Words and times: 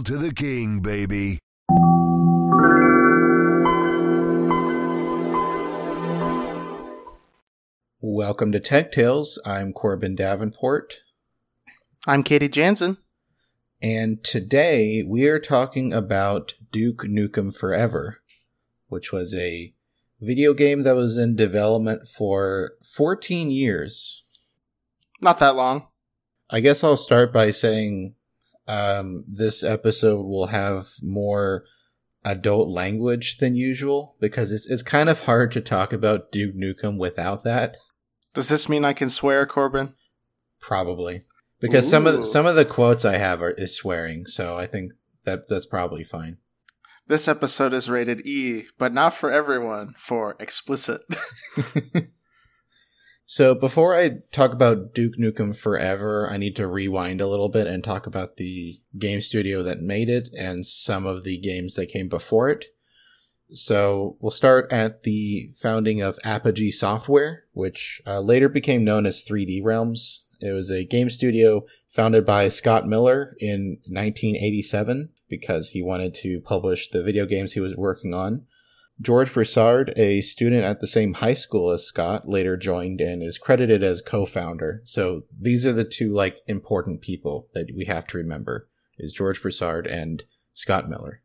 Hail 0.00 0.04
to 0.04 0.16
the 0.16 0.32
king, 0.32 0.80
baby. 0.80 1.38
Welcome 8.00 8.50
to 8.52 8.60
Tech 8.60 8.92
Tales. 8.92 9.38
I'm 9.44 9.74
Corbin 9.74 10.14
Davenport, 10.14 11.00
I'm 12.06 12.22
Katie 12.22 12.48
Janzen. 12.48 12.96
and 13.82 14.24
today 14.24 15.02
we 15.06 15.26
are 15.26 15.38
talking 15.38 15.92
about 15.92 16.54
Duke 16.72 17.04
Nukem 17.04 17.54
Forever, 17.54 18.22
which 18.88 19.12
was 19.12 19.34
a 19.34 19.74
video 20.18 20.54
game 20.54 20.82
that 20.84 20.96
was 20.96 21.18
in 21.18 21.36
development 21.36 22.08
for 22.08 22.72
14 22.94 23.50
years. 23.50 24.22
Not 25.20 25.38
that 25.40 25.56
long. 25.56 25.88
I 26.48 26.60
guess 26.60 26.82
I'll 26.82 26.96
start 26.96 27.34
by 27.34 27.50
saying 27.50 28.14
um, 28.70 29.24
this 29.26 29.64
episode 29.64 30.22
will 30.22 30.46
have 30.46 30.90
more 31.02 31.64
adult 32.24 32.68
language 32.68 33.38
than 33.38 33.56
usual 33.56 34.14
because 34.20 34.52
it's 34.52 34.66
it's 34.66 34.82
kind 34.82 35.08
of 35.08 35.20
hard 35.20 35.50
to 35.52 35.60
talk 35.60 35.92
about 35.92 36.30
Duke 36.30 36.54
Nukem 36.54 36.96
without 36.96 37.42
that. 37.42 37.76
Does 38.32 38.48
this 38.48 38.68
mean 38.68 38.84
I 38.84 38.92
can 38.92 39.10
swear, 39.10 39.44
Corbin? 39.44 39.94
Probably 40.60 41.22
because 41.60 41.90
some 41.90 42.06
of 42.06 42.18
the, 42.18 42.24
some 42.24 42.46
of 42.46 42.54
the 42.54 42.64
quotes 42.64 43.04
I 43.04 43.16
have 43.16 43.42
are 43.42 43.50
is 43.50 43.76
swearing, 43.76 44.26
so 44.26 44.56
I 44.56 44.66
think 44.66 44.92
that 45.24 45.48
that's 45.48 45.66
probably 45.66 46.04
fine. 46.04 46.38
This 47.08 47.26
episode 47.26 47.72
is 47.72 47.90
rated 47.90 48.24
E, 48.24 48.66
but 48.78 48.92
not 48.92 49.14
for 49.14 49.32
everyone, 49.32 49.94
for 49.98 50.36
explicit. 50.38 51.00
So 53.32 53.54
before 53.54 53.94
I 53.94 54.22
talk 54.32 54.52
about 54.52 54.92
Duke 54.92 55.14
Nukem 55.16 55.56
Forever, 55.56 56.28
I 56.28 56.36
need 56.36 56.56
to 56.56 56.66
rewind 56.66 57.20
a 57.20 57.28
little 57.28 57.48
bit 57.48 57.68
and 57.68 57.84
talk 57.84 58.08
about 58.08 58.38
the 58.38 58.80
game 58.98 59.20
studio 59.20 59.62
that 59.62 59.78
made 59.78 60.10
it 60.10 60.30
and 60.36 60.66
some 60.66 61.06
of 61.06 61.22
the 61.22 61.38
games 61.38 61.76
that 61.76 61.92
came 61.92 62.08
before 62.08 62.48
it. 62.48 62.64
So 63.52 64.16
we'll 64.18 64.32
start 64.32 64.72
at 64.72 65.04
the 65.04 65.52
founding 65.54 66.00
of 66.00 66.18
Apogee 66.24 66.72
Software, 66.72 67.44
which 67.52 68.02
uh, 68.04 68.18
later 68.18 68.48
became 68.48 68.82
known 68.82 69.06
as 69.06 69.24
3D 69.24 69.62
Realms. 69.62 70.24
It 70.40 70.50
was 70.50 70.68
a 70.68 70.84
game 70.84 71.08
studio 71.08 71.66
founded 71.86 72.26
by 72.26 72.48
Scott 72.48 72.88
Miller 72.88 73.36
in 73.38 73.78
1987 73.86 75.10
because 75.28 75.68
he 75.68 75.82
wanted 75.84 76.16
to 76.16 76.40
publish 76.40 76.90
the 76.90 77.04
video 77.04 77.26
games 77.26 77.52
he 77.52 77.60
was 77.60 77.76
working 77.76 78.12
on. 78.12 78.48
George 79.00 79.32
Broussard, 79.32 79.94
a 79.96 80.20
student 80.20 80.62
at 80.62 80.80
the 80.80 80.86
same 80.86 81.14
high 81.14 81.34
school 81.34 81.70
as 81.70 81.86
Scott, 81.86 82.28
later 82.28 82.56
joined 82.56 83.00
and 83.00 83.22
is 83.22 83.38
credited 83.38 83.82
as 83.82 84.02
co-founder. 84.02 84.82
So 84.84 85.22
these 85.38 85.64
are 85.64 85.72
the 85.72 85.84
two 85.84 86.12
like 86.12 86.40
important 86.46 87.00
people 87.00 87.48
that 87.54 87.68
we 87.74 87.86
have 87.86 88.06
to 88.08 88.18
remember 88.18 88.68
is 88.98 89.12
George 89.12 89.40
Broussard 89.40 89.86
and 89.86 90.24
Scott 90.52 90.88
Miller. 90.88 91.22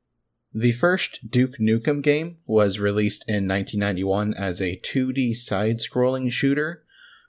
The 0.53 0.71
first 0.71 1.29
Duke 1.29 1.57
Nukem 1.59 2.01
game 2.01 2.37
was 2.45 2.79
released 2.79 3.25
in 3.27 3.45
1991 3.47 4.33
as 4.35 4.61
a 4.61 4.79
2D 4.79 5.35
side-scrolling 5.35 6.31
shooter 6.31 6.83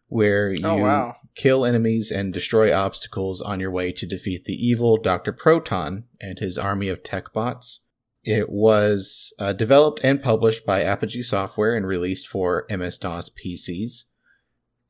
where 0.07 0.51
oh, 0.51 0.53
you 0.53 0.65
Oh, 0.65 0.77
wow. 0.77 1.17
kill 1.35 1.65
enemies 1.65 2.13
and 2.13 2.33
destroy 2.33 2.73
obstacles 2.73 3.43
on 3.43 3.59
your 3.59 3.73
way 3.73 3.91
to 3.91 4.07
defeat 4.07 4.45
the 4.45 4.55
evil 4.55 4.97
Dr. 4.97 5.33
Proton 5.33 6.05
and 6.21 6.39
his 6.39 6.57
army 6.57 6.87
of 6.89 7.03
tech 7.03 7.33
bots. 7.33 7.86
It 8.27 8.51
was 8.51 9.33
uh, 9.39 9.53
developed 9.53 10.01
and 10.03 10.21
published 10.21 10.67
by 10.67 10.83
Apogee 10.83 11.23
Software 11.23 11.77
and 11.77 11.87
released 11.87 12.27
for 12.27 12.67
MS 12.69 12.99
DOS 12.99 13.31
PCs. 13.31 14.03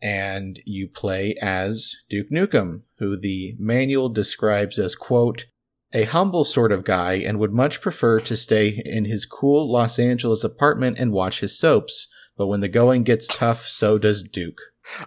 And 0.01 0.59
you 0.65 0.89
play 0.89 1.37
as 1.43 1.95
Duke 2.09 2.31
Nukem, 2.31 2.85
who 2.99 3.15
the 3.15 3.55
manual 3.59 4.09
describes 4.09 4.79
as, 4.79 4.95
quote, 4.95 5.45
a 5.93 6.05
humble 6.05 6.47
sort 6.47 6.73
of 6.73 6.85
guy 6.85 7.15
and 7.15 7.39
would 7.39 7.53
much 7.53 7.83
prefer 7.83 8.21
to 8.21 8.39
stay 8.39 8.83
in 8.87 9.05
his 9.05 9.27
cool 9.27 9.71
Los 9.71 9.99
Angeles 9.99 10.43
apartment 10.43 10.99
and 10.99 11.13
watch 11.13 11.41
his 11.41 11.59
soaps. 11.59 12.09
But 12.39 12.47
when 12.47 12.61
the 12.61 12.69
going 12.69 13.03
gets 13.03 13.27
tough, 13.27 13.67
so 13.67 13.99
does 13.99 14.23
Duke. 14.23 14.61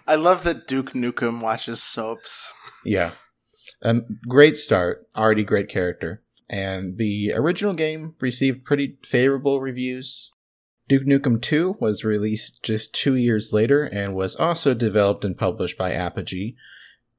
I 0.07 0.15
love 0.15 0.43
that 0.43 0.67
Duke 0.67 0.93
Nukem 0.93 1.41
watches 1.41 1.81
soaps. 1.81 2.53
Yeah. 2.85 3.11
Um, 3.81 4.19
great 4.27 4.55
start. 4.55 5.07
Already 5.15 5.43
great 5.43 5.67
character. 5.67 6.21
And 6.49 6.97
the 6.97 7.33
original 7.35 7.73
game 7.73 8.15
received 8.19 8.65
pretty 8.65 8.97
favorable 9.03 9.61
reviews. 9.61 10.31
Duke 10.87 11.03
Nukem 11.03 11.39
2 11.39 11.77
was 11.79 12.03
released 12.03 12.63
just 12.63 12.95
two 12.95 13.15
years 13.15 13.53
later 13.53 13.83
and 13.83 14.15
was 14.15 14.35
also 14.35 14.73
developed 14.73 15.23
and 15.23 15.37
published 15.37 15.77
by 15.77 15.91
Apogee. 15.93 16.55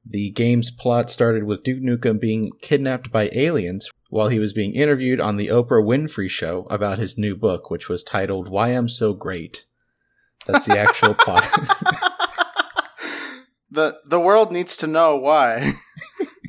The 0.05 0.31
game's 0.31 0.69
plot 0.69 1.09
started 1.09 1.45
with 1.45 1.63
Duke 1.63 1.81
Nukem 1.81 2.19
being 2.19 2.51
kidnapped 2.61 3.11
by 3.11 3.29
aliens 3.31 3.89
while 4.09 4.27
he 4.27 4.39
was 4.39 4.51
being 4.51 4.73
interviewed 4.73 5.21
on 5.21 5.37
the 5.37 5.47
Oprah 5.47 5.81
Winfrey 5.81 6.29
Show 6.29 6.67
about 6.69 6.99
his 6.99 7.17
new 7.17 7.33
book, 7.35 7.69
which 7.69 7.87
was 7.87 8.03
titled 8.03 8.49
Why 8.49 8.69
I'm 8.69 8.89
So 8.89 9.13
Great. 9.13 9.65
That's 10.47 10.65
the 10.65 10.77
actual 10.77 11.13
plot. 11.13 11.43
the 13.71 13.99
the 14.05 14.19
world 14.19 14.51
needs 14.51 14.75
to 14.77 14.87
know 14.87 15.15
why. 15.15 15.73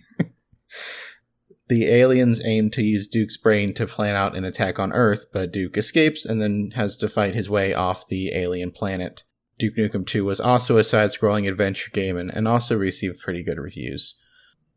the 1.72 1.86
aliens 1.86 2.38
aim 2.44 2.70
to 2.72 2.82
use 2.82 3.08
Duke's 3.08 3.38
brain 3.38 3.72
to 3.74 3.86
plan 3.86 4.14
out 4.14 4.36
an 4.36 4.44
attack 4.44 4.78
on 4.78 4.92
Earth, 4.92 5.24
but 5.32 5.50
Duke 5.50 5.78
escapes 5.78 6.26
and 6.26 6.38
then 6.38 6.72
has 6.74 6.98
to 6.98 7.08
fight 7.08 7.34
his 7.34 7.48
way 7.48 7.72
off 7.72 8.06
the 8.06 8.30
alien 8.34 8.72
planet. 8.72 9.24
Duke 9.58 9.76
Nukem 9.76 10.06
2 10.06 10.22
was 10.22 10.38
also 10.38 10.76
a 10.76 10.84
side 10.84 11.08
scrolling 11.10 11.48
adventure 11.48 11.90
game 11.90 12.18
and, 12.18 12.30
and 12.30 12.46
also 12.46 12.76
received 12.76 13.20
pretty 13.20 13.42
good 13.42 13.56
reviews. 13.56 14.16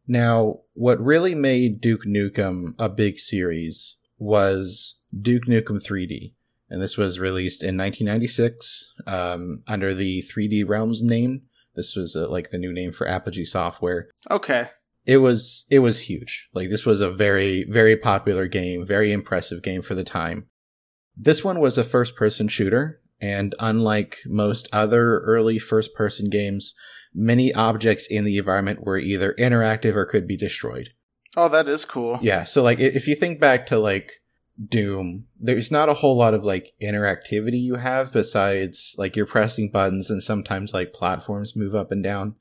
Now, 0.08 0.62
what 0.74 1.02
really 1.02 1.36
made 1.36 1.82
Duke 1.82 2.06
Nukem 2.06 2.76
a 2.80 2.88
big 2.88 3.18
series 3.18 3.98
was 4.18 5.02
Duke 5.14 5.48
Nukem 5.48 5.86
3D. 5.86 6.34
And 6.70 6.82
this 6.82 6.96
was 6.96 7.20
released 7.20 7.62
in 7.62 7.76
1996 7.78 8.94
um, 9.06 9.64
under 9.68 9.94
the 9.94 10.24
3D 10.34 10.64
Realms 10.66 11.04
name. 11.04 11.42
This 11.76 11.94
was 11.94 12.16
uh, 12.16 12.30
like 12.30 12.52
the 12.52 12.58
new 12.58 12.72
name 12.72 12.94
for 12.94 13.06
Apogee 13.06 13.44
Software 13.44 14.08
okay. 14.32 14.70
It 15.06 15.18
was 15.18 15.66
it 15.70 15.80
was 15.80 16.02
huge. 16.02 16.48
Like 16.54 16.70
this 16.70 16.86
was 16.86 17.02
a 17.02 17.12
very 17.12 17.66
very 17.70 17.96
popular 17.96 18.48
game, 18.48 18.86
very 18.86 19.12
impressive 19.12 19.62
game 19.62 19.82
for 19.82 19.96
the 19.96 20.04
time. 20.04 20.48
This 21.16 21.44
one 21.44 21.60
was 21.60 21.78
a 21.78 21.84
first 21.84 22.16
person 22.16 22.48
shooter 22.48 23.02
and 23.22 23.54
unlike 23.60 24.18
most 24.26 24.68
other 24.74 25.20
early 25.20 25.60
first 25.60 25.94
person 25.94 26.30
games, 26.30 26.74
many 27.14 27.54
objects 27.54 28.08
in 28.08 28.26
the 28.26 28.38
environment 28.38 28.86
were 28.86 28.98
either 28.98 29.34
interactive 29.40 29.96
or 29.96 30.06
could 30.06 30.28
be 30.28 30.38
destroyed. 30.38 30.90
Oh, 31.38 31.50
that 31.50 31.68
is 31.68 31.86
cool. 31.86 32.20
Yeah, 32.22 32.44
so 32.44 32.62
like 32.64 32.80
if 32.80 33.08
you 33.08 33.16
think 33.16 33.40
back 33.40 33.68
to 33.68 33.80
like 33.80 34.22
Doom, 34.70 35.28
there's 35.40 35.72
not 35.72 35.90
a 35.90 35.96
whole 35.96 36.16
lot 36.16 36.34
of 36.34 36.44
like 36.44 36.74
interactivity 36.82 37.62
you 37.62 37.76
have 37.76 38.12
besides 38.14 38.96
like 38.98 39.16
you're 39.16 39.26
pressing 39.26 39.70
buttons 39.70 40.10
and 40.10 40.24
sometimes 40.24 40.74
like 40.74 40.94
platforms 40.94 41.56
move 41.56 41.76
up 41.76 41.92
and 41.92 42.04
down. 42.04 42.36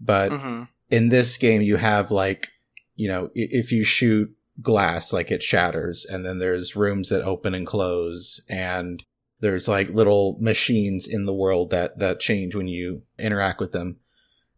But 0.00 0.30
hmm 0.32 0.62
in 0.92 1.08
this 1.08 1.36
game 1.38 1.62
you 1.62 1.76
have 1.76 2.10
like 2.12 2.48
you 2.94 3.08
know 3.08 3.30
if 3.34 3.72
you 3.72 3.82
shoot 3.82 4.30
glass 4.60 5.12
like 5.12 5.30
it 5.32 5.42
shatters 5.42 6.04
and 6.04 6.24
then 6.24 6.38
there's 6.38 6.76
rooms 6.76 7.08
that 7.08 7.24
open 7.24 7.54
and 7.54 7.66
close 7.66 8.40
and 8.48 9.02
there's 9.40 9.66
like 9.66 9.88
little 9.88 10.36
machines 10.38 11.08
in 11.08 11.24
the 11.24 11.34
world 11.34 11.70
that 11.70 11.98
that 11.98 12.20
change 12.20 12.54
when 12.54 12.68
you 12.68 13.02
interact 13.18 13.58
with 13.58 13.72
them 13.72 13.98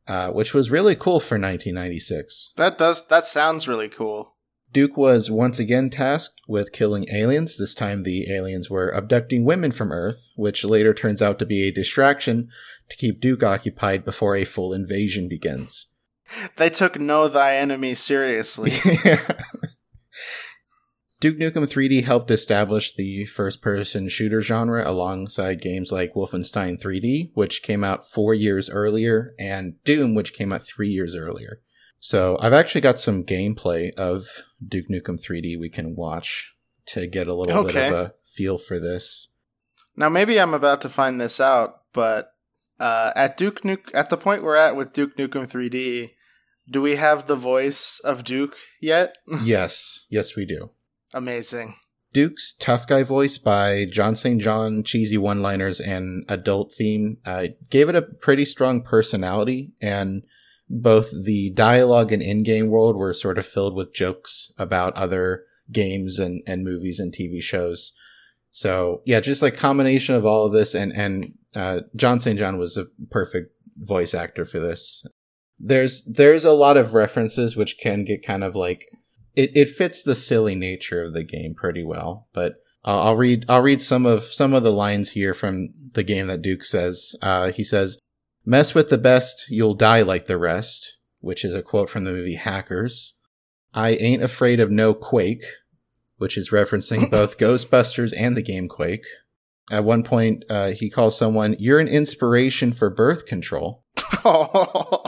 uh, 0.06 0.28
which 0.30 0.52
was 0.52 0.70
really 0.70 0.94
cool 0.94 1.20
for 1.20 1.36
1996 1.36 2.52
That 2.56 2.76
does 2.76 3.06
that 3.06 3.24
sounds 3.24 3.68
really 3.68 3.88
cool. 3.88 4.34
duke 4.72 4.96
was 4.96 5.30
once 5.30 5.60
again 5.60 5.88
tasked 5.88 6.40
with 6.48 6.72
killing 6.72 7.06
aliens. 7.10 7.56
This 7.56 7.74
time 7.74 8.02
the 8.02 8.30
aliens 8.30 8.68
were 8.68 8.88
abducting 8.88 9.44
women 9.44 9.70
from 9.70 9.92
earth 9.92 10.30
which 10.34 10.64
later 10.64 10.92
turns 10.92 11.22
out 11.22 11.38
to 11.38 11.46
be 11.46 11.62
a 11.62 11.70
distraction 11.72 12.48
to 12.90 12.96
keep 12.96 13.20
duke 13.20 13.44
occupied 13.44 14.04
before 14.04 14.34
a 14.34 14.44
full 14.44 14.74
invasion 14.74 15.28
begins 15.28 15.86
They 16.56 16.70
took 16.70 16.98
Know 16.98 17.28
Thy 17.28 17.56
Enemy 17.56 17.94
seriously. 17.94 18.72
Duke 21.20 21.38
Nukem 21.38 21.64
3D 21.64 22.04
helped 22.04 22.30
establish 22.30 22.94
the 22.94 23.24
first 23.24 23.62
person 23.62 24.10
shooter 24.10 24.42
genre 24.42 24.86
alongside 24.86 25.62
games 25.62 25.90
like 25.90 26.12
Wolfenstein 26.14 26.78
3D, 26.78 27.30
which 27.34 27.62
came 27.62 27.82
out 27.82 28.06
four 28.06 28.34
years 28.34 28.68
earlier, 28.68 29.34
and 29.38 29.82
Doom, 29.84 30.14
which 30.14 30.34
came 30.34 30.52
out 30.52 30.62
three 30.66 30.90
years 30.90 31.14
earlier. 31.14 31.62
So 31.98 32.36
I've 32.40 32.52
actually 32.52 32.82
got 32.82 33.00
some 33.00 33.24
gameplay 33.24 33.94
of 33.94 34.26
Duke 34.66 34.88
Nukem 34.90 35.18
3D 35.18 35.58
we 35.58 35.70
can 35.70 35.96
watch 35.96 36.54
to 36.86 37.06
get 37.06 37.26
a 37.26 37.34
little 37.34 37.64
bit 37.64 37.76
of 37.76 37.92
a 37.94 38.14
feel 38.22 38.58
for 38.58 38.78
this. 38.78 39.28
now 39.96 40.10
maybe 40.10 40.38
I'm 40.38 40.52
about 40.52 40.82
to 40.82 40.90
find 40.90 41.18
this 41.18 41.40
out, 41.40 41.84
but 41.94 42.33
uh, 42.78 43.12
at 43.14 43.36
Duke 43.36 43.62
Nuke 43.62 43.94
at 43.94 44.10
the 44.10 44.16
point 44.16 44.42
we're 44.42 44.56
at 44.56 44.76
with 44.76 44.92
Duke 44.92 45.16
Nukem 45.16 45.48
3D, 45.48 46.10
do 46.68 46.82
we 46.82 46.96
have 46.96 47.26
the 47.26 47.36
voice 47.36 48.00
of 48.04 48.24
Duke 48.24 48.56
yet? 48.80 49.16
yes, 49.42 50.06
yes, 50.10 50.36
we 50.36 50.44
do. 50.44 50.70
Amazing. 51.12 51.76
Duke's 52.12 52.54
tough 52.56 52.86
guy 52.86 53.02
voice 53.02 53.38
by 53.38 53.86
John 53.90 54.14
St. 54.14 54.40
John, 54.40 54.84
cheesy 54.84 55.18
one 55.18 55.42
liners, 55.42 55.80
and 55.80 56.24
adult 56.28 56.72
theme 56.72 57.18
uh, 57.26 57.46
gave 57.70 57.88
it 57.88 57.96
a 57.96 58.02
pretty 58.02 58.44
strong 58.44 58.82
personality. 58.82 59.72
And 59.82 60.22
both 60.70 61.10
the 61.10 61.50
dialogue 61.50 62.12
and 62.12 62.22
in-game 62.22 62.68
world 62.68 62.96
were 62.96 63.12
sort 63.12 63.36
of 63.36 63.46
filled 63.46 63.74
with 63.74 63.92
jokes 63.92 64.52
about 64.58 64.94
other 64.94 65.44
games 65.72 66.18
and, 66.18 66.42
and 66.46 66.64
movies 66.64 67.00
and 67.00 67.12
TV 67.12 67.42
shows. 67.42 67.92
So 68.54 69.02
yeah, 69.04 69.18
just 69.18 69.42
like 69.42 69.56
combination 69.56 70.14
of 70.14 70.24
all 70.24 70.46
of 70.46 70.52
this 70.52 70.76
and, 70.76 70.92
and, 70.92 71.34
uh, 71.56 71.80
John 71.96 72.20
St. 72.20 72.38
John 72.38 72.56
was 72.56 72.76
a 72.76 72.86
perfect 73.10 73.52
voice 73.78 74.14
actor 74.14 74.44
for 74.44 74.60
this. 74.60 75.04
There's, 75.58 76.04
there's 76.04 76.44
a 76.44 76.52
lot 76.52 76.76
of 76.76 76.94
references 76.94 77.56
which 77.56 77.78
can 77.82 78.04
get 78.04 78.24
kind 78.24 78.44
of 78.44 78.54
like, 78.54 78.86
it, 79.34 79.56
it 79.56 79.68
fits 79.70 80.04
the 80.04 80.14
silly 80.14 80.54
nature 80.54 81.02
of 81.02 81.14
the 81.14 81.24
game 81.24 81.54
pretty 81.56 81.82
well, 81.82 82.28
but 82.32 82.54
uh, 82.84 83.00
I'll 83.00 83.16
read, 83.16 83.44
I'll 83.48 83.60
read 83.60 83.82
some 83.82 84.06
of, 84.06 84.22
some 84.22 84.54
of 84.54 84.62
the 84.62 84.72
lines 84.72 85.10
here 85.10 85.34
from 85.34 85.70
the 85.94 86.04
game 86.04 86.28
that 86.28 86.42
Duke 86.42 86.62
says. 86.62 87.16
Uh, 87.20 87.50
he 87.50 87.64
says, 87.64 87.98
mess 88.46 88.72
with 88.72 88.88
the 88.88 88.98
best, 88.98 89.46
you'll 89.48 89.74
die 89.74 90.02
like 90.02 90.26
the 90.26 90.38
rest, 90.38 90.96
which 91.18 91.44
is 91.44 91.54
a 91.54 91.62
quote 91.62 91.90
from 91.90 92.04
the 92.04 92.12
movie 92.12 92.36
Hackers. 92.36 93.14
I 93.72 93.94
ain't 93.94 94.22
afraid 94.22 94.60
of 94.60 94.70
no 94.70 94.94
quake, 94.94 95.42
which 96.18 96.36
is 96.36 96.50
referencing 96.50 97.10
both 97.10 97.38
Ghostbusters 97.38 98.12
and 98.16 98.36
the 98.36 98.42
game 98.42 98.68
Quake. 98.68 99.06
At 99.70 99.84
one 99.84 100.02
point, 100.02 100.44
uh, 100.50 100.72
he 100.72 100.90
calls 100.90 101.16
someone, 101.16 101.56
You're 101.58 101.80
an 101.80 101.88
inspiration 101.88 102.72
for 102.72 102.90
birth 102.90 103.26
control. 103.26 103.84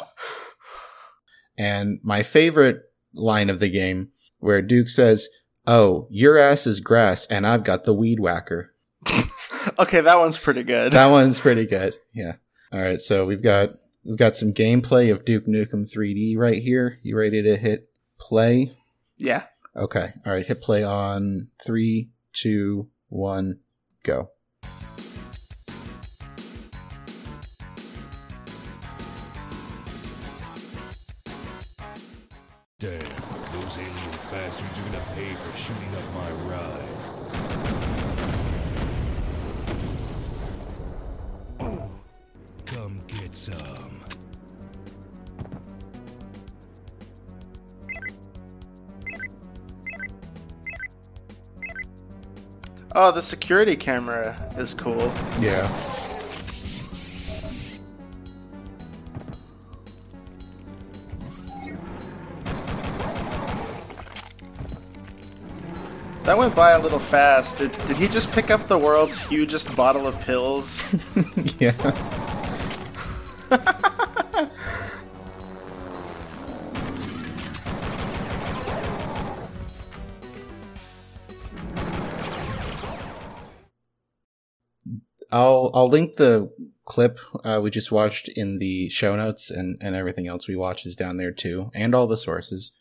and 1.58 2.00
my 2.02 2.22
favorite 2.22 2.82
line 3.12 3.50
of 3.50 3.60
the 3.60 3.68
game, 3.68 4.12
where 4.38 4.62
Duke 4.62 4.88
says, 4.88 5.28
Oh, 5.66 6.06
your 6.10 6.38
ass 6.38 6.66
is 6.66 6.80
grass, 6.80 7.26
and 7.26 7.46
I've 7.46 7.64
got 7.64 7.84
the 7.84 7.94
weed 7.94 8.20
whacker. 8.20 8.72
okay, 9.78 10.00
that 10.00 10.18
one's 10.18 10.38
pretty 10.38 10.62
good. 10.62 10.92
That 10.92 11.10
one's 11.10 11.40
pretty 11.40 11.66
good. 11.66 11.96
Yeah. 12.14 12.34
All 12.72 12.80
right, 12.80 13.00
so 13.00 13.26
we've 13.26 13.42
got 13.42 13.70
we've 14.04 14.18
got 14.18 14.36
some 14.36 14.52
gameplay 14.52 15.10
of 15.10 15.24
Duke 15.24 15.46
Nukem 15.46 15.90
3D 15.92 16.36
right 16.36 16.62
here. 16.62 16.98
You 17.02 17.18
ready 17.18 17.42
to 17.42 17.56
hit 17.56 17.90
play? 18.18 18.72
Yeah. 19.18 19.44
Okay. 19.76 20.12
All 20.24 20.32
right. 20.32 20.46
Hit 20.46 20.62
play 20.62 20.84
on 20.84 21.48
three, 21.64 22.10
two, 22.32 22.88
one, 23.08 23.60
go. 24.04 24.30
Oh, 52.98 53.12
the 53.12 53.20
security 53.20 53.76
camera 53.76 54.34
is 54.56 54.72
cool. 54.72 55.12
Yeah. 55.38 55.68
That 66.24 66.38
went 66.38 66.54
by 66.54 66.70
a 66.70 66.78
little 66.80 66.98
fast. 66.98 67.58
Did, 67.58 67.72
did 67.86 67.98
he 67.98 68.08
just 68.08 68.32
pick 68.32 68.50
up 68.50 68.66
the 68.66 68.78
world's 68.78 69.20
hugest 69.20 69.76
bottle 69.76 70.06
of 70.06 70.18
pills? 70.22 70.82
yeah. 71.60 71.74
I'll 85.76 85.90
link 85.90 86.16
the 86.16 86.50
clip 86.86 87.20
uh, 87.44 87.60
we 87.62 87.70
just 87.70 87.92
watched 87.92 88.28
in 88.34 88.58
the 88.58 88.88
show 88.88 89.14
notes, 89.14 89.50
and 89.50 89.78
and 89.82 89.94
everything 89.94 90.26
else 90.26 90.48
we 90.48 90.56
watch 90.56 90.86
is 90.86 90.96
down 90.96 91.18
there 91.18 91.32
too, 91.32 91.70
and 91.74 91.94
all 91.94 92.06
the 92.06 92.16
sources. 92.16 92.72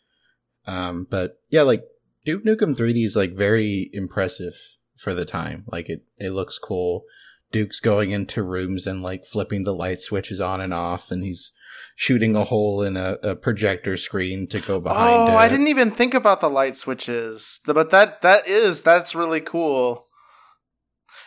Um, 0.66 1.06
but 1.10 1.38
yeah, 1.50 1.60
like 1.60 1.84
Duke 2.24 2.42
Nukem 2.44 2.74
3D 2.74 3.04
is 3.04 3.14
like 3.14 3.36
very 3.36 3.90
impressive 3.92 4.54
for 4.96 5.12
the 5.12 5.26
time. 5.26 5.66
Like 5.70 5.90
it 5.90 6.04
it 6.16 6.30
looks 6.30 6.56
cool. 6.56 7.04
Duke's 7.52 7.80
going 7.80 8.12
into 8.12 8.42
rooms 8.42 8.86
and 8.86 9.02
like 9.02 9.26
flipping 9.26 9.64
the 9.64 9.74
light 9.74 10.00
switches 10.00 10.40
on 10.40 10.62
and 10.62 10.72
off, 10.72 11.10
and 11.10 11.22
he's 11.22 11.52
shooting 11.96 12.34
a 12.34 12.44
hole 12.44 12.82
in 12.82 12.96
a, 12.96 13.18
a 13.22 13.36
projector 13.36 13.98
screen 13.98 14.46
to 14.48 14.58
go 14.58 14.80
behind. 14.80 15.14
oh, 15.14 15.34
it. 15.34 15.36
I 15.36 15.48
didn't 15.50 15.68
even 15.68 15.90
think 15.90 16.14
about 16.14 16.40
the 16.40 16.48
light 16.48 16.76
switches. 16.76 17.60
But 17.66 17.90
that 17.90 18.22
that 18.22 18.48
is 18.48 18.80
that's 18.80 19.14
really 19.14 19.42
cool. 19.42 20.05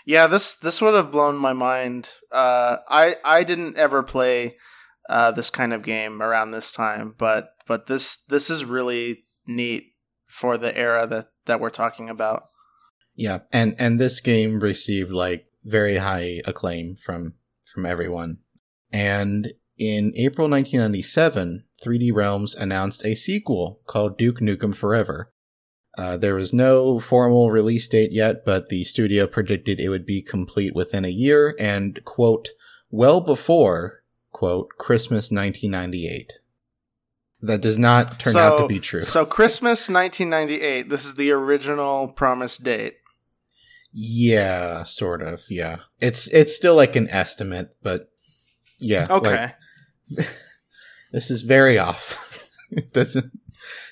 Yeah, 0.10 0.26
this 0.26 0.56
this 0.56 0.82
would 0.82 0.96
have 0.96 1.12
blown 1.12 1.38
my 1.38 1.54
mind. 1.54 2.10
Uh, 2.32 2.78
I 2.90 3.18
I 3.24 3.44
didn't 3.44 3.78
ever 3.78 4.02
play 4.02 4.58
uh, 5.08 5.30
this 5.30 5.52
kind 5.52 5.72
of 5.72 5.84
game 5.84 6.20
around 6.20 6.50
this 6.50 6.74
time, 6.74 7.14
but 7.16 7.52
but 7.68 7.86
this 7.86 8.18
this 8.24 8.50
is 8.50 8.66
really 8.66 9.26
neat 9.46 9.94
for 10.26 10.58
the 10.58 10.76
era 10.76 11.06
that 11.06 11.28
that 11.46 11.60
we're 11.60 11.70
talking 11.70 12.10
about. 12.10 12.46
Yeah, 13.14 13.42
and 13.54 13.76
and 13.78 14.00
this 14.00 14.20
game 14.20 14.60
received 14.62 15.12
like 15.12 15.46
very 15.64 15.98
high 15.98 16.42
acclaim 16.44 16.96
from 16.96 17.36
from 17.72 17.86
everyone. 17.86 18.40
And 18.92 19.54
in 19.78 20.14
April 20.16 20.50
1997, 20.50 21.66
3D 21.86 22.12
Realms 22.12 22.56
announced 22.56 23.06
a 23.06 23.14
sequel 23.14 23.82
called 23.86 24.18
Duke 24.18 24.40
Nukem 24.40 24.76
Forever. 24.76 25.32
Uh, 26.00 26.16
there 26.16 26.36
was 26.36 26.54
no 26.54 26.98
formal 26.98 27.52
release 27.52 27.86
date 27.86 28.14
yet, 28.14 28.46
but 28.46 28.70
the 28.70 28.86
studio 28.86 29.28
predicted 29.28 29.82
it 29.82 29.90
would 29.90 30.06
be 30.06 30.22
complete 30.22 30.74
within 30.74 31.04
a 31.04 31.10
year 31.10 31.58
and, 31.60 32.06
quote, 32.06 32.48
well 32.90 33.20
before, 33.20 34.02
quote, 34.32 34.70
Christmas 34.78 35.30
1998. 35.30 36.36
That 37.42 37.60
does 37.60 37.78
not 37.78 38.18
turn 38.18 38.38
out 38.38 38.60
to 38.60 38.68
be 38.68 38.80
true. 38.80 39.02
So 39.02 39.26
Christmas 39.26 39.90
1998. 39.90 40.88
This 40.88 41.04
is 41.04 41.16
the 41.16 41.32
original 41.32 42.08
promised 42.08 42.64
date. 42.64 42.96
Yeah, 43.92 44.84
sort 44.84 45.22
of. 45.22 45.42
Yeah, 45.50 45.80
it's 46.00 46.28
it's 46.28 46.56
still 46.56 46.76
like 46.76 46.96
an 46.96 47.10
estimate, 47.10 47.76
but 47.84 48.10
yeah. 48.78 49.08
Okay. 49.10 49.52
like, 50.12 50.28
this 51.12 51.30
is 51.30 51.42
very 51.42 51.78
off. 51.78 52.50
it 52.72 52.94
doesn't 52.94 53.32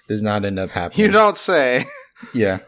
does 0.08 0.22
not 0.22 0.46
end 0.46 0.60
up 0.60 0.70
happening. 0.70 1.06
you 1.06 1.12
don't 1.12 1.38
say. 1.38 1.86
Yeah. 2.34 2.60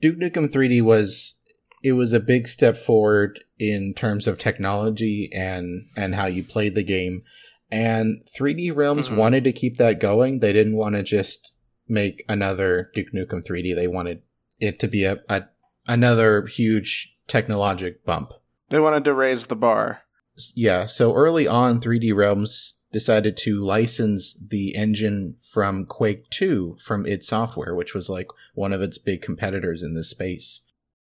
Duke 0.00 0.16
Nukem 0.18 0.50
3D 0.50 0.82
was 0.82 1.36
it 1.82 1.92
was 1.92 2.12
a 2.12 2.20
big 2.20 2.48
step 2.48 2.76
forward 2.76 3.40
in 3.58 3.92
terms 3.94 4.26
of 4.26 4.38
technology 4.38 5.30
and 5.34 5.86
and 5.96 6.14
how 6.14 6.26
you 6.26 6.42
played 6.44 6.74
the 6.74 6.82
game. 6.84 7.22
And 7.70 8.22
3D 8.38 8.70
Realms 8.74 9.08
Mhm. 9.08 9.16
wanted 9.16 9.44
to 9.44 9.52
keep 9.52 9.76
that 9.78 9.98
going. 10.00 10.38
They 10.40 10.52
didn't 10.52 10.76
want 10.76 10.94
to 10.94 11.02
just 11.02 11.52
make 11.88 12.24
another 12.28 12.90
Duke 12.94 13.08
Nukem 13.14 13.44
3D. 13.44 13.74
They 13.74 13.88
wanted 13.88 14.22
it 14.60 14.78
to 14.80 14.88
be 14.88 15.04
a, 15.04 15.18
a 15.28 15.44
another 15.86 16.46
huge 16.46 17.14
technologic 17.28 18.04
bump. 18.04 18.32
They 18.70 18.78
wanted 18.80 19.04
to 19.04 19.14
raise 19.14 19.46
the 19.46 19.56
bar. 19.56 20.02
Yeah, 20.54 20.86
so 20.86 21.14
early 21.14 21.46
on, 21.46 21.80
3D 21.80 22.12
Realms 22.14 22.74
decided 22.94 23.36
to 23.36 23.58
license 23.58 24.34
the 24.40 24.76
engine 24.76 25.36
from 25.50 25.84
Quake 25.84 26.30
2 26.30 26.76
from 26.80 27.04
id 27.06 27.24
Software, 27.24 27.74
which 27.74 27.92
was 27.92 28.08
like 28.08 28.28
one 28.54 28.72
of 28.72 28.80
its 28.80 28.98
big 28.98 29.20
competitors 29.20 29.82
in 29.82 29.94
this 29.94 30.10
space. 30.10 30.62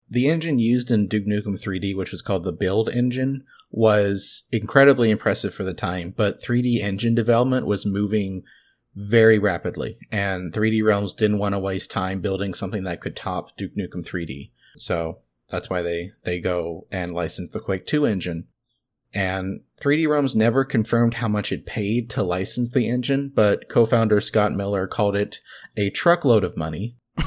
The 0.09 0.29
engine 0.29 0.57
used 0.57 0.89
in 0.89 1.09
Duke 1.09 1.25
Nukem 1.25 1.61
3D, 1.61 1.93
which 1.97 2.11
was 2.11 2.21
called 2.21 2.45
the 2.45 2.53
Build 2.53 2.87
engine, 2.87 3.43
was 3.71 4.43
incredibly 4.53 5.11
impressive 5.11 5.53
for 5.53 5.65
the 5.65 5.73
time, 5.73 6.13
but 6.15 6.41
3D 6.41 6.79
engine 6.81 7.13
development 7.13 7.65
was 7.65 7.85
moving 7.85 8.43
very 8.95 9.37
rapidly, 9.37 9.97
and 10.13 10.53
3D 10.53 10.81
Realms 10.85 11.13
didn't 11.13 11.39
want 11.39 11.55
to 11.55 11.59
waste 11.59 11.91
time 11.91 12.21
building 12.21 12.53
something 12.53 12.85
that 12.85 13.01
could 13.01 13.17
top 13.17 13.57
Duke 13.57 13.75
Nukem 13.75 14.05
3D. 14.05 14.51
So 14.77 15.19
that's 15.49 15.69
why 15.69 15.81
they, 15.81 16.11
they 16.23 16.39
go 16.39 16.87
and 16.89 17.13
license 17.13 17.49
the 17.49 17.59
Quake 17.59 17.85
2 17.85 18.05
engine. 18.05 18.47
And 19.13 19.61
3D 19.81 20.07
Realms 20.07 20.35
never 20.35 20.63
confirmed 20.63 21.15
how 21.15 21.27
much 21.27 21.51
it 21.51 21.65
paid 21.65 22.09
to 22.11 22.23
license 22.23 22.69
the 22.69 22.87
engine, 22.87 23.31
but 23.33 23.67
co-founder 23.69 24.21
Scott 24.21 24.53
Miller 24.53 24.87
called 24.87 25.15
it 25.15 25.39
a 25.75 25.89
truckload 25.89 26.43
of 26.43 26.55
money. 26.57 26.95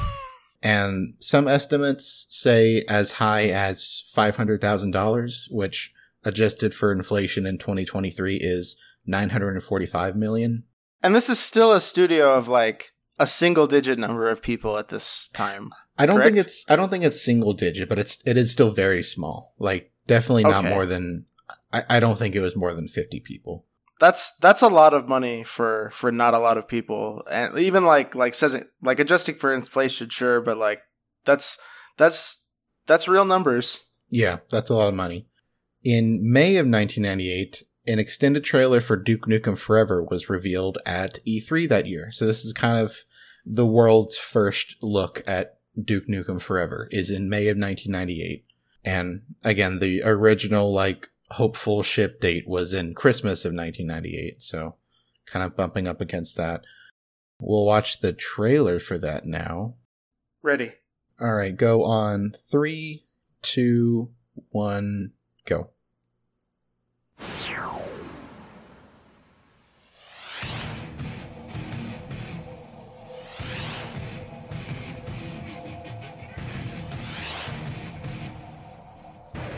and 0.63 1.13
some 1.19 1.47
estimates 1.47 2.25
say 2.29 2.83
as 2.87 3.13
high 3.13 3.49
as 3.49 4.03
$500,000, 4.15 5.45
which 5.51 5.93
adjusted 6.23 6.73
for 6.73 6.91
inflation 6.91 7.45
in 7.45 7.57
2023 7.57 8.37
is 8.37 8.77
945 9.05 10.15
million. 10.15 10.63
And 11.03 11.13
this 11.13 11.29
is 11.29 11.39
still 11.39 11.71
a 11.71 11.79
studio 11.81 12.33
of 12.33 12.47
like 12.47 12.93
a 13.19 13.27
single 13.27 13.67
digit 13.67 13.99
number 13.99 14.27
of 14.29 14.41
people 14.41 14.77
at 14.77 14.87
this 14.89 15.29
time. 15.33 15.69
I 15.97 16.05
don't 16.05 16.21
think 16.21 16.35
it's 16.35 16.65
I 16.69 16.75
don't 16.75 16.89
think 16.89 17.03
it's 17.03 17.21
single 17.21 17.53
digit, 17.53 17.87
but 17.87 17.99
it's 17.99 18.25
it 18.25 18.37
is 18.37 18.51
still 18.51 18.71
very 18.71 19.03
small. 19.03 19.53
Like 19.59 19.91
definitely 20.07 20.43
not 20.43 20.65
Okay. 20.65 20.69
more 20.73 20.85
than 20.85 21.25
I, 21.75 21.97
I 21.97 21.99
don't 21.99 22.17
think 22.17 22.35
it 22.35 22.41
was 22.41 22.55
more 22.55 22.73
than 22.73 22.87
50 22.87 23.19
people. 23.19 23.65
That's 23.99 24.35
that's 24.37 24.61
a 24.61 24.67
lot 24.67 24.93
of 24.93 25.07
money 25.07 25.43
for 25.43 25.89
for 25.93 26.11
not 26.11 26.33
a 26.33 26.39
lot 26.39 26.57
of 26.57 26.67
people, 26.67 27.23
and 27.31 27.57
even 27.57 27.85
like 27.85 28.13
like 28.13 28.33
setting 28.33 28.63
like 28.81 28.99
adjusting 28.99 29.35
for 29.35 29.53
inflation, 29.53 30.09
sure, 30.09 30.41
but 30.41 30.57
like 30.57 30.81
that's 31.23 31.57
that's 31.95 32.45
that's 32.87 33.07
real 33.07 33.23
numbers. 33.23 33.81
Yeah, 34.09 34.39
that's 34.49 34.69
a 34.69 34.75
lot 34.75 34.89
of 34.89 34.93
money. 34.93 35.27
In 35.83 36.19
May 36.29 36.57
of 36.57 36.67
1998, 36.67 37.63
an 37.87 37.99
extended 37.99 38.43
trailer 38.43 38.81
for 38.81 38.97
Duke 38.97 39.27
Nukem 39.27 39.57
Forever 39.57 40.03
was 40.03 40.29
revealed 40.29 40.77
at 40.85 41.19
E3 41.25 41.69
that 41.69 41.87
year. 41.87 42.11
So 42.11 42.25
this 42.25 42.43
is 42.43 42.51
kind 42.51 42.79
of 42.79 43.05
the 43.45 43.65
world's 43.65 44.17
first 44.17 44.75
look 44.81 45.23
at 45.25 45.59
Duke 45.81 46.07
Nukem 46.07 46.41
Forever 46.41 46.89
is 46.91 47.09
in 47.09 47.29
May 47.29 47.47
of 47.47 47.57
1998. 47.57 48.45
And 48.83 49.21
again, 49.43 49.79
the 49.79 50.01
original 50.03 50.73
like 50.73 51.09
hopeful 51.31 51.83
ship 51.83 52.21
date 52.21 52.47
was 52.47 52.73
in 52.73 52.93
Christmas 52.93 53.45
of 53.45 53.53
1998. 53.53 54.41
So 54.41 54.75
kind 55.25 55.45
of 55.45 55.55
bumping 55.55 55.87
up 55.87 56.01
against 56.01 56.37
that. 56.37 56.61
We'll 57.39 57.65
watch 57.65 57.99
the 57.99 58.13
trailer 58.13 58.79
for 58.79 58.97
that 58.99 59.25
now. 59.25 59.75
Ready. 60.41 60.73
All 61.19 61.33
right, 61.33 61.55
go 61.55 61.83
on 61.83 62.33
three, 62.51 63.05
two, 63.41 64.11
one, 64.49 65.13
go. 65.45 65.69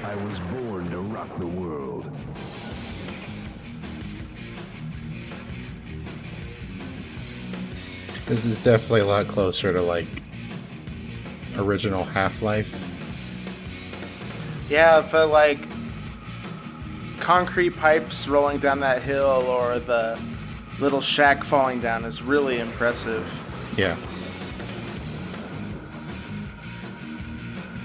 I 0.03 0.15
was 0.15 0.39
born 0.39 0.56
This 8.27 8.43
is 8.43 8.59
definitely 8.59 9.01
a 9.01 9.05
lot 9.05 9.27
closer 9.27 9.71
to 9.71 9.81
like 9.81 10.07
original 11.57 12.03
Half 12.03 12.41
Life. 12.41 12.83
Yeah, 14.69 14.99
the 14.99 15.25
like 15.25 15.65
concrete 17.19 17.71
pipes 17.71 18.27
rolling 18.27 18.59
down 18.59 18.81
that 18.81 19.01
hill 19.01 19.45
or 19.47 19.79
the 19.79 20.19
little 20.79 20.99
shack 21.01 21.43
falling 21.43 21.79
down 21.79 22.03
is 22.03 22.21
really 22.21 22.59
impressive. 22.59 23.25
Yeah. 23.77 23.95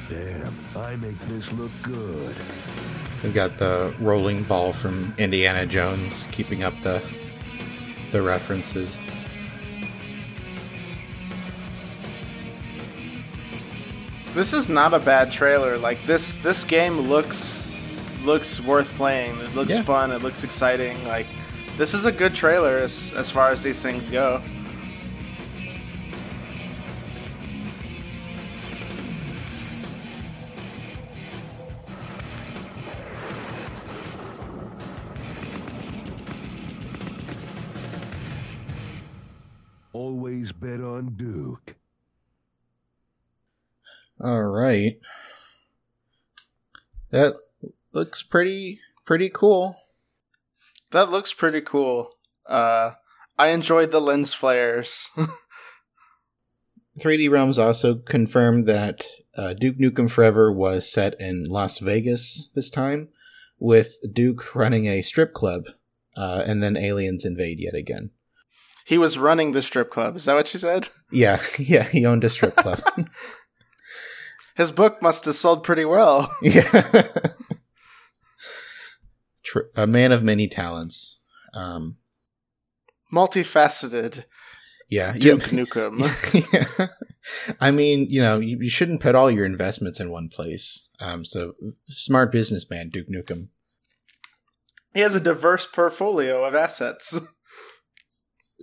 Damn, 0.09 0.55
I 0.77 0.97
make 0.97 1.19
this 1.21 1.53
look 1.53 1.71
good. 1.83 2.35
We've 3.23 3.33
got 3.33 3.59
the 3.59 3.95
rolling 4.01 4.43
ball 4.43 4.73
from 4.73 5.15
Indiana 5.19 5.67
Jones 5.67 6.27
keeping 6.33 6.65
up 6.65 6.75
the 6.83 7.01
the 8.11 8.21
references. 8.21 8.99
This 14.35 14.53
is 14.55 14.69
not 14.69 14.95
a 14.95 14.99
bad 14.99 15.31
trailer. 15.31 15.77
Like 15.79 16.03
this 16.07 16.35
this 16.37 16.65
game 16.65 16.99
looks 17.01 17.67
looks 18.25 18.61
worth 18.61 18.93
playing. 18.95 19.39
It 19.41 19.55
looks 19.55 19.75
Yeah. 19.75 19.83
fun. 19.83 20.11
It 20.13 20.23
looks 20.23 20.43
exciting. 20.45 20.97
Like 21.07 21.27
this 21.77 21.93
is 21.95 22.05
a 22.07 22.13
good 22.13 22.35
trailer 22.35 22.79
as 22.79 23.13
as 23.17 23.31
far 23.31 23.51
as 23.51 23.63
these 23.63 23.83
things 23.83 24.09
go. 24.09 24.41
Looks 48.13 48.23
pretty 48.23 48.79
pretty 49.07 49.31
cool. 49.33 49.75
That 50.91 51.11
looks 51.11 51.33
pretty 51.33 51.63
cool. 51.63 52.11
Uh 52.47 52.91
I 53.39 53.49
enjoyed 53.49 53.91
the 53.91 54.03
lens 54.03 54.35
flares. 54.35 55.09
3D 57.01 57.31
Realms 57.31 57.59
also 57.59 57.95
confirmed 57.95 58.67
that 58.67 59.07
uh, 59.35 59.55
Duke 59.55 59.79
Nukem 59.79 60.11
Forever 60.11 60.53
was 60.53 60.93
set 60.93 61.15
in 61.19 61.47
Las 61.49 61.79
Vegas 61.79 62.51
this 62.55 62.69
time, 62.69 63.09
with 63.59 63.95
Duke 64.13 64.55
running 64.55 64.85
a 64.87 65.01
strip 65.01 65.33
club, 65.33 65.63
uh, 66.15 66.43
and 66.45 66.63
then 66.63 66.77
aliens 66.77 67.25
invade 67.25 67.59
yet 67.61 67.75
again. 67.75 68.11
he 68.85 68.99
was 68.99 69.17
running 69.17 69.53
the 69.53 69.63
strip 69.63 69.89
club. 69.91 70.17
Is 70.17 70.27
that 70.27 70.35
what 70.35 70.53
you 70.53 70.61
said? 70.61 70.91
Yeah, 71.11 71.41
yeah, 71.59 71.85
he 71.85 72.05
owned 72.05 72.25
a 72.25 72.29
strip 72.29 72.57
club. 72.57 72.83
His 74.57 74.71
book 74.71 75.01
must 75.01 75.25
have 75.25 75.35
sold 75.35 75.65
pretty 75.65 75.87
well. 75.87 76.31
yeah, 76.43 77.09
Tr- 79.53 79.71
a 79.77 79.87
man 79.87 80.13
of 80.13 80.23
many 80.23 80.49
talents. 80.49 81.19
Um, 81.53 81.99
Multifaceted 83.13 84.25
yeah, 84.89 85.13
Duke 85.13 85.51
yeah. 85.53 85.59
Nukem. 85.59 86.69
yeah. 86.79 86.87
I 87.61 87.71
mean, 87.71 88.07
you 88.11 88.21
know, 88.21 88.41
you, 88.41 88.59
you 88.61 88.71
shouldn't 88.71 89.01
put 89.01 89.15
all 89.15 89.31
your 89.31 89.45
investments 89.45 90.01
in 90.01 90.11
one 90.11 90.29
place. 90.29 90.89
Um, 91.01 91.25
so 91.25 91.55
smart 91.89 92.33
businessman, 92.33 92.89
Duke 92.91 93.09
Nukem. 93.09 93.49
He 94.95 95.01
has 95.01 95.15
a 95.15 95.21
diverse 95.21 95.67
portfolio 95.67 96.45
of 96.45 96.55
assets. 96.55 97.21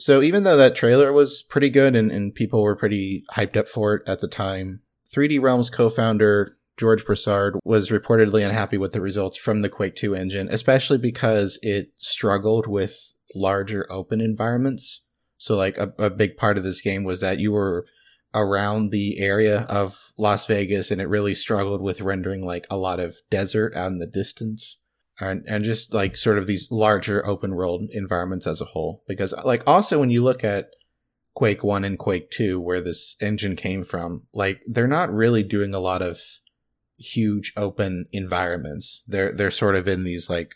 So 0.01 0.21
even 0.21 0.45
though 0.45 0.55
that 0.55 0.77
trailer 0.77 1.11
was 1.11 1.41
pretty 1.41 1.69
good 1.69 1.93
and, 1.93 2.09
and 2.09 2.33
people 2.33 2.63
were 2.63 2.77
pretty 2.77 3.25
hyped 3.33 3.57
up 3.57 3.67
for 3.67 3.95
it 3.95 4.07
at 4.07 4.21
the 4.21 4.29
time, 4.29 4.79
3D 5.13 5.41
Realms 5.41 5.69
co-founder 5.69 6.57
George 6.79 7.05
Broussard 7.05 7.59
was 7.65 7.89
reportedly 7.89 8.45
unhappy 8.45 8.77
with 8.77 8.93
the 8.93 9.01
results 9.01 9.37
from 9.37 9.61
the 9.61 9.69
Quake 9.69 9.95
2 9.95 10.15
engine, 10.15 10.47
especially 10.49 10.97
because 10.97 11.59
it 11.61 11.91
struggled 11.97 12.67
with 12.67 13.13
larger 13.35 13.85
open 13.91 14.21
environments. 14.21 15.05
So 15.37 15.57
like 15.57 15.77
a, 15.77 15.91
a 15.99 16.09
big 16.09 16.37
part 16.37 16.57
of 16.57 16.63
this 16.63 16.79
game 16.79 17.03
was 17.03 17.19
that 17.19 17.39
you 17.39 17.51
were 17.51 17.85
around 18.33 18.91
the 18.91 19.19
area 19.19 19.61
of 19.63 20.13
Las 20.17 20.45
Vegas 20.45 20.89
and 20.89 21.01
it 21.01 21.09
really 21.09 21.33
struggled 21.33 21.81
with 21.81 21.99
rendering 21.99 22.45
like 22.45 22.65
a 22.69 22.77
lot 22.77 23.01
of 23.01 23.17
desert 23.29 23.75
out 23.75 23.91
in 23.91 23.97
the 23.97 24.07
distance 24.07 24.81
and 25.19 25.43
and 25.47 25.63
just 25.65 25.93
like 25.93 26.15
sort 26.15 26.37
of 26.37 26.47
these 26.47 26.67
larger 26.71 27.25
open 27.25 27.55
world 27.55 27.83
environments 27.91 28.45
as 28.45 28.61
a 28.61 28.65
whole 28.65 29.03
because 29.07 29.33
like 29.43 29.63
also 29.65 29.99
when 29.99 30.11
you 30.11 30.23
look 30.23 30.43
at 30.43 30.69
Quake 31.33 31.63
1 31.63 31.83
and 31.83 31.97
Quake 31.97 32.29
2 32.29 32.59
where 32.59 32.81
this 32.81 33.15
engine 33.19 33.55
came 33.55 33.83
from 33.83 34.27
like 34.33 34.61
they're 34.67 34.87
not 34.87 35.11
really 35.11 35.43
doing 35.43 35.73
a 35.73 35.79
lot 35.79 36.03
of 36.03 36.19
huge 36.99 37.53
open 37.55 38.05
environments 38.11 39.03
they're 39.07 39.31
they're 39.31 39.51
sort 39.51 39.75
of 39.75 39.87
in 39.87 40.03
these 40.03 40.29
like 40.29 40.55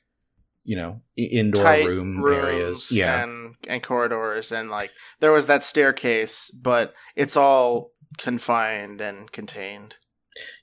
you 0.65 0.75
know 0.75 1.01
indoor 1.17 1.63
Tight 1.63 1.87
room 1.87 2.23
areas 2.25 2.91
yeah 2.91 3.23
and 3.23 3.55
and 3.67 3.83
corridors 3.83 4.51
and 4.51 4.69
like 4.69 4.91
there 5.19 5.31
was 5.31 5.47
that 5.47 5.63
staircase, 5.63 6.49
but 6.49 6.93
it's 7.15 7.37
all 7.37 7.91
confined 8.17 9.01
and 9.01 9.31
contained. 9.31 9.97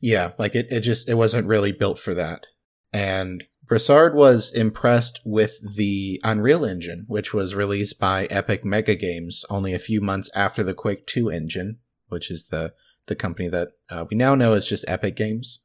Yeah, 0.01 0.33
like 0.39 0.55
it, 0.55 0.67
it 0.71 0.81
just 0.81 1.09
it 1.09 1.15
wasn't 1.15 1.47
really 1.47 1.73
built 1.73 1.99
for 1.99 2.15
that. 2.15 2.47
And 2.93 3.45
Broussard 3.67 4.15
was 4.15 4.53
impressed 4.53 5.21
with 5.25 5.77
the 5.77 6.21
Unreal 6.25 6.65
Engine, 6.65 7.05
which 7.09 7.33
was 7.33 7.55
released 7.55 8.01
by 8.01 8.27
Epic 8.27 8.65
Mega 8.65 8.97
Games 8.97 9.45
only 9.49 9.73
a 9.73 9.79
few 9.79 10.01
months 10.01 10.29
after 10.35 10.65
the 10.65 10.75
Quake 10.75 11.07
2 11.07 11.31
engine, 11.31 11.79
which 12.09 12.31
is 12.31 12.49
the 12.49 12.75
the 13.07 13.15
company 13.17 13.49
that 13.49 13.69
uh, 13.89 14.05
we 14.11 14.17
now 14.17 14.35
know 14.35 14.53
is 14.53 14.67
just 14.67 14.85
Epic 14.87 15.17
Games. 15.17 15.61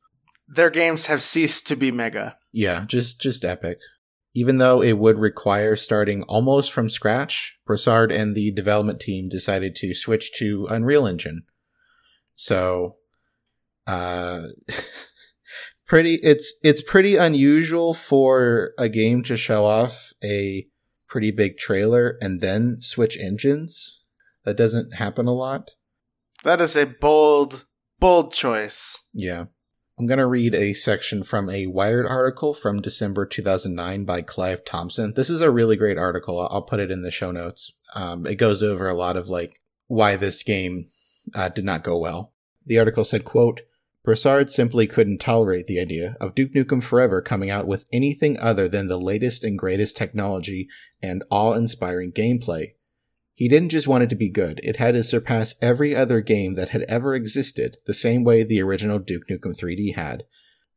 Their 0.48 0.70
games 0.70 1.08
have 1.08 1.24
ceased 1.24 1.68
to 1.68 1.76
be 1.76 1.92
mega. 1.92 2.38
Yeah, 2.52 2.86
just 2.88 3.20
just 3.20 3.44
Epic. 3.44 3.80
Even 4.34 4.58
though 4.58 4.82
it 4.82 4.98
would 4.98 5.18
require 5.18 5.76
starting 5.76 6.24
almost 6.24 6.72
from 6.72 6.90
scratch, 6.90 7.58
Broussard 7.66 8.12
and 8.12 8.36
the 8.36 8.52
development 8.52 9.00
team 9.00 9.30
decided 9.30 9.76
to 9.78 9.94
switch 9.94 10.34
to 10.40 10.68
Unreal 10.70 11.08
Engine. 11.08 11.44
So, 12.36 12.98
uh, 13.88 14.48
pretty 15.86 16.16
it's 16.16 16.54
it's 16.64 16.82
pretty 16.82 17.16
unusual 17.16 17.94
for 17.94 18.72
a 18.78 18.90
game 18.90 19.24
to 19.24 19.38
show 19.38 19.66
off 19.66 20.12
a 20.24 20.68
pretty 21.08 21.32
big 21.32 21.58
trailer 21.58 22.18
and 22.22 22.42
then 22.42 22.78
switch 22.82 23.18
engines. 23.18 24.02
That 24.44 24.58
doesn't 24.58 24.96
happen 24.96 25.28
a 25.28 25.34
lot. 25.34 25.72
That 26.44 26.62
is 26.62 26.76
a 26.76 26.86
bold, 26.86 27.66
bold 28.00 28.34
choice. 28.34 29.02
Yeah. 29.14 29.46
I'm 29.98 30.08
going 30.08 30.20
to 30.20 30.28
read 30.28 30.54
a 30.54 30.74
section 30.74 31.24
from 31.24 31.50
a 31.50 31.68
Wired 31.68 32.06
article 32.06 32.54
from 32.54 32.82
December 32.82 33.26
2009 33.26 34.04
by 34.04 34.22
Clive 34.22 34.66
Thompson. 34.66 35.14
This 35.16 35.30
is 35.30 35.40
a 35.40 35.50
really 35.50 35.78
great 35.78 35.98
article. 35.98 36.38
I'll- 36.42 36.64
put 36.64 36.82
it 36.82 36.92
in 36.92 37.02
the 37.02 37.12
show 37.12 37.32
notes. 37.32 37.72
Um, 37.94 38.26
it 38.26 38.36
goes 38.36 38.62
over 38.62 38.90
a 38.90 38.94
lot 38.94 39.16
of 39.16 39.30
like 39.30 39.62
why 39.88 40.18
this 40.18 40.44
game 40.44 40.90
uh, 41.34 41.48
did 41.48 41.64
not 41.64 41.84
go 41.84 41.98
well. 41.98 42.34
The 42.66 42.78
article 42.78 43.06
said, 43.06 43.24
quote, 43.24 43.62
Broussard 44.04 44.52
simply 44.52 44.86
couldn't 44.86 45.20
tolerate 45.20 45.68
the 45.68 45.80
idea 45.80 46.18
of 46.20 46.36
Duke 46.36 46.52
Nukem 46.54 46.84
Forever 46.84 47.22
coming 47.22 47.50
out 47.50 47.66
with 47.66 47.86
anything 47.94 48.38
other 48.38 48.68
than 48.68 48.88
the 48.88 49.00
latest 49.00 49.44
and 49.44 49.58
greatest 49.58 49.96
technology 49.96 50.68
and 51.02 51.24
awe 51.30 51.54
inspiring 51.54 52.12
gameplay. 52.12 52.74
He 53.36 53.50
didn't 53.50 53.70
just 53.70 53.88
want 53.88 54.04
it 54.04 54.10
to 54.10 54.16
be 54.16 54.30
good, 54.30 54.62
it 54.64 54.78
had 54.78 54.94
to 54.94 55.04
surpass 55.04 55.56
every 55.62 55.94
other 55.94 56.22
game 56.22 56.56
that 56.56 56.70
had 56.70 56.84
ever 56.84 57.14
existed, 57.14 57.78
the 57.86 57.94
same 57.94 58.24
way 58.24 58.44
the 58.44 58.62
original 58.62 58.98
Duke 58.98 59.28
Nukem 59.30 59.54
3D 59.54 59.96
had. 59.96 60.24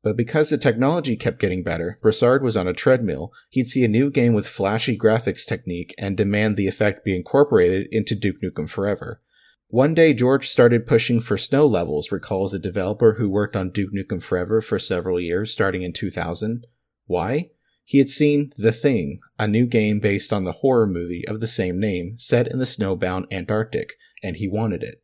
But 0.03 0.17
because 0.17 0.51
the 0.51 0.59
technology 0.59 1.15
kept 1.17 1.39
getting 1.39 1.63
better, 1.63 1.99
Broussard 2.03 2.43
was 2.43 2.57
on 2.57 2.67
a 2.67 2.73
treadmill. 2.73 3.33
He'd 3.49 3.69
see 3.69 3.85
a 3.85 3.89
new 3.89 4.11
game 4.11 4.35
with 4.35 4.49
flashy 4.49 4.99
graphics 4.99 5.47
technique 5.47 5.95
and 5.99 6.17
demand 6.17 6.57
the 6.57 6.67
effect 6.67 7.05
be 7.05 7.15
incorporated 7.15 7.87
into 7.93 8.17
Duke 8.17 8.41
Nukem 8.43 8.69
Forever. 8.69 9.21
One 9.69 9.95
day, 9.95 10.15
George 10.15 10.49
started 10.49 10.87
pushing 10.87 11.21
for 11.21 11.37
snow 11.37 11.67
levels, 11.67 12.11
recalls 12.11 12.55
a 12.55 12.59
developer 12.59 13.15
who 13.15 13.29
worked 13.29 13.55
on 13.55 13.71
Duke 13.71 13.93
Nukem 13.93 14.23
Forever 14.23 14.61
for 14.61 14.79
several 14.79 15.21
years, 15.21 15.53
starting 15.53 15.83
in 15.83 15.93
2000. 15.93 16.67
Why? 17.07 17.51
He 17.89 17.97
had 17.97 18.11
seen 18.11 18.53
The 18.59 18.71
Thing, 18.71 19.21
a 19.39 19.49
new 19.49 19.65
game 19.65 19.99
based 19.99 20.31
on 20.31 20.45
the 20.45 20.53
horror 20.53 20.87
movie 20.87 21.27
of 21.27 21.41
the 21.41 21.47
same 21.47 21.81
name, 21.81 22.17
set 22.19 22.47
in 22.47 22.59
the 22.59 22.67
snowbound 22.67 23.33
Antarctic, 23.33 23.95
and 24.23 24.37
he 24.37 24.47
wanted 24.47 24.83
it. 24.83 25.03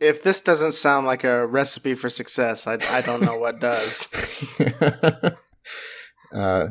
If 0.00 0.22
this 0.22 0.40
doesn't 0.40 0.72
sound 0.72 1.06
like 1.06 1.24
a 1.24 1.46
recipe 1.46 1.92
for 1.92 2.08
success, 2.08 2.66
I, 2.66 2.78
I 2.88 3.02
don't 3.02 3.20
know 3.20 3.36
what 3.36 3.60
does. 3.60 4.08
uh, 6.34 6.68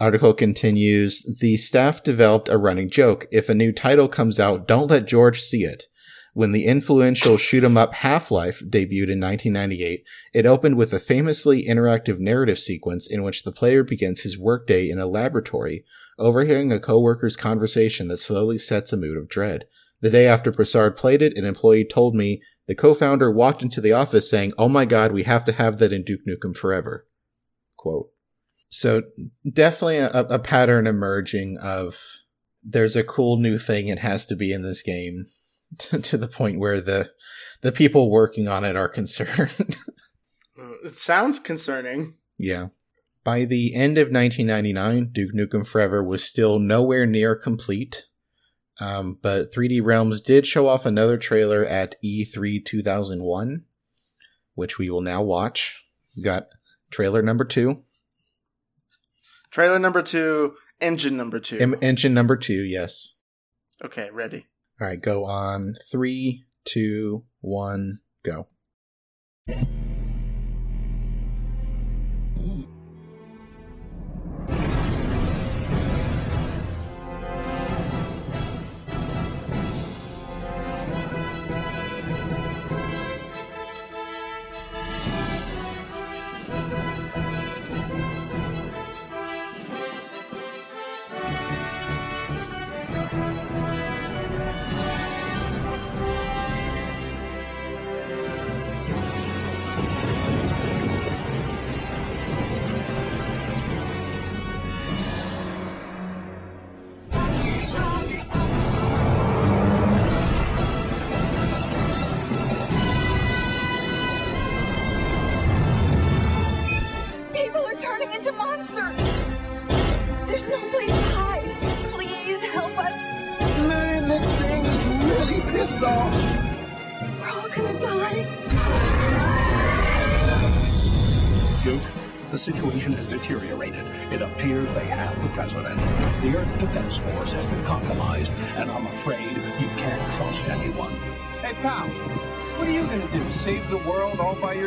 article 0.00 0.32
continues 0.32 1.38
The 1.40 1.58
staff 1.58 2.02
developed 2.02 2.48
a 2.48 2.56
running 2.56 2.88
joke. 2.88 3.26
If 3.30 3.50
a 3.50 3.54
new 3.54 3.72
title 3.72 4.08
comes 4.08 4.40
out, 4.40 4.66
don't 4.66 4.88
let 4.88 5.06
George 5.06 5.42
see 5.42 5.62
it. 5.62 5.88
When 6.32 6.52
the 6.52 6.66
influential 6.66 7.36
shoot 7.36 7.64
'em 7.64 7.76
up 7.76 7.94
Half 7.94 8.30
Life 8.30 8.60
debuted 8.60 9.10
in 9.10 9.18
1998, 9.18 10.04
it 10.32 10.46
opened 10.46 10.76
with 10.76 10.92
a 10.92 11.00
famously 11.00 11.64
interactive 11.64 12.20
narrative 12.20 12.58
sequence 12.58 13.08
in 13.08 13.22
which 13.24 13.42
the 13.42 13.52
player 13.52 13.82
begins 13.82 14.20
his 14.20 14.38
workday 14.38 14.88
in 14.88 14.98
a 14.98 15.06
laboratory, 15.06 15.84
overhearing 16.18 16.70
a 16.70 16.78
coworker's 16.78 17.36
conversation 17.36 18.08
that 18.08 18.18
slowly 18.18 18.58
sets 18.58 18.92
a 18.92 18.96
mood 18.96 19.16
of 19.16 19.28
dread. 19.28 19.64
The 20.00 20.10
day 20.10 20.26
after 20.26 20.52
Broussard 20.52 20.96
played 20.96 21.20
it, 21.20 21.36
an 21.36 21.44
employee 21.44 21.84
told 21.84 22.14
me 22.14 22.42
the 22.66 22.74
co-founder 22.76 23.32
walked 23.32 23.62
into 23.62 23.80
the 23.80 23.92
office 23.92 24.30
saying, 24.30 24.52
"Oh 24.56 24.68
my 24.68 24.84
God, 24.84 25.10
we 25.10 25.24
have 25.24 25.44
to 25.46 25.52
have 25.52 25.78
that 25.78 25.92
in 25.92 26.04
Duke 26.04 26.20
Nukem 26.28 26.56
Forever." 26.56 27.06
Quote. 27.76 28.10
So 28.68 29.02
definitely 29.52 29.96
a, 29.96 30.10
a 30.10 30.38
pattern 30.38 30.86
emerging 30.86 31.58
of 31.58 32.00
there's 32.62 32.94
a 32.94 33.02
cool 33.02 33.38
new 33.38 33.58
thing 33.58 33.88
it 33.88 33.98
has 33.98 34.24
to 34.26 34.36
be 34.36 34.52
in 34.52 34.62
this 34.62 34.82
game 34.82 35.26
to, 35.78 36.16
the 36.16 36.28
point 36.28 36.58
where 36.58 36.80
the 36.80 37.10
the 37.62 37.72
people 37.72 38.10
working 38.10 38.48
on 38.48 38.64
it 38.64 38.76
are 38.76 38.88
concerned. 39.00 39.76
it 40.84 40.96
sounds 40.96 41.38
concerning. 41.38 42.14
Yeah. 42.38 42.68
By 43.22 43.44
the 43.44 43.74
end 43.74 43.98
of 43.98 44.08
1999, 44.10 45.10
Duke 45.12 45.34
Nukem 45.34 45.66
Forever 45.66 46.02
was 46.02 46.24
still 46.24 46.58
nowhere 46.58 47.04
near 47.04 47.36
complete. 47.36 48.06
Um, 48.80 49.18
but 49.20 49.52
3D 49.52 49.84
Realms 49.84 50.22
did 50.22 50.46
show 50.46 50.66
off 50.66 50.86
another 50.86 51.18
trailer 51.18 51.66
at 51.66 51.96
E3 52.02 52.64
2001, 52.64 53.64
which 54.54 54.78
we 54.78 54.88
will 54.88 55.02
now 55.02 55.22
watch. 55.22 55.82
We 56.16 56.22
got 56.22 56.46
trailer 56.90 57.20
number 57.20 57.44
two. 57.44 57.82
Trailer 59.50 59.78
number 59.78 60.00
two, 60.00 60.54
engine 60.80 61.16
number 61.16 61.40
two. 61.40 61.58
Em- 61.58 61.76
engine 61.82 62.14
number 62.14 62.36
two, 62.36 62.64
yes. 62.64 63.14
Okay, 63.84 64.08
ready. 64.10 64.46
All 64.80 64.86
right, 64.86 65.00
go 65.00 65.26
on 65.26 65.74
three, 65.90 66.46
two, 66.64 67.24
one, 67.42 68.00
go. 68.22 68.46
People 72.34 72.69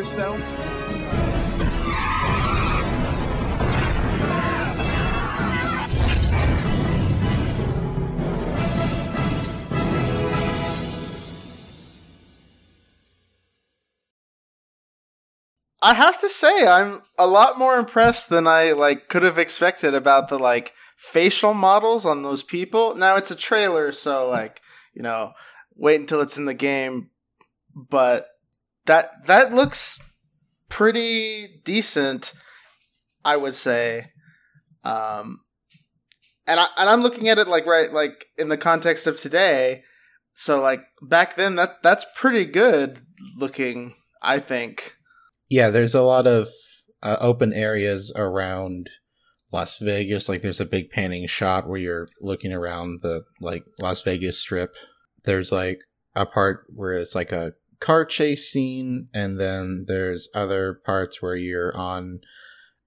yourself? 0.04 0.42
I 15.82 15.94
have 15.96 16.20
to 16.22 16.30
say, 16.30 16.66
I'm 16.66 17.02
a 17.18 17.28
lot 17.28 17.58
more 17.58 17.78
impressed 17.78 18.30
than 18.30 18.46
I 18.48 18.72
like 18.72 19.08
could 19.08 19.24
have 19.24 19.38
expected 19.38 19.94
about 19.94 20.28
the 20.28 20.38
like 20.38 20.74
facial 20.98 21.54
models 21.54 22.06
on 22.06 22.24
those 22.24 22.44
people. 22.44 22.96
Now 22.96 23.16
it's 23.16 23.32
a 23.32 23.36
trailer, 23.36 23.94
so 23.94 24.30
like 24.30 24.62
you 24.94 25.02
know, 25.02 25.32
wait 25.76 26.02
until 26.02 26.20
it's 26.20 26.38
in 26.38 26.46
the 26.46 26.54
game. 26.54 27.10
But 27.76 28.33
that 28.86 29.26
that 29.28 29.54
looks 29.54 30.00
pretty 30.70 31.62
decent, 31.64 32.34
I 33.24 33.38
would 33.38 33.54
say. 33.54 34.12
Um, 34.84 35.42
and 36.48 36.60
I 36.60 36.68
and 36.78 36.90
I'm 36.90 37.02
looking 37.02 37.30
at 37.30 37.38
it 37.38 37.48
like 37.48 37.66
right 37.66 37.92
like 37.92 38.26
in 38.38 38.50
the 38.50 38.58
context 38.58 39.08
of 39.08 39.18
today. 39.18 39.84
So 40.34 40.62
like 40.62 40.84
back 41.02 41.36
then, 41.36 41.56
that 41.56 41.84
that's 41.84 42.06
pretty 42.16 42.46
good 42.46 43.00
looking. 43.38 43.96
I 44.22 44.40
think. 44.40 44.96
Yeah, 45.50 45.70
there's 45.70 45.94
a 45.94 46.02
lot 46.02 46.26
of 46.26 46.48
uh, 47.04 47.18
open 47.20 47.54
areas 47.54 48.12
around 48.16 48.90
Las 49.52 49.78
Vegas. 49.78 50.28
Like 50.28 50.42
there's 50.42 50.62
a 50.62 50.66
big 50.66 50.90
panning 50.90 51.28
shot 51.28 51.68
where 51.68 51.78
you're 51.78 52.08
looking 52.22 52.54
around 52.54 53.02
the 53.04 53.24
like 53.42 53.64
Las 53.80 54.02
Vegas 54.02 54.40
strip. 54.40 54.76
There's 55.26 55.52
like 55.52 55.80
a 56.16 56.26
part 56.26 56.66
where 56.74 56.94
it's 56.94 57.14
like 57.14 57.32
a 57.32 57.54
car 57.84 58.06
chase 58.06 58.50
scene 58.50 59.10
and 59.14 59.40
then 59.40 59.86
there's 59.88 60.30
other 60.34 60.82
parts 60.86 61.22
where 61.22 61.36
you're 61.36 61.76
on 61.76 62.22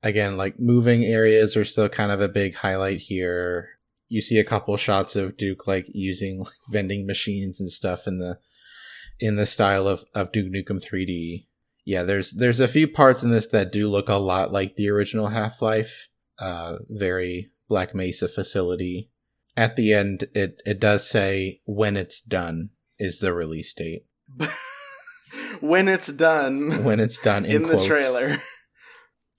again 0.03 0.37
like 0.37 0.59
moving 0.59 1.05
areas 1.05 1.57
are 1.57 1.65
still 1.65 1.89
kind 1.89 2.11
of 2.11 2.21
a 2.21 2.29
big 2.29 2.55
highlight 2.55 3.01
here. 3.03 3.69
You 4.09 4.23
see 4.23 4.39
a 4.39 4.45
couple 4.45 4.77
shots 4.77 5.17
of 5.17 5.37
Duke 5.37 5.67
like 5.67 5.87
using 5.93 6.41
like, 6.41 6.53
vending 6.71 7.07
machines 7.07 7.61
and 7.61 7.71
stuff 7.71 8.07
in 8.07 8.19
the 8.19 8.39
in 9.19 9.37
the 9.37 9.47
style 9.47 9.87
of, 9.89 10.05
of 10.15 10.33
Duke 10.33 10.53
Nukem 10.53 10.85
3D 10.85 11.47
yeah, 11.87 12.03
there's 12.03 12.33
there's 12.33 12.61
a 12.61 12.69
few 12.69 12.89
parts 12.89 13.23
in 13.23 13.31
this 13.31 13.47
that 13.49 13.71
do 13.71 13.87
look 13.87 14.09
a 14.09 14.15
lot 14.15 14.53
like 14.53 14.75
the 14.75 14.91
original 14.91 15.29
Half 15.29 15.63
Life. 15.63 16.09
Uh, 16.39 16.79
very 16.91 17.53
Black 17.69 17.95
Mesa 17.95 18.29
facility. 18.29 19.09
At 19.57 19.77
the 19.77 19.95
end, 19.95 20.25
it 20.35 20.61
it 20.67 20.81
does 20.81 21.09
say 21.09 21.61
when 21.65 21.97
it's 21.97 22.21
done 22.21 22.71
is 22.99 23.21
the 23.21 23.33
release 23.33 23.73
date. 23.73 24.05
when 25.61 25.89
it's 25.89 26.13
done. 26.13 26.85
When 26.85 27.01
it's 27.01 27.19
done 27.19 27.45
in, 27.47 27.57
in 27.57 27.63
the 27.63 27.69
quotes. 27.71 27.87
trailer. 27.87 28.37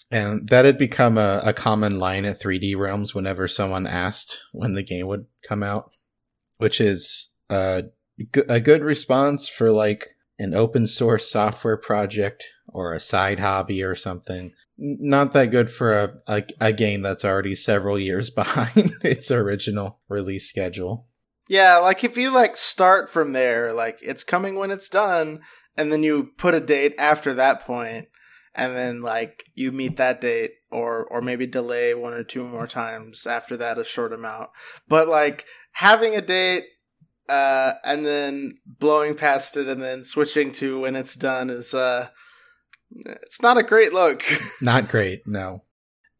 And 0.09 0.47
that 0.49 0.65
had 0.65 0.77
become 0.77 1.17
a, 1.17 1.41
a 1.43 1.53
common 1.53 1.99
line 1.99 2.23
at 2.25 2.39
3D 2.39 2.77
Realms 2.77 3.13
whenever 3.13 3.47
someone 3.47 3.85
asked 3.85 4.37
when 4.53 4.73
the 4.73 4.83
game 4.83 5.07
would 5.07 5.25
come 5.47 5.63
out, 5.63 5.93
which 6.57 6.79
is 6.79 7.33
uh, 7.49 7.81
g- 8.33 8.41
a 8.47 8.61
good 8.61 8.83
response 8.83 9.49
for 9.49 9.69
like 9.69 10.15
an 10.39 10.53
open 10.53 10.87
source 10.87 11.29
software 11.29 11.77
project 11.77 12.45
or 12.67 12.93
a 12.93 12.99
side 12.99 13.39
hobby 13.39 13.83
or 13.83 13.95
something. 13.95 14.53
Not 14.77 15.33
that 15.33 15.51
good 15.51 15.69
for 15.69 15.97
a, 15.97 16.13
a, 16.27 16.43
a 16.61 16.71
game 16.71 17.01
that's 17.01 17.25
already 17.25 17.55
several 17.55 17.99
years 17.99 18.29
behind 18.29 18.91
its 19.03 19.29
original 19.29 19.99
release 20.07 20.47
schedule. 20.47 21.07
Yeah, 21.49 21.77
like 21.77 22.03
if 22.03 22.17
you 22.17 22.33
like 22.33 22.55
start 22.55 23.09
from 23.09 23.31
there, 23.31 23.73
like 23.73 23.99
it's 24.01 24.23
coming 24.23 24.55
when 24.55 24.69
it's 24.71 24.89
done, 24.89 25.41
and 25.77 25.91
then 25.91 26.03
you 26.03 26.31
put 26.37 26.55
a 26.55 26.59
date 26.59 26.95
after 26.97 27.33
that 27.35 27.61
point, 27.61 28.07
and 28.55 28.75
then 28.75 29.01
like 29.01 29.43
you 29.55 29.71
meet 29.71 29.97
that 29.97 30.21
date, 30.21 30.51
or 30.71 31.05
or 31.05 31.21
maybe 31.21 31.45
delay 31.45 31.93
one 31.93 32.13
or 32.13 32.23
two 32.23 32.43
more 32.45 32.67
times 32.67 33.27
after 33.27 33.55
that, 33.57 33.77
a 33.77 33.83
short 33.83 34.13
amount. 34.13 34.49
But 34.87 35.07
like 35.07 35.45
having 35.73 36.15
a 36.15 36.21
date, 36.21 36.65
uh, 37.29 37.73
and 37.83 38.05
then 38.05 38.55
blowing 38.65 39.15
past 39.15 39.57
it, 39.57 39.67
and 39.67 39.81
then 39.81 40.03
switching 40.03 40.51
to 40.53 40.81
when 40.81 40.95
it's 40.95 41.15
done 41.15 41.49
is 41.49 41.73
uh, 41.73 42.07
it's 42.91 43.41
not 43.41 43.57
a 43.57 43.63
great 43.63 43.93
look. 43.93 44.23
Not 44.61 44.87
great, 44.87 45.21
no. 45.25 45.65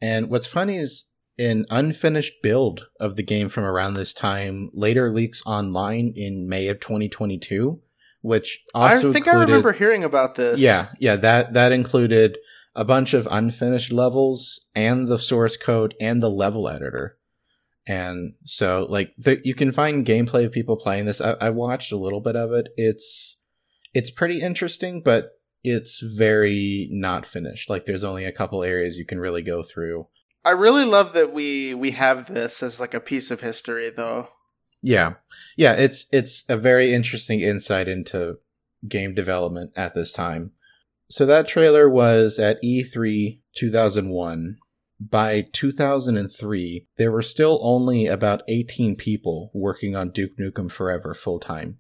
And 0.02 0.30
what's 0.30 0.48
funny 0.48 0.78
is 0.78 1.06
an 1.40 1.66
unfinished 1.70 2.34
build 2.42 2.88
of 3.00 3.16
the 3.16 3.24
game 3.24 3.50
from 3.50 3.64
around 3.64 3.94
this 3.94 4.14
time 4.14 4.70
later 4.74 5.10
leaks 5.10 5.42
online 5.46 6.14
in 6.16 6.50
May 6.50 6.68
of 6.68 6.80
2022, 6.80 7.80
which 8.22 8.62
also 8.74 9.10
I 9.10 9.14
think 9.14 9.28
I 9.28 9.34
remember 9.34 9.72
hearing 9.72 10.04
about 10.04 10.36
this. 10.36 10.60
Yeah, 10.60 10.88
yeah, 11.00 11.16
that 11.18 11.54
that 11.54 11.72
included 11.72 12.38
a 12.76 12.86
bunch 12.86 13.14
of 13.14 13.28
unfinished 13.32 13.92
levels 13.92 14.70
and 14.76 15.08
the 15.08 15.18
source 15.18 15.58
code 15.58 15.96
and 16.00 16.22
the 16.22 16.30
level 16.30 16.70
editor. 16.70 17.18
And 17.88 18.36
so, 18.44 18.86
like, 18.90 19.16
the, 19.18 19.42
you 19.44 19.56
can 19.56 19.72
find 19.72 20.06
gameplay 20.06 20.46
of 20.46 20.52
people 20.52 20.76
playing 20.76 21.06
this. 21.06 21.22
I, 21.22 21.32
I 21.40 21.50
watched 21.50 21.92
a 21.92 21.98
little 21.98 22.20
bit 22.20 22.36
of 22.36 22.52
it. 22.52 22.68
It's 22.76 23.42
it's 23.94 24.12
pretty 24.12 24.42
interesting, 24.42 25.02
but 25.02 25.40
it's 25.64 26.00
very 26.02 26.88
not 26.92 27.26
finished. 27.26 27.70
Like, 27.70 27.86
there's 27.86 28.04
only 28.04 28.26
a 28.26 28.32
couple 28.32 28.64
areas 28.64 28.98
you 28.98 29.06
can 29.06 29.20
really 29.20 29.42
go 29.42 29.64
through. 29.64 30.08
I 30.46 30.52
really 30.52 30.86
love 30.86 31.14
that 31.14 31.34
we 31.34 31.74
we 31.74 31.92
have 31.92 32.32
this 32.32 32.62
as 32.62 32.80
like 32.80 32.94
a 32.94 33.00
piece 33.00 33.32
of 33.32 33.42
history, 33.42 33.90
though. 33.90 34.30
Yeah, 34.82 35.16
yeah, 35.56 35.74
it's 35.74 36.06
it's 36.12 36.44
a 36.50 36.58
very 36.58 36.94
interesting 36.94 37.42
insight 37.42 37.88
into 37.88 38.38
game 38.88 39.14
development 39.14 39.72
at 39.76 39.96
this 39.96 40.12
time. 40.12 40.54
So 41.10 41.26
that 41.26 41.48
trailer 41.48 41.90
was 41.90 42.38
at 42.38 42.64
E 42.64 42.84
E3 42.84 43.42
2001. 43.56 44.58
By 45.00 45.46
2003, 45.54 46.88
there 46.98 47.12
were 47.12 47.22
still 47.22 47.60
only 47.62 48.08
about 48.08 48.42
18 48.48 48.96
people 48.96 49.52
working 49.54 49.96
on 49.96 50.10
Duke 50.10 50.38
Nukem 50.40 50.72
Forever 50.72 51.14
full 51.14 51.40
time. 51.40 51.78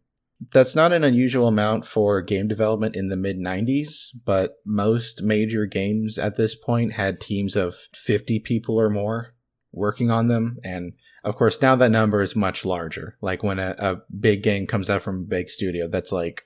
That's 0.54 0.76
not 0.76 0.94
an 0.94 1.04
unusual 1.04 1.48
amount 1.48 1.88
for 1.88 2.22
game 2.22 2.48
development 2.48 2.96
in 2.96 3.10
the 3.10 3.16
mid 3.16 3.38
90s, 3.38 4.10
but 4.24 4.58
most 4.68 5.24
major 5.24 5.66
games 5.66 6.20
at 6.20 6.38
this 6.38 6.54
point 6.54 6.94
had 6.94 7.20
teams 7.20 7.56
of 7.56 7.74
50 7.96 8.40
people 8.42 8.80
or 8.80 8.90
more 8.90 9.34
working 9.72 10.12
on 10.12 10.28
them. 10.28 10.58
And 10.64 10.94
of 11.28 11.36
course, 11.36 11.62
now 11.62 11.76
that 11.76 11.92
number 11.92 12.22
is 12.22 12.38
much 12.38 12.64
larger. 12.64 13.18
Like 13.22 13.44
when 13.44 13.60
a, 13.60 13.76
a 13.78 13.96
big 14.18 14.44
game 14.44 14.66
comes 14.66 14.90
out 14.90 15.02
from 15.02 15.20
a 15.20 15.28
big 15.28 15.50
studio, 15.50 15.90
that's 15.90 16.14
like 16.14 16.44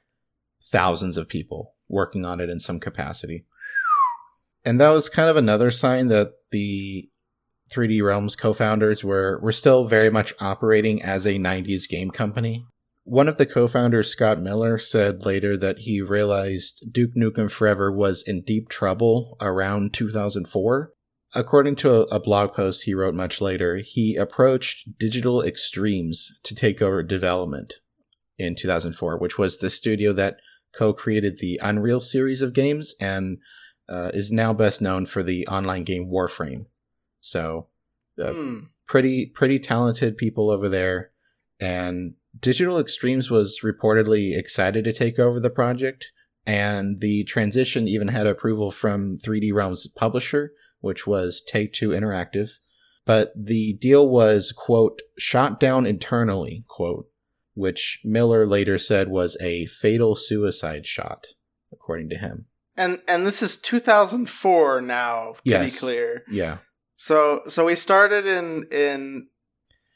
thousands 0.63 1.17
of 1.17 1.29
people 1.29 1.75
working 1.87 2.25
on 2.25 2.39
it 2.39 2.49
in 2.49 2.59
some 2.59 2.79
capacity. 2.79 3.45
And 4.65 4.81
that 4.81 4.89
was 4.89 5.07
kind 5.07 5.29
of 5.29 5.37
another 5.37 5.69
sign 5.69 6.07
that 6.07 6.33
the 6.49 7.09
3D 7.71 8.03
Realms 8.03 8.35
co-founders 8.35 9.03
were 9.03 9.39
were 9.43 9.51
still 9.51 9.85
very 9.85 10.09
much 10.09 10.33
operating 10.39 10.99
as 11.03 11.27
a 11.27 11.35
90s 11.35 11.87
game 11.87 12.09
company. 12.09 12.65
One 13.03 13.27
of 13.27 13.37
the 13.37 13.45
co-founders, 13.45 14.09
Scott 14.11 14.39
Miller, 14.39 14.79
said 14.79 15.27
later 15.27 15.57
that 15.57 15.79
he 15.79 16.01
realized 16.01 16.91
Duke 16.91 17.11
Nukem 17.15 17.51
Forever 17.51 17.91
was 17.91 18.23
in 18.25 18.41
deep 18.41 18.67
trouble 18.67 19.37
around 19.39 19.93
2004. 19.93 20.91
According 21.33 21.75
to 21.77 21.91
a, 21.93 22.01
a 22.15 22.19
blog 22.19 22.53
post 22.53 22.83
he 22.83 22.93
wrote 22.93 23.13
much 23.13 23.39
later, 23.39 23.77
he 23.77 24.15
approached 24.15 24.97
Digital 24.97 25.41
Extremes 25.41 26.39
to 26.43 26.53
take 26.53 26.81
over 26.81 27.03
development 27.03 27.75
in 28.37 28.55
2004, 28.55 29.17
which 29.17 29.37
was 29.37 29.57
the 29.59 29.69
studio 29.69 30.13
that 30.13 30.37
co-created 30.73 31.39
the 31.39 31.59
Unreal 31.63 32.01
series 32.01 32.41
of 32.41 32.53
games 32.53 32.95
and 32.99 33.37
uh, 33.89 34.09
is 34.13 34.31
now 34.31 34.53
best 34.53 34.81
known 34.81 35.05
for 35.05 35.21
the 35.23 35.45
online 35.47 35.83
game 35.83 36.09
Warframe. 36.09 36.65
So, 37.19 37.67
uh, 38.21 38.33
Hmm. 38.33 38.59
pretty 38.87 39.25
pretty 39.25 39.59
talented 39.59 40.17
people 40.17 40.49
over 40.49 40.67
there, 40.69 41.11
and 41.59 42.15
Digital 42.39 42.79
Extremes 42.79 43.29
was 43.29 43.59
reportedly 43.63 44.37
excited 44.37 44.83
to 44.85 44.93
take 44.93 45.19
over 45.19 45.39
the 45.39 45.49
project, 45.49 46.11
and 46.45 46.99
the 47.01 47.23
transition 47.25 47.87
even 47.87 48.07
had 48.09 48.25
approval 48.27 48.71
from 48.71 49.17
3D 49.17 49.51
Realms' 49.53 49.87
publisher, 49.87 50.53
which 50.81 51.07
was 51.07 51.41
Take 51.47 51.73
Two 51.73 51.89
Interactive. 51.89 52.49
But 53.05 53.33
the 53.35 53.73
deal 53.73 54.07
was 54.07 54.51
quote 54.51 55.01
shot 55.17 55.59
down 55.59 55.85
internally 55.87 56.65
quote, 56.67 57.07
which 57.55 57.99
Miller 58.03 58.45
later 58.45 58.77
said 58.77 59.07
was 59.07 59.35
a 59.41 59.65
fatal 59.65 60.15
suicide 60.15 60.85
shot, 60.85 61.25
according 61.71 62.09
to 62.09 62.17
him. 62.17 62.45
And 62.77 63.01
and 63.07 63.25
this 63.25 63.41
is 63.41 63.57
2004 63.57 64.81
now, 64.81 65.33
to 65.33 65.39
Yes. 65.43 65.73
be 65.73 65.79
clear. 65.79 66.23
Yeah, 66.29 66.59
So 66.95 67.41
so 67.47 67.65
we 67.65 67.75
started 67.75 68.25
in 68.25 68.65
in 68.71 69.27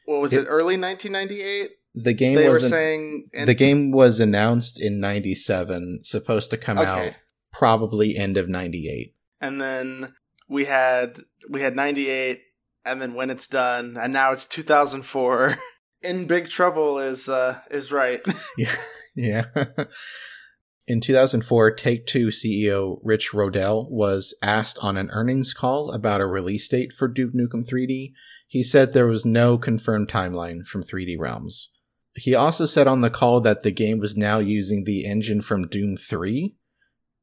what 0.06 0.22
was 0.22 0.34
it, 0.34 0.44
It- 0.44 0.48
early 0.48 0.78
1998? 0.78 1.72
the 1.98 2.14
game 2.14 2.36
They 2.36 2.48
were 2.48 2.56
was 2.56 2.68
saying 2.70 3.30
in, 3.34 3.46
the 3.46 3.54
game 3.54 3.92
was 3.92 4.20
announced 4.20 4.82
in 4.82 5.00
97 5.00 6.02
supposed 6.04 6.50
to 6.52 6.58
come 6.58 6.78
out 6.78 7.14
probably 7.54 8.18
end 8.18 8.36
of 8.36 8.50
98 8.50 9.16
and 9.40 9.62
then 9.62 10.14
we 10.48 10.66
had 10.66 11.20
we 11.50 11.62
had 11.62 11.76
98 11.76 12.42
and 12.86 13.02
then 13.02 13.14
when 13.14 13.30
it's 13.30 13.48
done 13.48 13.98
and 14.00 14.14
now 14.14 14.32
it's 14.32 14.46
2004. 14.46 15.56
in 16.02 16.28
big 16.28 16.50
trouble 16.50 17.00
is 17.00 17.28
uh 17.28 17.60
is 17.72 17.92
right. 17.92 18.22
yeah 18.58 18.76
yeah 19.16 19.46
in 20.88 21.02
2004 21.02 21.72
take 21.72 22.06
two 22.06 22.28
ceo 22.28 23.00
rich 23.04 23.32
roedel 23.32 23.90
was 23.90 24.38
asked 24.42 24.78
on 24.82 24.98
an 24.98 25.10
earnings 25.12 25.54
call 25.54 25.92
about 25.92 26.22
a 26.22 26.28
release 26.28 26.68
date 26.68 26.94
for 26.94 27.08
duke 27.08 27.34
nukem 27.34 27.66
3d 27.66 28.12
he 28.48 28.62
said 28.62 28.94
there 28.94 29.08
was 29.08 29.26
no 29.26 29.58
confirmed 29.58 30.08
timeline 30.08 30.66
from 30.66 30.84
3d 30.84 31.18
realms 31.18 31.72
he 32.18 32.36
also 32.36 32.66
said 32.66 32.88
on 32.88 33.02
the 33.02 33.10
call 33.10 33.42
that 33.42 33.64
the 33.64 33.72
game 33.72 34.00
was 34.00 34.16
now 34.16 34.40
using 34.40 34.84
the 34.84 35.06
engine 35.06 35.42
from 35.42 35.68
doom 35.68 35.96
3 35.98 36.56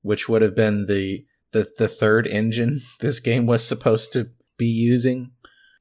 which 0.01 0.29
would 0.29 0.43
have 0.43 0.57
been 0.57 0.87
the 0.87 1.25
the, 1.53 1.71
the 1.79 1.89
third 1.89 2.27
engine 2.27 2.81
this 3.01 3.21
game 3.21 3.47
was 3.47 3.65
supposed 3.65 4.13
to 4.13 4.31
be 4.57 4.67
using 4.67 5.33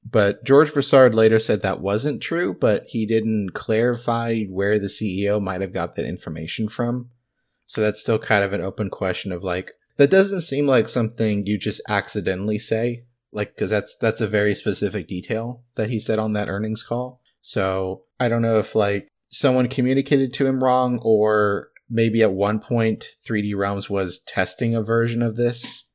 But 0.03 0.43
George 0.43 0.73
Broussard 0.73 1.13
later 1.13 1.39
said 1.39 1.61
that 1.61 1.81
wasn't 1.81 2.21
true, 2.21 2.55
but 2.59 2.85
he 2.87 3.05
didn't 3.05 3.53
clarify 3.53 4.43
where 4.45 4.79
the 4.79 4.87
CEO 4.87 5.41
might 5.41 5.61
have 5.61 5.73
got 5.73 5.95
that 5.95 6.07
information 6.07 6.67
from. 6.67 7.11
So 7.67 7.81
that's 7.81 8.01
still 8.01 8.19
kind 8.19 8.43
of 8.43 8.53
an 8.53 8.61
open 8.61 8.89
question 8.89 9.31
of 9.31 9.43
like, 9.43 9.73
that 9.97 10.09
doesn't 10.09 10.41
seem 10.41 10.65
like 10.65 10.87
something 10.87 11.45
you 11.45 11.57
just 11.57 11.81
accidentally 11.87 12.57
say, 12.57 13.03
like, 13.31 13.55
cause 13.55 13.69
that's, 13.69 13.95
that's 13.95 14.21
a 14.21 14.27
very 14.27 14.55
specific 14.55 15.07
detail 15.07 15.63
that 15.75 15.89
he 15.89 15.99
said 15.99 16.19
on 16.19 16.33
that 16.33 16.49
earnings 16.49 16.83
call. 16.83 17.21
So 17.41 18.03
I 18.19 18.27
don't 18.27 18.41
know 18.41 18.57
if 18.57 18.75
like 18.75 19.07
someone 19.29 19.67
communicated 19.67 20.33
to 20.33 20.47
him 20.47 20.63
wrong 20.63 20.99
or 21.03 21.69
maybe 21.91 22.23
at 22.23 22.33
one 22.33 22.59
point 22.59 23.05
3D 23.27 23.55
Realms 23.55 23.89
was 23.89 24.23
testing 24.25 24.73
a 24.73 24.81
version 24.81 25.21
of 25.21 25.35
this 25.35 25.89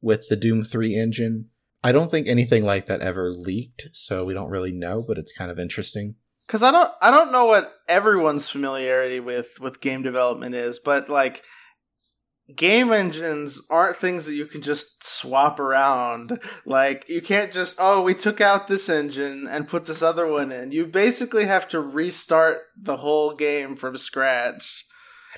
with 0.00 0.28
the 0.28 0.36
Doom 0.36 0.64
3 0.64 0.96
engine. 0.96 1.50
I 1.84 1.92
don't 1.92 2.10
think 2.10 2.26
anything 2.26 2.64
like 2.64 2.86
that 2.86 3.00
ever 3.00 3.30
leaked, 3.30 3.88
so 3.92 4.24
we 4.24 4.34
don't 4.34 4.50
really 4.50 4.72
know, 4.72 5.04
but 5.06 5.18
it's 5.18 5.32
kind 5.32 5.50
of 5.50 5.58
interesting. 5.58 6.16
Cuz 6.48 6.62
I 6.62 6.70
don't 6.70 6.90
I 7.00 7.10
don't 7.10 7.32
know 7.32 7.46
what 7.46 7.74
everyone's 7.88 8.48
familiarity 8.48 9.20
with 9.20 9.60
with 9.60 9.80
game 9.80 10.02
development 10.02 10.54
is, 10.54 10.78
but 10.78 11.08
like 11.08 11.42
game 12.54 12.92
engines 12.92 13.60
aren't 13.70 13.96
things 13.96 14.26
that 14.26 14.34
you 14.34 14.46
can 14.46 14.62
just 14.62 15.04
swap 15.04 15.60
around. 15.60 16.40
Like 16.64 17.08
you 17.08 17.20
can't 17.20 17.52
just 17.52 17.76
oh, 17.78 18.02
we 18.02 18.14
took 18.14 18.40
out 18.40 18.68
this 18.68 18.88
engine 18.88 19.46
and 19.48 19.68
put 19.68 19.86
this 19.86 20.02
other 20.02 20.26
one 20.26 20.52
in. 20.52 20.72
You 20.72 20.86
basically 20.86 21.46
have 21.46 21.68
to 21.68 21.80
restart 21.80 22.62
the 22.76 22.98
whole 22.98 23.34
game 23.34 23.76
from 23.76 23.96
scratch. 23.96 24.84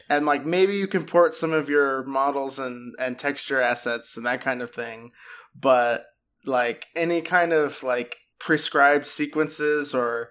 And 0.09 0.27
like 0.27 0.45
maybe 0.45 0.75
you 0.75 0.87
can 0.87 1.05
port 1.05 1.35
some 1.35 1.53
of 1.53 1.69
your 1.69 2.05
models 2.05 2.59
and 2.59 2.95
and 2.99 3.19
texture 3.19 3.61
assets 3.61 4.17
and 4.17 4.27
that 4.27 4.41
kind 4.41 4.63
of 4.63 4.71
thing, 4.71 5.13
but 5.59 6.07
like 6.45 6.87
any 6.95 7.21
kind 7.21 7.53
of 7.53 7.83
like 7.83 8.17
prescribed 8.39 9.07
sequences 9.07 9.95
or 9.95 10.31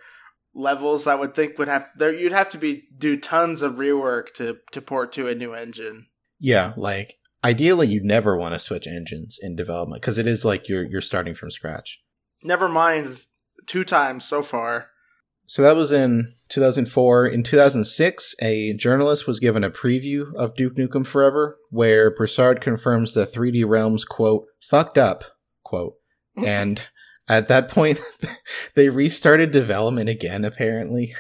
levels 0.54 1.08
I 1.08 1.16
would 1.16 1.34
think 1.34 1.58
would 1.58 1.68
have 1.68 1.88
there 1.98 2.14
you'd 2.14 2.32
have 2.32 2.50
to 2.52 2.58
be 2.58 2.84
do 2.96 3.18
tons 3.18 3.62
of 3.62 3.74
rework 3.74 4.34
to 4.36 4.58
to 4.72 4.82
port 4.82 5.12
to 5.14 5.28
a 5.28 5.36
new 5.36 5.54
engine. 5.54 6.08
Yeah, 6.40 6.74
like 6.78 7.16
ideally 7.44 7.88
you'd 7.88 8.06
never 8.06 8.38
want 8.38 8.54
to 8.54 8.60
switch 8.60 8.88
engines 8.88 9.40
in 9.42 9.56
development 9.56 10.02
because 10.02 10.18
it 10.18 10.28
is 10.28 10.46
like 10.46 10.70
you're 10.70 10.84
you're 10.84 11.02
starting 11.02 11.34
from 11.34 11.52
scratch. 11.52 12.02
Never 12.44 12.70
mind 12.70 13.24
two 13.66 13.84
times 13.84 14.26
so 14.26 14.44
far. 14.44 14.90
So 15.46 15.62
that 15.62 15.76
was 15.76 15.92
in 15.92 16.34
2004. 16.50 17.28
In 17.28 17.44
2006, 17.44 18.36
a 18.42 18.74
journalist 18.74 19.28
was 19.28 19.40
given 19.40 19.64
a 19.64 19.70
preview 19.70 20.34
of 20.36 20.56
Duke 20.56 20.76
Nukem 20.76 21.06
Forever, 21.06 21.58
where 21.70 22.14
Broussard 22.14 22.62
confirms 22.62 23.14
the 23.14 23.26
3D 23.26 23.68
Realms 23.68 24.06
quote 24.06 24.46
fucked 24.62 24.98
up 24.98 25.26
quote, 25.64 25.96
and 26.46 26.82
at 27.28 27.48
that 27.48 27.70
point, 27.70 28.00
they 28.76 28.90
restarted 28.90 29.52
development 29.52 30.10
again. 30.10 30.46
Apparently, 30.46 31.14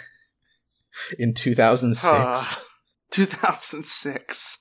in 1.17 1.33
2006. 1.33 2.03
Huh. 2.03 2.61
2006. 3.11 4.59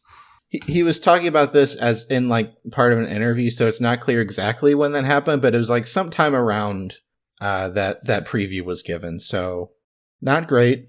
He, 0.49 0.61
he 0.67 0.83
was 0.83 1.01
talking 1.01 1.27
about 1.27 1.53
this 1.53 1.75
as 1.75 2.07
in 2.11 2.29
like 2.29 2.53
part 2.71 2.93
of 2.93 2.99
an 2.99 3.09
interview, 3.09 3.51
so 3.51 3.67
it's 3.67 3.81
not 3.81 4.01
clear 4.01 4.21
exactly 4.21 4.75
when 4.75 4.93
that 4.93 5.05
happened, 5.05 5.43
but 5.43 5.55
it 5.55 5.59
was 5.59 5.71
like 5.71 5.87
sometime 5.87 6.35
around 6.35 6.97
uh, 7.43 7.69
that 7.71 8.07
that 8.07 8.25
preview 8.25 8.65
was 8.65 8.83
given. 8.83 9.19
So 9.19 9.73
not 10.21 10.47
great. 10.47 10.89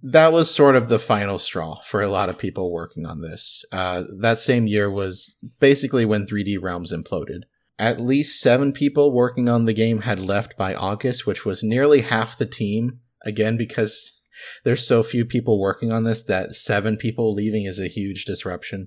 That 0.00 0.32
was 0.32 0.48
sort 0.48 0.76
of 0.76 0.88
the 0.88 1.00
final 1.00 1.40
straw 1.40 1.80
for 1.80 2.00
a 2.00 2.08
lot 2.08 2.28
of 2.28 2.38
people 2.38 2.72
working 2.72 3.04
on 3.04 3.20
this. 3.20 3.64
Uh, 3.72 4.04
that 4.20 4.38
same 4.38 4.68
year 4.68 4.88
was 4.88 5.36
basically 5.58 6.04
when 6.04 6.24
3D 6.24 6.62
Realms 6.62 6.92
imploded. 6.92 7.40
At 7.80 8.00
least 8.00 8.40
seven 8.40 8.72
people 8.72 9.12
working 9.12 9.48
on 9.48 9.64
the 9.64 9.74
game 9.74 10.02
had 10.02 10.20
left 10.20 10.56
by 10.56 10.72
August, 10.72 11.26
which 11.26 11.44
was 11.44 11.64
nearly 11.64 12.02
half 12.02 12.38
the 12.38 12.46
team. 12.46 13.00
Again, 13.26 13.56
because 13.56 14.22
there's 14.64 14.86
so 14.86 15.02
few 15.02 15.24
people 15.24 15.60
working 15.60 15.90
on 15.90 16.04
this 16.04 16.22
that 16.26 16.54
seven 16.54 16.96
people 16.96 17.34
leaving 17.34 17.64
is 17.64 17.80
a 17.80 17.88
huge 17.88 18.24
disruption. 18.24 18.86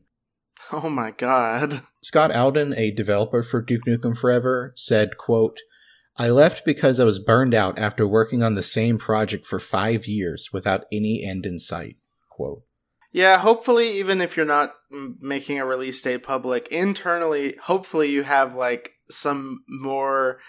Oh 0.72 0.90
my 0.90 1.12
god. 1.12 1.82
Scott 2.02 2.32
Alden, 2.32 2.74
a 2.78 2.92
developer 2.92 3.44
for 3.44 3.62
Duke 3.62 3.84
Nukem 3.86 4.18
Forever, 4.18 4.72
said, 4.78 5.18
quote, 5.18 5.60
I 6.18 6.30
left 6.30 6.66
because 6.66 7.00
I 7.00 7.04
was 7.04 7.20
burned 7.20 7.54
out 7.54 7.80
after 7.80 8.08
working 8.08 8.44
on 8.44 8.56
the 8.56 8.64
same 8.64 8.98
project 8.98 9.46
for 9.46 9.60
five 9.60 10.08
years 10.08 10.50
without 10.52 10.86
any 10.92 11.24
end 11.24 11.46
in 11.46 11.60
sight. 11.60 11.98
Quote. 12.30 12.64
Yeah, 13.12 13.40
hopefully, 13.40 14.00
even 14.00 14.22
if 14.22 14.38
you're 14.38 14.46
not 14.46 14.74
making 14.90 15.60
a 15.60 15.66
release 15.66 16.02
date 16.02 16.24
public, 16.24 16.68
internally, 16.70 17.58
hopefully 17.64 18.10
you 18.10 18.24
have 18.24 18.56
like 18.56 18.94
some 19.10 19.64
more 19.68 20.40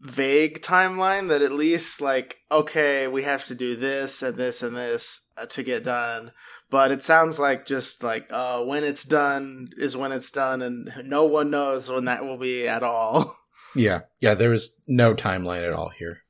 vague 0.00 0.60
timeline 0.60 1.28
that 1.28 1.42
at 1.42 1.52
least 1.52 2.00
like, 2.00 2.38
okay, 2.50 3.06
we 3.06 3.22
have 3.22 3.44
to 3.46 3.54
do 3.54 3.76
this 3.76 4.22
and 4.22 4.36
this 4.36 4.62
and 4.62 4.76
this 4.76 5.20
uh, 5.36 5.46
to 5.46 5.62
get 5.62 5.84
done. 5.84 6.32
But 6.70 6.90
it 6.90 7.02
sounds 7.02 7.38
like 7.38 7.66
just 7.66 8.02
like 8.02 8.32
uh, 8.32 8.62
when 8.64 8.84
it's 8.84 9.04
done 9.04 9.68
is 9.76 9.96
when 9.96 10.12
it's 10.12 10.30
done, 10.30 10.60
and 10.60 10.92
no 11.04 11.24
one 11.24 11.50
knows 11.50 11.90
when 11.90 12.04
that 12.06 12.26
will 12.26 12.36
be 12.36 12.68
at 12.68 12.82
all. 12.82 13.36
Yeah, 13.74 14.00
yeah, 14.20 14.34
there 14.34 14.50
was 14.50 14.80
no 14.88 15.14
timeline 15.14 15.62
at 15.62 15.74
all 15.74 15.90
here. 15.90 16.22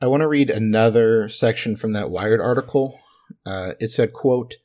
I 0.00 0.06
want 0.06 0.20
to 0.20 0.28
read 0.28 0.50
another 0.50 1.28
section 1.28 1.76
from 1.76 1.92
that 1.92 2.10
Wired 2.10 2.40
article. 2.40 3.00
Uh, 3.46 3.72
it 3.80 3.90
said, 3.90 4.12
quote, 4.12 4.56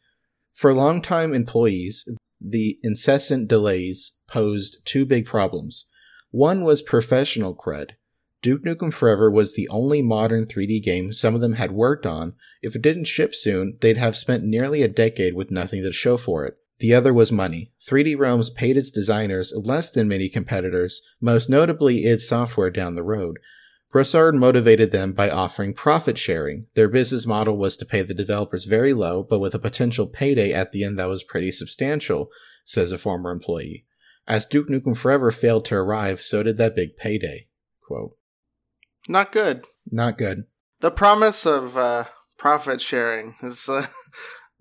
For 0.54 0.74
longtime 0.74 1.34
employees, 1.34 2.08
the 2.42 2.80
incessant 2.84 3.48
delays 3.48 4.13
posed 4.28 4.80
two 4.86 5.06
big 5.06 5.26
problems. 5.26 5.86
One 6.32 6.63
was 6.63 6.82
professional 6.82 7.56
cred. 7.56 7.92
Duke 8.42 8.63
Nukem 8.63 8.94
Forever 8.94 9.30
was 9.30 9.56
the 9.56 9.68
only 9.70 10.02
modern 10.02 10.46
3D 10.46 10.82
game 10.82 11.12
some 11.12 11.36
of 11.36 11.42
them 11.42 11.54
had 11.54 11.72
worked 11.72 12.06
on. 12.06 12.36
If 12.62 12.76
it 12.76 12.82
didn't 12.82 13.06
ship 13.06 13.36
soon, 13.36 13.78
they'd 13.82 13.98
have 13.98 14.15
spent 14.15 14.44
nearly 14.44 14.82
a 14.82 14.88
decade 14.88 15.36
with 15.36 15.52
nothing 15.52 15.84
to 15.84 15.92
show 15.92 16.15
for 16.15 16.46
it. 16.46 16.58
The 16.80 16.94
other 16.94 17.13
was 17.13 17.32
money. 17.32 17.72
3D 17.86 18.18
Realms 18.18 18.50
paid 18.50 18.78
its 18.78 18.89
designers 18.89 19.54
less 19.56 19.92
than 19.92 20.08
many 20.08 20.30
competitors, 20.30 21.02
most 21.22 21.50
notably 21.50 22.06
id 22.06 22.22
Software 22.22 22.70
down 22.70 22.96
the 22.96 23.04
road. 23.04 23.38
Broussard 23.92 24.36
motivated 24.36 24.92
them 24.92 25.13
by 25.13 25.30
offering 25.30 25.74
profit 25.74 26.18
sharing. 26.18 26.68
Their 26.76 26.88
business 26.88 27.26
model 27.26 27.58
was 27.58 27.76
to 27.78 27.86
pay 27.86 28.04
the 28.04 28.13
developers 28.13 28.65
very 28.65 28.94
low, 28.94 29.24
but 29.24 29.39
with 29.39 29.56
a 29.56 29.60
potential 29.60 30.06
payday 30.06 30.54
at 30.54 30.72
the 30.72 30.84
end 30.84 31.00
that 31.00 31.10
was 31.10 31.24
pretty 31.24 31.52
substantial, 31.52 32.30
says 32.65 32.92
a 32.92 32.98
former 33.00 33.32
employee. 33.32 33.86
As 34.28 34.46
Duke 34.46 34.70
Nukem 34.70 34.96
Forever 34.96 35.32
failed 35.32 35.65
to 35.65 35.76
arrive, 35.76 36.22
so 36.22 36.44
did 36.44 36.58
that 36.58 36.76
big 36.76 36.98
payday. 36.98 37.48
Quote. 37.82 38.13
Not 39.08 39.32
good. 39.32 39.65
Not 39.89 40.20
good. 40.20 40.44
The 40.82 40.92
promise 40.92 41.48
of 41.48 41.76
uh, 41.76 42.06
profit 42.38 42.80
sharing 42.80 43.36
is 43.42 43.68
uh, 43.68 43.88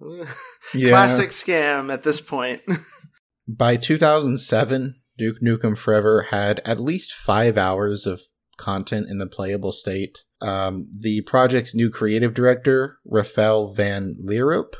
Yeah. 0.74 0.90
classic 0.90 1.30
scam 1.30 1.92
at 1.92 2.02
this 2.02 2.20
point. 2.20 2.60
By 3.48 3.76
2007, 3.76 5.00
Duke 5.16 5.40
Nukem 5.42 5.78
Forever 5.78 6.22
had 6.30 6.60
at 6.64 6.78
least 6.78 7.12
five 7.12 7.56
hours 7.56 8.06
of 8.06 8.20
content 8.58 9.06
in 9.08 9.20
a 9.20 9.26
playable 9.26 9.72
state. 9.72 10.24
Um, 10.42 10.90
the 10.98 11.22
project's 11.22 11.74
new 11.74 11.88
creative 11.88 12.34
director, 12.34 12.98
Raphael 13.06 13.72
van 13.72 14.14
Lierop, 14.22 14.74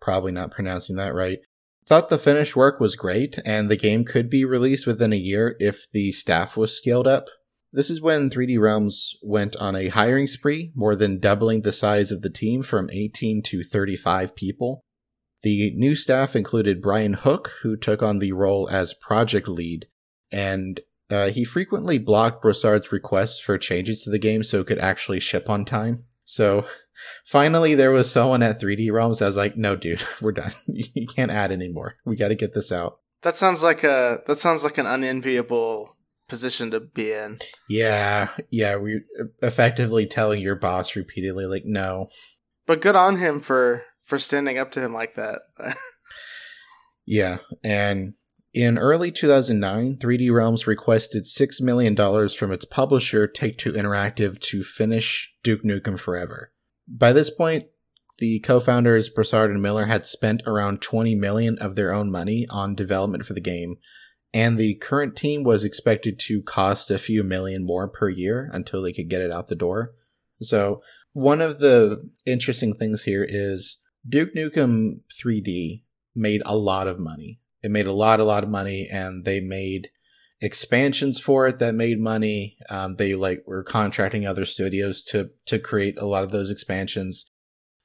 probably 0.00 0.32
not 0.32 0.50
pronouncing 0.50 0.96
that 0.96 1.14
right, 1.14 1.38
thought 1.86 2.08
the 2.08 2.18
finished 2.18 2.56
work 2.56 2.80
was 2.80 2.96
great 2.96 3.38
and 3.44 3.70
the 3.70 3.76
game 3.76 4.04
could 4.04 4.30
be 4.30 4.44
released 4.44 4.86
within 4.86 5.12
a 5.12 5.16
year 5.16 5.56
if 5.58 5.90
the 5.92 6.10
staff 6.12 6.56
was 6.56 6.76
scaled 6.76 7.06
up. 7.06 7.26
This 7.74 7.90
is 7.90 8.00
when 8.00 8.30
3D 8.30 8.60
Realms 8.60 9.16
went 9.20 9.56
on 9.56 9.74
a 9.74 9.88
hiring 9.88 10.28
spree, 10.28 10.70
more 10.76 10.94
than 10.94 11.18
doubling 11.18 11.62
the 11.62 11.72
size 11.72 12.12
of 12.12 12.22
the 12.22 12.30
team 12.30 12.62
from 12.62 12.88
18 12.88 13.42
to 13.46 13.64
35 13.64 14.36
people. 14.36 14.84
The 15.42 15.72
new 15.74 15.96
staff 15.96 16.36
included 16.36 16.80
Brian 16.80 17.14
Hook, 17.14 17.50
who 17.62 17.76
took 17.76 18.00
on 18.00 18.20
the 18.20 18.30
role 18.30 18.68
as 18.70 18.94
project 18.94 19.48
lead, 19.48 19.86
and 20.30 20.78
uh, 21.10 21.30
he 21.30 21.44
frequently 21.44 21.98
blocked 21.98 22.42
Broussard's 22.42 22.92
requests 22.92 23.40
for 23.40 23.58
changes 23.58 24.02
to 24.02 24.10
the 24.10 24.20
game 24.20 24.44
so 24.44 24.60
it 24.60 24.68
could 24.68 24.78
actually 24.78 25.18
ship 25.18 25.50
on 25.50 25.64
time. 25.64 26.04
So 26.24 26.66
finally, 27.26 27.74
there 27.74 27.90
was 27.90 28.08
someone 28.08 28.44
at 28.44 28.60
3D 28.60 28.92
Realms 28.92 29.18
that 29.18 29.26
was 29.26 29.36
like, 29.36 29.56
"No, 29.56 29.74
dude, 29.74 30.00
we're 30.22 30.30
done. 30.30 30.52
you 30.68 31.08
can't 31.08 31.32
add 31.32 31.50
anymore. 31.50 31.96
We 32.06 32.14
got 32.14 32.28
to 32.28 32.36
get 32.36 32.54
this 32.54 32.70
out." 32.70 32.98
that 33.24 33.34
sounds 33.34 33.62
like 33.62 33.82
a 33.82 34.22
that 34.26 34.36
sounds 34.36 34.62
like 34.62 34.78
an 34.78 34.86
unenviable 34.86 35.93
position 36.34 36.72
to 36.72 36.80
be 36.80 37.12
in. 37.12 37.38
Yeah, 37.68 38.30
yeah, 38.50 38.76
we 38.76 39.02
effectively 39.40 40.04
telling 40.06 40.42
your 40.42 40.56
boss 40.56 40.96
repeatedly, 40.96 41.46
like, 41.46 41.64
"No, 41.64 42.08
But 42.66 42.80
good 42.80 42.96
on 42.96 43.18
him 43.18 43.40
for 43.40 43.84
for 44.02 44.18
standing 44.18 44.58
up 44.58 44.72
to 44.72 44.80
him 44.80 44.92
like 44.92 45.14
that. 45.14 45.42
Yeah, 47.06 47.38
and 47.62 48.14
in 48.52 48.78
early 48.78 49.12
2009, 49.12 49.96
3D 49.96 50.32
Realms 50.32 50.66
requested 50.66 51.24
$6 51.24 51.60
million 51.60 51.94
from 52.30 52.52
its 52.52 52.64
publisher, 52.64 53.26
Take 53.26 53.58
Two 53.58 53.72
Interactive, 53.72 54.40
to 54.40 54.62
finish 54.62 55.30
Duke 55.42 55.62
Nukem 55.64 55.98
Forever. 55.98 56.52
By 56.88 57.12
this 57.12 57.30
point, 57.30 57.64
the 58.18 58.40
co-founders 58.40 59.08
Broussard 59.08 59.50
and 59.50 59.60
Miller 59.60 59.86
had 59.86 60.06
spent 60.06 60.42
around 60.46 60.80
20 60.80 61.14
million 61.16 61.58
of 61.58 61.74
their 61.74 61.92
own 61.92 62.10
money 62.10 62.46
on 62.48 62.74
development 62.74 63.26
for 63.26 63.34
the 63.34 63.40
game, 63.40 63.76
and 64.34 64.58
the 64.58 64.74
current 64.74 65.16
team 65.16 65.44
was 65.44 65.64
expected 65.64 66.18
to 66.18 66.42
cost 66.42 66.90
a 66.90 66.98
few 66.98 67.22
million 67.22 67.64
more 67.64 67.86
per 67.88 68.08
year 68.08 68.50
until 68.52 68.82
they 68.82 68.92
could 68.92 69.08
get 69.08 69.22
it 69.22 69.32
out 69.32 69.46
the 69.46 69.54
door. 69.54 69.94
So, 70.42 70.82
one 71.12 71.40
of 71.40 71.60
the 71.60 72.02
interesting 72.26 72.74
things 72.74 73.04
here 73.04 73.24
is 73.26 73.80
Duke 74.06 74.34
Nukem 74.34 75.02
3D 75.16 75.84
made 76.16 76.42
a 76.44 76.56
lot 76.56 76.88
of 76.88 76.98
money. 76.98 77.38
It 77.62 77.70
made 77.70 77.86
a 77.86 77.92
lot, 77.92 78.18
a 78.18 78.24
lot 78.24 78.42
of 78.42 78.50
money, 78.50 78.88
and 78.92 79.24
they 79.24 79.38
made 79.38 79.90
expansions 80.40 81.20
for 81.20 81.46
it 81.46 81.60
that 81.60 81.76
made 81.76 82.00
money. 82.00 82.56
Um, 82.68 82.96
they 82.96 83.14
like 83.14 83.44
were 83.46 83.62
contracting 83.62 84.26
other 84.26 84.44
studios 84.44 85.04
to 85.04 85.30
to 85.46 85.60
create 85.60 85.96
a 85.98 86.06
lot 86.06 86.24
of 86.24 86.32
those 86.32 86.50
expansions. 86.50 87.30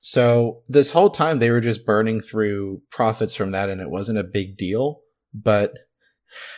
So 0.02 0.64
this 0.68 0.90
whole 0.92 1.12
time 1.12 1.38
they 1.38 1.52
were 1.52 1.62
just 1.62 1.86
burning 1.86 2.22
through 2.22 2.82
profits 2.90 3.36
from 3.36 3.52
that, 3.52 3.70
and 3.70 3.80
it 3.80 3.92
wasn't 3.92 4.18
a 4.18 4.24
big 4.24 4.58
deal. 4.58 5.02
But 5.32 5.72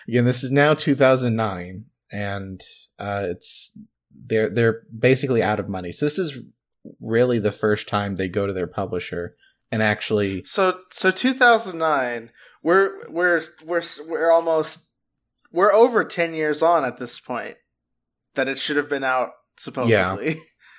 again, 0.08 0.26
this 0.26 0.44
is 0.44 0.52
now 0.52 0.74
2009, 0.74 1.86
and 2.12 2.62
uh, 3.00 3.24
it's 3.30 3.78
they're 4.14 4.50
they're 4.50 4.84
basically 4.98 5.42
out 5.42 5.60
of 5.60 5.70
money. 5.70 5.92
So 5.92 6.06
this 6.06 6.20
is 6.20 6.38
really 7.00 7.40
the 7.40 7.52
first 7.52 7.88
time 7.88 8.16
they 8.16 8.28
go 8.28 8.48
to 8.48 8.54
their 8.54 8.68
publisher 8.68 9.36
and 9.72 9.82
actually 9.82 10.44
so 10.44 10.80
so 10.92 11.12
2009. 11.12 12.32
We're 12.64 13.10
we're 13.10 13.42
we're 13.66 13.82
we're 14.08 14.32
almost 14.32 14.86
we're 15.52 15.74
over 15.74 16.04
10 16.04 16.34
years 16.34 16.62
on 16.62 16.86
at 16.86 16.98
this 16.98 17.20
point 17.20 17.56
that 18.36 18.48
it 18.48 18.58
should 18.58 18.78
have 18.78 18.90
been 18.90 19.04
out 19.04 19.32
supposedly. 19.58 20.38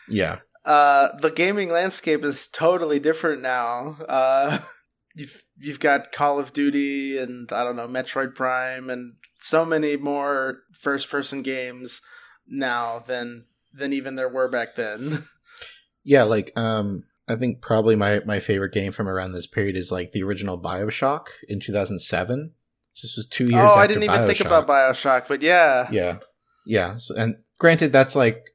yeah 0.09 0.38
Uh 0.64 1.09
the 1.20 1.31
gaming 1.31 1.70
landscape 1.70 2.22
is 2.24 2.46
totally 2.46 3.00
different 3.00 3.42
now. 3.42 3.96
Uh 4.09 4.59
you've 5.16 5.42
you've 5.59 5.81
got 5.81 6.12
Call 6.12 6.38
of 6.38 6.53
Duty 6.53 7.18
and 7.18 7.51
I 7.53 7.64
don't 7.64 7.77
know 7.77 7.88
Metroid 7.88 8.35
Prime 8.35 8.90
and 8.90 9.14
so 9.38 9.64
many 9.64 9.96
more 9.96 10.62
first 10.72 11.11
person 11.11 11.42
games 11.42 12.01
now 12.46 12.98
than 12.98 13.46
than 13.72 13.92
even 13.92 14.16
there 14.16 14.29
were 14.29 14.48
back 14.48 14.75
then. 14.75 15.27
yeah 16.05 16.25
like 16.25 16.53
um 16.57 17.05
i 17.29 17.37
think 17.37 17.61
probably 17.61 17.94
my 17.94 18.20
my 18.27 18.40
favorite 18.40 18.72
game 18.72 18.90
from 18.90 19.09
around 19.09 19.31
this 19.31 19.46
period 19.46 19.77
is 19.77 19.92
like 19.92 20.11
the 20.11 20.22
original 20.22 20.61
bioshock 20.61 21.27
in 21.48 21.61
2007 21.61 22.53
this 23.01 23.16
was 23.16 23.27
two 23.27 23.44
years 23.44 23.70
oh, 23.72 23.77
I 23.77 23.87
didn't 23.87 24.03
even 24.03 24.27
think 24.27 24.40
about 24.40 24.66
BioShock, 24.66 25.27
but 25.29 25.42
yeah. 25.42 25.88
yeah 25.90 26.18
yeah 26.66 26.96
so, 26.98 27.14
and 27.16 27.37
granted 27.59 27.92
that's 27.92 28.14
like 28.14 28.51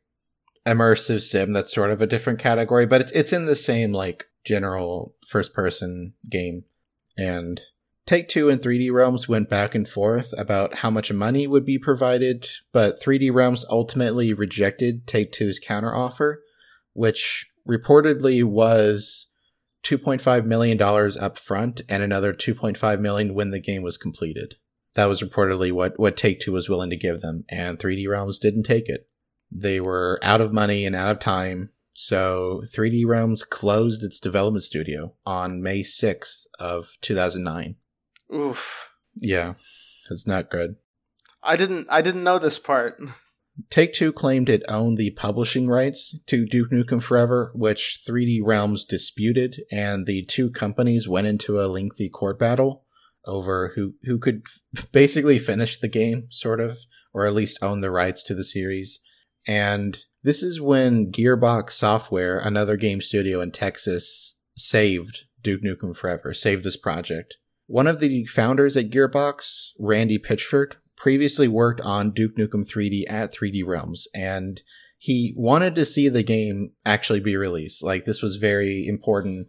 immersive 0.65 1.22
sim 1.22 1.54
that's 1.54 1.74
sort 1.74 1.91
of 1.91 2.02
a 2.02 2.08
different 2.08 2.39
category, 2.39 2.86
but 2.86 3.02
it's 3.02 3.12
it's 3.13 3.34
in 3.34 3.46
the 3.46 3.56
same 3.56 3.91
like 3.91 4.26
general 4.47 5.15
first 5.27 5.53
person 5.53 6.13
game. 6.29 6.63
And 7.17 7.62
Take 8.05 8.29
Two 8.29 8.49
and 8.49 8.62
3D 8.62 8.91
Realms 8.91 9.27
went 9.27 9.49
back 9.49 9.75
and 9.75 9.88
forth 9.88 10.33
about 10.38 10.75
how 10.75 10.89
much 10.89 11.12
money 11.12 11.45
would 11.45 11.65
be 11.65 11.77
provided, 11.77 12.47
but 12.71 13.01
3D 13.01 13.33
Realms 13.33 13.65
ultimately 13.69 14.33
rejected 14.33 15.05
Take 15.05 15.33
Two's 15.33 15.60
counteroffer, 15.60 16.38
which 16.93 17.51
reportedly 17.67 18.45
was 18.45 19.27
2.5 19.83 20.45
million 20.45 20.77
dollars 20.77 21.17
up 21.17 21.38
front 21.38 21.81
and 21.89 22.01
another 22.01 22.33
2.5 22.33 22.99
million 23.01 23.33
when 23.33 23.51
the 23.51 23.60
game 23.60 23.83
was 23.83 23.97
completed. 23.97 24.55
That 24.93 25.05
was 25.05 25.21
reportedly 25.21 25.71
what 25.71 25.99
what 25.99 26.15
Take 26.15 26.39
Two 26.39 26.53
was 26.53 26.69
willing 26.69 26.89
to 26.91 26.97
give 26.97 27.19
them, 27.19 27.43
and 27.49 27.77
3D 27.77 28.07
Realms 28.07 28.39
didn't 28.39 28.63
take 28.63 28.88
it. 28.88 29.10
They 29.51 29.79
were 29.79 30.19
out 30.23 30.41
of 30.41 30.53
money 30.53 30.86
and 30.86 30.95
out 30.95 31.12
of 31.12 31.19
time, 31.19 31.71
so 31.99 32.62
3D 32.63 33.07
Realms 33.07 33.43
closed 33.43 34.03
its 34.03 34.19
development 34.19 34.63
studio 34.63 35.15
on 35.25 35.63
May 35.63 35.81
6th 35.81 36.45
of 36.60 36.95
2009. 37.01 37.75
Oof. 38.31 38.91
Yeah, 39.15 39.55
it's 40.12 40.27
not 40.27 40.51
good. 40.51 40.75
I 41.41 41.55
didn't 41.55 41.88
I 41.89 42.03
didn't 42.03 42.23
know 42.23 42.38
this 42.38 42.60
part. 42.60 43.01
Take 43.71 43.93
Two 43.93 44.13
claimed 44.13 44.47
it 44.47 44.62
owned 44.69 44.99
the 44.99 45.10
publishing 45.10 45.67
rights 45.67 46.19
to 46.27 46.45
Duke 46.45 46.69
Nukem 46.69 47.01
Forever, 47.01 47.51
which 47.55 48.03
3D 48.07 48.41
Realms 48.43 48.86
disputed, 48.86 49.63
and 49.71 50.05
the 50.05 50.23
two 50.25 50.51
companies 50.51 51.07
went 51.07 51.25
into 51.25 51.60
a 51.60 51.65
lengthy 51.65 52.10
court 52.10 52.38
battle 52.38 52.86
over 53.25 53.71
who 53.73 53.95
who 54.03 54.19
could 54.19 54.43
basically 54.91 55.39
finish 55.39 55.79
the 55.79 55.88
game, 55.88 56.27
sort 56.29 56.60
of, 56.60 56.77
or 57.12 57.25
at 57.25 57.33
least 57.33 57.57
own 57.63 57.81
the 57.81 57.89
rights 57.89 58.21
to 58.23 58.36
the 58.36 58.43
series. 58.43 58.99
And 59.47 59.97
this 60.27 60.43
is 60.43 60.59
when 60.59 61.09
Gearbox 61.09 61.71
Software, 61.71 62.37
another 62.39 62.75
game 62.75 62.99
studio 62.99 63.39
in 63.39 63.49
Texas, 63.49 64.35
saved 64.57 65.23
Duke 65.41 65.61
Nukem 65.61 65.95
Forever, 65.95 66.33
saved 66.33 66.65
this 66.65 66.75
project. 66.75 67.37
One 67.67 67.87
of 67.87 68.01
the 68.01 68.25
founders 68.25 68.75
at 68.75 68.89
Gearbox, 68.89 69.69
Randy 69.79 70.19
Pitchford, 70.19 70.73
previously 70.97 71.47
worked 71.47 71.79
on 71.79 72.11
Duke 72.11 72.35
Nukem 72.35 72.69
3D 72.69 73.09
at 73.09 73.33
3D 73.33 73.65
Realms, 73.65 74.09
and 74.13 74.61
he 74.97 75.33
wanted 75.37 75.75
to 75.75 75.85
see 75.85 76.09
the 76.09 76.23
game 76.23 76.73
actually 76.85 77.21
be 77.21 77.37
released. 77.37 77.81
Like 77.81 78.03
this 78.03 78.21
was 78.21 78.35
very 78.35 78.85
important 78.85 79.47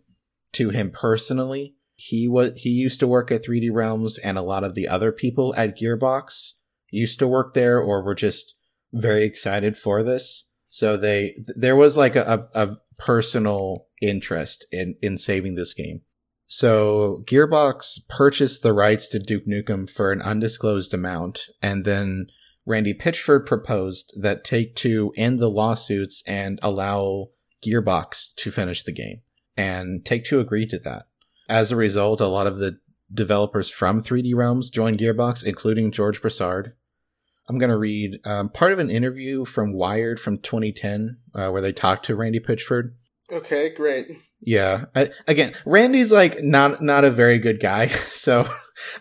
to 0.53 0.71
him 0.71 0.93
personally. 0.93 1.75
He 1.97 2.29
was 2.29 2.53
he 2.55 2.71
used 2.71 3.01
to 3.01 3.09
work 3.09 3.33
at 3.33 3.45
3D 3.45 3.73
Realms, 3.73 4.17
and 4.17 4.39
a 4.39 4.43
lot 4.43 4.63
of 4.63 4.77
the 4.77 4.87
other 4.87 5.11
people 5.11 5.53
at 5.57 5.77
Gearbox 5.77 6.53
used 6.89 7.19
to 7.19 7.27
work 7.27 7.55
there 7.55 7.81
or 7.81 8.01
were 8.01 8.15
just 8.15 8.55
very 8.93 9.25
excited 9.25 9.77
for 9.77 10.05
this. 10.05 10.48
So 10.71 10.97
they 10.97 11.37
there 11.57 11.77
was 11.77 11.97
like 11.97 12.17
a, 12.17 12.49
a, 12.55 12.77
personal 12.99 13.87
interest 14.03 14.67
in 14.73 14.97
in 15.01 15.17
saving 15.17 15.55
this 15.55 15.73
game. 15.73 16.03
So 16.47 17.23
Gearbox 17.27 18.01
purchased 18.09 18.63
the 18.63 18.73
rights 18.73 19.07
to 19.09 19.19
Duke 19.19 19.47
Nukem 19.47 19.89
for 19.89 20.11
an 20.11 20.23
undisclosed 20.23 20.93
amount, 20.93 21.47
and 21.63 21.85
then 21.85 22.27
Randy 22.67 22.95
Pitchford 22.95 23.47
proposed 23.47 24.13
that 24.21 24.45
Take 24.45 24.75
Two 24.75 25.13
end 25.17 25.39
the 25.39 25.49
lawsuits 25.49 26.23
and 26.27 26.59
allow 26.63 27.29
Gearbox 27.65 28.35
to 28.37 28.51
finish 28.51 28.83
the 28.83 28.93
game. 28.93 29.21
And 29.57 30.05
Take 30.05 30.25
Two 30.25 30.41
agreed 30.41 30.71
to 30.71 30.79
that. 30.81 31.07
As 31.49 31.71
a 31.71 31.77
result, 31.77 32.21
a 32.21 32.27
lot 32.27 32.47
of 32.47 32.59
the 32.59 32.79
developers 33.13 33.71
from 33.71 34.03
3D 34.03 34.35
Realms 34.35 34.71
joined 34.71 34.99
Gearbox, 34.99 35.45
including 35.45 35.91
George 35.91 36.21
Broussard. 36.21 36.75
I'm 37.49 37.59
going 37.59 37.71
to 37.71 37.79
read 37.79 38.21
um, 38.25 38.49
part 38.51 38.73
of 38.73 38.79
an 38.79 38.91
interview 38.91 39.45
from 39.45 39.73
Wired 39.73 40.21
from 40.21 40.39
2010 40.39 41.19
uh, 41.35 41.51
where 41.51 41.63
they 41.63 41.73
talked 41.73 42.05
to 42.07 42.17
Randy 42.17 42.41
Pitchford. 42.41 42.93
Okay, 43.33 43.71
great. 43.75 44.07
Yeah. 44.41 44.85
I, 44.95 45.11
again, 45.27 45.55
Randy's 45.67 46.13
like 46.13 46.43
not 46.43 46.81
not 46.83 47.05
a 47.05 47.11
very 47.11 47.39
good 47.39 47.61
guy, 47.61 47.89
so 48.13 48.49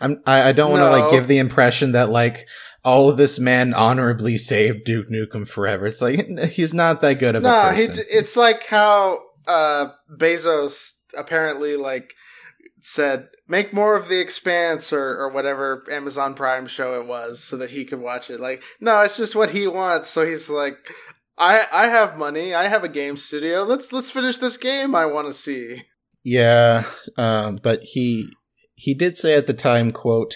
I'm 0.01 0.21
I, 0.25 0.49
I 0.49 0.51
don't 0.51 0.71
want 0.71 0.81
to 0.81 0.89
No. 0.89 0.91
like 0.99 1.11
give 1.11 1.27
the 1.27 1.37
impression 1.37 1.91
that 1.91 2.09
like 2.09 2.47
oh 2.83 3.11
this 3.11 3.37
man 3.39 3.73
honorably 3.73 4.37
saved 4.37 4.85
Duke 4.85 5.07
Nukem 5.09 5.47
forever. 5.47 5.85
It's 5.85 6.01
like 6.01 6.25
he's 6.49 6.73
not 6.73 7.01
that 7.01 7.19
good 7.19 7.35
of 7.35 7.43
a 7.43 7.47
No, 7.47 7.69
he, 7.71 7.87
person. 7.87 8.03
it's 8.09 8.35
like 8.35 8.65
how 8.67 9.19
uh, 9.47 9.89
Bezos 10.17 10.93
apparently 11.17 11.75
like 11.77 12.13
said 12.87 13.27
make 13.47 13.73
more 13.73 13.95
of 13.95 14.07
the 14.07 14.19
Expanse 14.19 14.93
or 14.93 15.17
or 15.17 15.29
whatever 15.29 15.83
Amazon 15.91 16.33
Prime 16.33 16.67
show 16.67 16.99
it 16.99 17.07
was 17.07 17.43
so 17.43 17.57
that 17.57 17.71
he 17.71 17.83
could 17.83 17.99
watch 17.99 18.29
it. 18.29 18.39
Like, 18.39 18.63
no, 18.79 19.01
it's 19.01 19.17
just 19.17 19.35
what 19.35 19.51
he 19.51 19.67
wants. 19.67 20.07
So 20.07 20.25
he's 20.25 20.49
like, 20.49 20.77
I 21.37 21.65
I 21.71 21.87
have 21.87 22.17
money. 22.17 22.53
I 22.53 22.67
have 22.67 22.83
a 22.83 22.89
game 22.89 23.17
studio. 23.17 23.63
Let's 23.63 23.91
let's 23.91 24.09
finish 24.09 24.37
this 24.37 24.57
game. 24.57 24.95
I 24.95 25.05
want 25.05 25.27
to 25.27 25.33
see. 25.33 25.83
Yeah, 26.23 26.85
um, 27.17 27.59
but 27.61 27.81
he 27.83 28.29
he 28.75 28.93
did 28.93 29.17
say 29.17 29.35
at 29.35 29.47
the 29.47 29.53
time, 29.53 29.91
"quote 29.91 30.35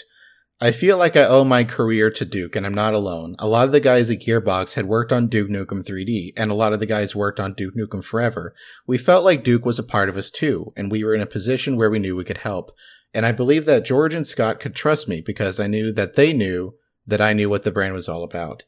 I 0.64 0.72
feel 0.72 1.00
like 1.00 1.16
I 1.16 1.26
owe 1.26 1.44
my 1.44 1.64
career 1.64 2.12
to 2.12 2.24
Duke, 2.24 2.56
and 2.56 2.68
I'm 2.68 2.74
not 2.76 2.94
alone. 2.94 3.36
A 3.40 3.48
lot 3.48 3.66
of 3.66 3.72
the 3.72 3.80
guys 3.80 4.12
at 4.12 4.20
Gearbox 4.20 4.76
had 4.76 4.86
worked 4.86 5.12
on 5.12 5.28
Duke 5.28 5.50
Nukem 5.50 5.84
3D, 5.84 6.34
and 6.38 6.52
a 6.52 6.54
lot 6.54 6.72
of 6.72 6.80
the 6.80 6.86
guys 6.86 7.16
worked 7.16 7.40
on 7.40 7.56
Duke 7.56 7.74
Nukem 7.74 8.04
Forever. 8.04 8.54
We 8.86 9.00
felt 9.00 9.26
like 9.26 9.44
Duke 9.44 9.66
was 9.66 9.80
a 9.80 9.84
part 9.84 10.08
of 10.08 10.18
us 10.18 10.30
too, 10.30 10.72
and 10.78 10.92
we 10.92 11.04
were 11.04 11.16
in 11.16 11.22
a 11.22 11.26
position 11.26 11.78
where 11.78 11.90
we 11.90 11.98
knew 11.98 12.16
we 12.16 12.26
could 12.26 12.38
help. 12.38 12.70
And 13.12 13.26
I 13.26 13.32
believe 13.32 13.66
that 13.66 13.86
George 13.86 14.14
and 14.14 14.28
Scott 14.28 14.60
could 14.60 14.76
trust 14.76 15.10
me 15.10 15.20
because 15.20 15.60
I 15.60 15.66
knew 15.66 15.92
that 15.94 16.16
they 16.16 16.32
knew 16.32 16.76
that 17.08 17.22
I 17.22 17.34
knew 17.34 17.50
what 17.50 17.64
the 17.64 17.72
brand 17.72 17.96
was 17.96 18.08
all 18.08 18.24
about. 18.24 18.62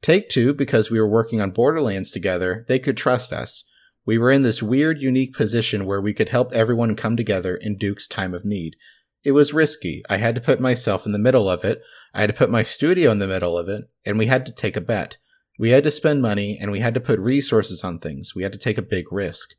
Take 0.00 0.30
Two, 0.30 0.54
because 0.54 0.92
we 0.92 1.00
were 1.00 1.10
working 1.10 1.40
on 1.40 1.50
Borderlands 1.50 2.12
together, 2.12 2.64
they 2.68 2.78
could 2.78 2.96
trust 2.96 3.32
us. 3.32 3.64
We 4.06 4.16
were 4.16 4.30
in 4.30 4.42
this 4.42 4.62
weird, 4.62 5.02
unique 5.02 5.34
position 5.34 5.86
where 5.86 6.00
we 6.00 6.14
could 6.14 6.28
help 6.28 6.52
everyone 6.52 6.94
come 6.94 7.16
together 7.16 7.56
in 7.56 7.76
Duke's 7.76 8.06
time 8.06 8.32
of 8.32 8.44
need. 8.44 8.76
It 9.24 9.32
was 9.32 9.54
risky. 9.54 10.02
I 10.10 10.16
had 10.16 10.34
to 10.34 10.40
put 10.40 10.60
myself 10.60 11.06
in 11.06 11.12
the 11.12 11.18
middle 11.18 11.48
of 11.48 11.64
it. 11.64 11.80
I 12.12 12.20
had 12.20 12.28
to 12.28 12.36
put 12.36 12.50
my 12.50 12.62
studio 12.62 13.10
in 13.10 13.18
the 13.18 13.26
middle 13.26 13.56
of 13.56 13.68
it, 13.68 13.84
and 14.04 14.18
we 14.18 14.26
had 14.26 14.44
to 14.46 14.52
take 14.52 14.76
a 14.76 14.80
bet. 14.80 15.18
We 15.58 15.70
had 15.70 15.84
to 15.84 15.90
spend 15.90 16.22
money, 16.22 16.58
and 16.60 16.72
we 16.72 16.80
had 16.80 16.94
to 16.94 17.00
put 17.00 17.20
resources 17.20 17.84
on 17.84 17.98
things. 17.98 18.34
We 18.34 18.42
had 18.42 18.52
to 18.52 18.58
take 18.58 18.78
a 18.78 18.82
big 18.82 19.12
risk. 19.12 19.50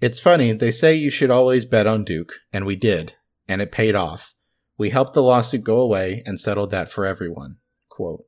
It's 0.00 0.20
funny, 0.20 0.52
they 0.52 0.70
say 0.70 0.94
you 0.94 1.10
should 1.10 1.30
always 1.30 1.64
bet 1.64 1.86
on 1.86 2.04
Duke, 2.04 2.34
and 2.52 2.64
we 2.64 2.76
did, 2.76 3.14
and 3.48 3.60
it 3.60 3.72
paid 3.72 3.94
off. 3.94 4.34
We 4.78 4.90
helped 4.90 5.14
the 5.14 5.22
lawsuit 5.22 5.62
go 5.64 5.80
away 5.80 6.22
and 6.26 6.40
settled 6.40 6.70
that 6.70 6.90
for 6.90 7.06
everyone. 7.06 7.58
Quote. 7.88 8.24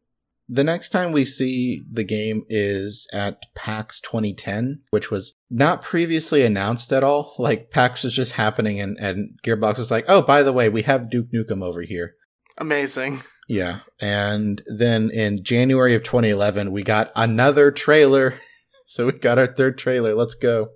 The 0.49 0.65
next 0.65 0.91
time 0.91 1.13
we 1.13 1.25
see 1.25 1.85
the 1.91 2.05
game 2.05 2.43
is 2.49 3.09
at 3.13 3.43
PAX 3.55 4.01
2010, 4.01 4.83
which 4.91 5.11
was 5.11 5.35
not 5.51 5.83
previously 5.83 6.43
announced 6.43 6.93
at 6.93 7.03
all. 7.03 7.35
Like 7.39 7.71
PAX 7.71 8.05
was 8.05 8.15
just 8.15 8.33
happening 8.33 8.79
and, 8.79 8.99
and 8.99 9.39
Gearbox 9.43 9.79
was 9.79 9.91
like, 9.91 10.05
oh, 10.07 10.21
by 10.21 10.43
the 10.43 10.53
way, 10.53 10.69
we 10.69 10.83
have 10.83 11.11
Duke 11.11 11.29
Nukem 11.35 11.63
over 11.63 11.83
here. 11.83 12.15
Amazing. 12.59 13.23
Yeah. 13.49 13.81
And 14.01 14.63
then 14.67 15.11
in 15.11 15.45
January 15.45 15.95
of 15.95 16.03
2011, 16.05 16.73
we 16.73 16.83
got 16.83 17.11
another 17.17 17.71
trailer. 17.71 18.35
So 18.87 19.07
we 19.07 19.13
got 19.13 19.39
our 19.39 19.47
third 19.47 19.77
trailer. 19.79 20.15
Let's 20.15 20.37
go. 20.37 20.69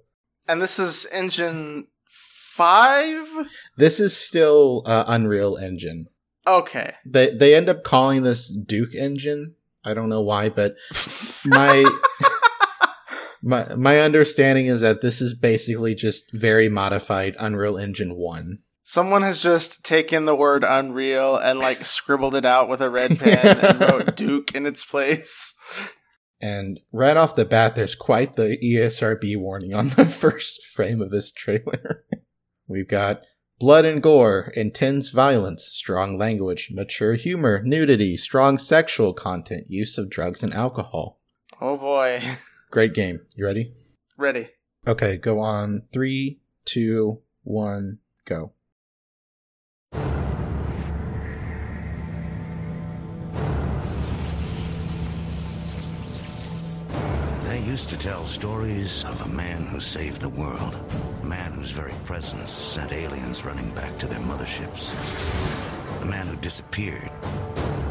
And 0.49 0.61
this 0.61 0.79
is 0.79 1.07
engine 1.13 1.87
five. 2.59 3.29
This 3.77 4.01
is 4.01 4.17
still 4.17 4.83
uh, 4.87 5.05
Unreal 5.07 5.57
Engine. 5.57 6.07
Okay. 6.45 6.95
They 7.07 7.31
they 7.31 7.55
end 7.55 7.69
up 7.69 7.85
calling 7.85 8.23
this 8.23 8.49
Duke 8.49 8.95
Engine. 8.95 9.55
I 9.89 9.95
don't 9.95 10.11
know 10.11 10.23
why, 10.23 10.51
but 10.51 10.75
my 11.47 11.85
my 13.43 13.75
my 13.75 14.01
understanding 14.01 14.67
is 14.67 14.81
that 14.83 15.01
this 15.01 15.21
is 15.21 15.35
basically 15.35 15.95
just 15.95 16.33
very 16.33 16.69
modified 16.69 17.35
Unreal 17.39 17.79
Engine 17.79 18.17
1. 18.17 18.59
Someone 18.83 19.23
has 19.23 19.43
just 19.43 19.85
taken 19.85 20.25
the 20.25 20.35
word 20.35 20.65
Unreal 20.67 21.37
and 21.37 21.59
like 21.59 21.85
scribbled 21.85 22.35
it 22.35 22.45
out 22.45 22.69
with 22.69 22.81
a 22.81 22.91
red 22.91 23.19
pen 23.19 23.59
and 23.59 23.81
wrote 23.93 24.17
Duke 24.17 24.55
in 24.55 24.67
its 24.67 24.85
place. 24.85 25.55
And 26.41 26.81
right 26.93 27.17
off 27.17 27.37
the 27.37 27.45
bat 27.45 27.75
there's 27.75 27.95
quite 27.95 28.35
the 28.35 28.59
ESRB 28.63 29.39
warning 29.39 29.75
on 29.75 29.91
the 29.91 30.05
first 30.07 30.67
frame 30.67 31.01
of 31.01 31.11
this 31.11 31.33
trailer. 31.33 32.05
We've 32.67 32.89
got 32.89 33.23
blood 33.59 33.85
and 33.85 34.03
gore, 34.03 34.53
intense 34.55 35.11
violence, 35.11 35.65
strong 35.65 36.17
language, 36.19 36.69
mature 36.71 37.15
humor, 37.15 37.61
nudity, 37.65 38.17
strong 38.17 38.59
sexual 38.59 39.13
content, 39.13 39.71
use 39.71 39.99
of 39.99 40.11
drugs 40.11 40.43
and 40.43 40.55
alcohol. 40.55 41.21
Oh 41.61 41.77
boy. 41.77 42.23
Great 42.71 42.95
game. 42.95 43.21
You 43.35 43.47
ready? 43.47 43.73
Ready. 44.17 44.51
Okay, 44.87 45.17
go 45.17 45.39
on. 45.39 45.83
Three, 45.93 46.41
two, 46.65 47.23
one, 47.43 47.99
go. 48.25 48.53
To 57.87 57.97
tell 57.97 58.25
stories 58.25 59.05
of 59.05 59.23
a 59.23 59.29
man 59.29 59.65
who 59.67 59.79
saved 59.79 60.23
the 60.23 60.29
world. 60.29 60.75
A 61.23 61.27
man 61.27 61.53
whose 61.53 61.71
very 61.71 61.95
presence 62.05 62.51
sent 62.51 62.93
aliens 62.93 63.45
running 63.45 63.71
back 63.75 63.99
to 63.99 64.07
their 64.07 64.21
motherships. 64.21 64.93
A 66.03 66.05
man 66.05 66.27
who 66.27 66.37
disappeared 66.37 67.11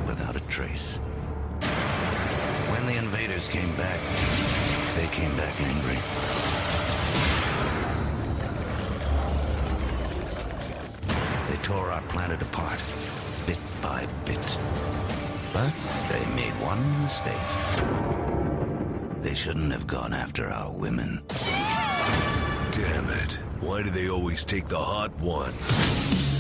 without 0.08 0.36
a 0.36 0.42
trace. 0.48 0.98
When 2.72 2.86
the 2.86 2.98
invaders 2.98 3.48
came 3.48 3.76
back, 3.76 4.00
They 4.96 5.08
came 5.08 5.36
back 5.38 5.54
angry. 5.62 6.00
They 11.50 11.62
tore 11.62 11.92
our 11.92 12.02
planet 12.10 12.42
apart, 12.42 12.82
bit 13.46 13.60
by 13.82 14.08
bit. 14.26 14.58
But 15.54 15.74
they 16.10 16.26
made 16.36 16.54
one 16.62 17.04
mistake. 17.04 18.27
They 19.22 19.34
shouldn't 19.34 19.72
have 19.72 19.88
gone 19.88 20.14
after 20.14 20.48
our 20.48 20.72
women. 20.72 21.22
Damn 22.72 23.10
it. 23.10 23.40
Why 23.60 23.84
do 23.84 23.90
they 23.90 24.10
always 24.10 24.44
take 24.44 24.68
the 24.68 24.80
hot 24.80 25.18
ones? 25.20 26.37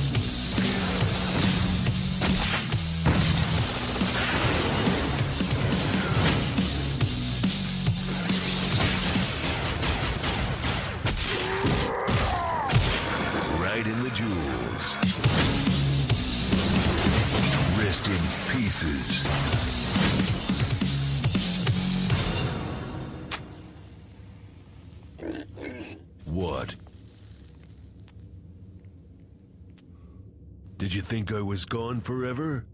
Think 31.07 31.31
I 31.31 31.39
was 31.39 31.63
gone 31.63 32.01
forever? 32.01 32.65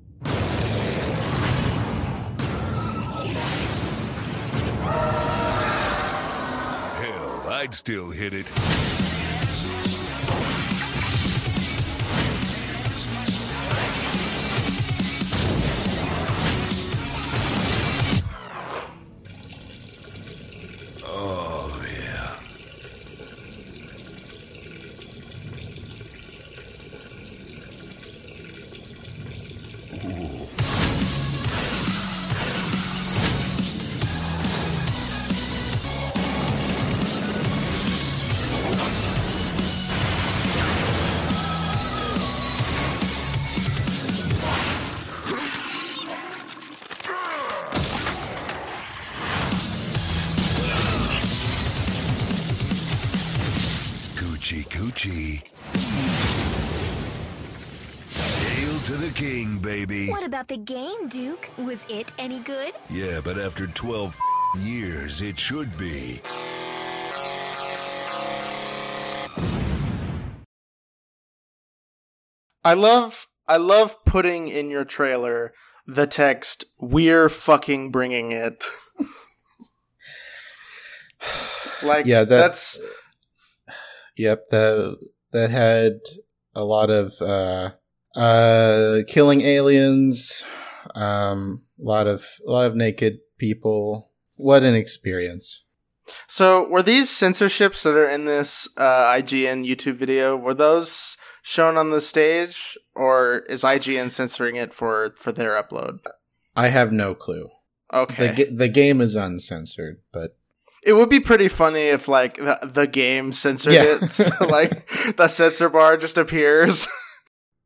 Hell, 6.96 7.44
I'd 7.48 7.76
still 7.76 8.10
hit 8.10 8.34
it. 8.34 8.52
The 60.54 60.58
game, 60.58 61.08
Duke? 61.08 61.50
Was 61.58 61.84
it 61.90 62.14
any 62.20 62.38
good? 62.38 62.76
Yeah, 62.88 63.22
but 63.24 63.40
after 63.40 63.66
12 63.66 64.16
years, 64.60 65.20
it 65.20 65.40
should 65.40 65.76
be. 65.80 66.22
I 72.64 72.76
love 72.76 73.26
I 73.48 73.58
love 73.58 74.06
putting 74.06 74.48
in 74.48 74.70
your 74.70 74.86
trailer 74.86 75.54
the 75.88 76.06
text 76.06 76.66
"We're 76.80 77.30
fucking 77.30 77.90
bringing 77.90 78.32
it." 78.32 78.66
like 81.84 82.06
Yeah, 82.06 82.26
that- 82.26 82.30
that's 82.30 82.80
Yep, 84.18 84.50
that 84.52 84.98
that 85.32 85.50
had 85.50 85.94
a 86.54 86.64
lot 86.64 86.92
of 86.92 87.20
uh 87.24 87.72
uh 88.16 89.00
killing 89.08 89.42
aliens, 89.42 90.44
um 90.96 91.64
a 91.80 91.84
lot 91.84 92.08
of 92.08 92.26
a 92.48 92.52
lot 92.52 92.66
of 92.68 92.76
naked 92.76 93.20
people. 93.38 94.12
What 94.36 94.64
an 94.64 94.76
experience. 94.76 95.64
so. 96.28 96.68
Were 96.68 96.84
these 96.84 97.10
censorships 97.10 97.84
that 97.84 97.96
are 97.96 98.10
in 98.10 98.26
this 98.26 98.68
uh, 98.78 99.06
IGN 99.14 99.66
YouTube 99.68 99.96
video 99.96 100.36
were 100.36 100.54
those 100.54 101.18
shown 101.44 101.78
on 101.78 101.92
the 101.92 102.02
stage, 102.02 102.78
or 102.96 103.40
is 103.50 103.64
IGN 103.64 104.10
censoring 104.10 104.56
it 104.56 104.74
for 104.74 105.14
for 105.16 105.32
their 105.32 105.52
upload? 105.62 106.00
I 106.56 106.70
have 106.70 106.92
no 106.92 107.16
clue. 107.16 107.50
Okay, 107.94 108.34
The 108.34 108.46
the 108.46 108.70
game 108.70 109.02
is 109.02 109.16
uncensored, 109.16 110.02
but 110.12 110.36
It 110.84 110.94
would 110.94 111.10
be 111.10 111.20
pretty 111.20 111.48
funny 111.48 111.88
if 111.90 112.08
like 112.08 112.38
the, 112.38 112.60
the 112.64 112.88
game 112.88 113.32
censored 113.34 113.74
Yeah. 113.74 113.86
it, 114.02 114.12
so, 114.12 114.46
like 114.46 114.90
the 115.16 115.28
censor 115.28 115.70
bar 115.70 115.98
just 115.98 116.18
appears. 116.18 116.88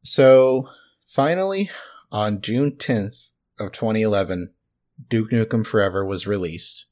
So, 0.07 0.69
finally, 1.05 1.69
on 2.13 2.39
June 2.39 2.71
10th 2.71 3.33
of 3.59 3.73
2011, 3.73 4.53
Duke 5.09 5.31
Nukem 5.31 5.67
Forever 5.67 6.05
was 6.05 6.25
released 6.25 6.85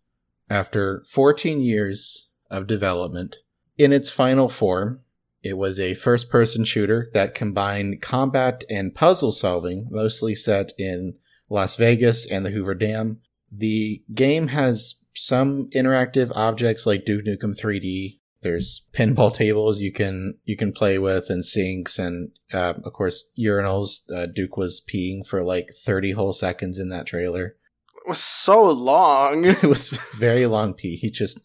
after 0.50 1.02
14 1.10 1.62
years 1.62 2.28
of 2.52 2.68
development. 2.68 3.38
In 3.78 3.94
its 3.94 4.10
final 4.10 4.50
form, 4.50 5.00
it 5.42 5.58
was 5.58 5.80
a 5.80 5.94
first 5.94 6.30
person 6.30 6.66
shooter 6.66 7.10
that 7.14 7.36
combined 7.36 8.02
combat 8.02 8.66
and 8.70 8.94
puzzle 8.94 9.32
solving, 9.32 9.88
mostly 9.92 10.36
set 10.36 10.74
in 10.78 11.16
Las 11.50 11.78
Vegas 11.78 12.30
and 12.30 12.46
the 12.46 12.52
Hoover 12.52 12.76
Dam. 12.76 13.22
The 13.50 14.04
game 14.14 14.48
has 14.48 15.06
some 15.16 15.70
interactive 15.74 16.34
objects 16.36 16.86
like 16.86 17.06
Duke 17.06 17.24
Nukem 17.24 17.58
3D. 17.58 18.20
There's 18.46 18.88
pinball 18.94 19.34
tables 19.34 19.80
you 19.80 19.92
can 19.92 20.38
you 20.44 20.56
can 20.56 20.72
play 20.72 21.00
with 21.00 21.32
and 21.32 21.44
sinks 21.44 21.98
and 21.98 22.32
uh, 22.54 22.76
of 22.84 22.94
course 22.94 23.32
urinals. 23.38 24.02
Uh, 24.16 24.28
Duke 24.28 24.56
was 24.56 24.84
peeing 24.88 25.26
for 25.26 25.42
like 25.42 25.70
30 25.84 26.12
whole 26.12 26.32
seconds 26.32 26.78
in 26.78 26.90
that 26.90 27.08
trailer. 27.08 27.56
it 27.98 28.08
was 28.08 28.20
so 28.24 28.62
long. 28.64 29.46
It 29.64 29.64
was 29.64 29.90
very 29.90 30.46
long 30.46 30.76
pee. 30.76 30.96
He 30.96 31.10
just 31.10 31.42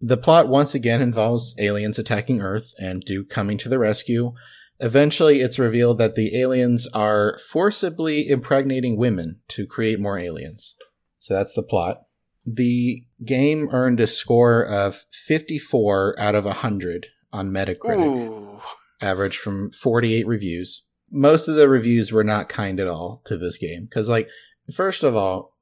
the 0.00 0.16
plot 0.16 0.46
once 0.46 0.72
again 0.72 1.02
involves 1.02 1.56
aliens 1.58 1.98
attacking 1.98 2.40
Earth 2.40 2.72
and 2.78 3.02
Duke 3.02 3.28
coming 3.28 3.58
to 3.58 3.68
the 3.68 3.80
rescue. 3.80 4.32
Eventually, 4.78 5.40
it's 5.40 5.58
revealed 5.58 5.98
that 5.98 6.14
the 6.14 6.38
aliens 6.38 6.86
are 6.92 7.38
forcibly 7.50 8.28
impregnating 8.28 8.96
women 8.96 9.40
to 9.48 9.66
create 9.66 9.98
more 9.98 10.18
aliens. 10.18 10.76
So 11.18 11.34
that's 11.34 11.54
the 11.54 11.64
plot. 11.64 12.02
The 12.44 13.05
game 13.24 13.68
earned 13.72 14.00
a 14.00 14.06
score 14.06 14.64
of 14.64 15.04
54 15.10 16.18
out 16.18 16.34
of 16.34 16.44
100 16.44 17.06
on 17.32 17.50
Metacritic 17.50 18.28
Ooh. 18.28 18.60
average 19.00 19.38
from 19.38 19.70
48 19.72 20.26
reviews. 20.26 20.82
Most 21.10 21.48
of 21.48 21.56
the 21.56 21.68
reviews 21.68 22.12
were 22.12 22.24
not 22.24 22.48
kind 22.48 22.80
at 22.80 22.88
all 22.88 23.22
to 23.26 23.36
this 23.36 23.58
game 23.58 23.86
because, 23.88 24.08
like, 24.08 24.28
first 24.74 25.02
of 25.02 25.14
all, 25.14 25.56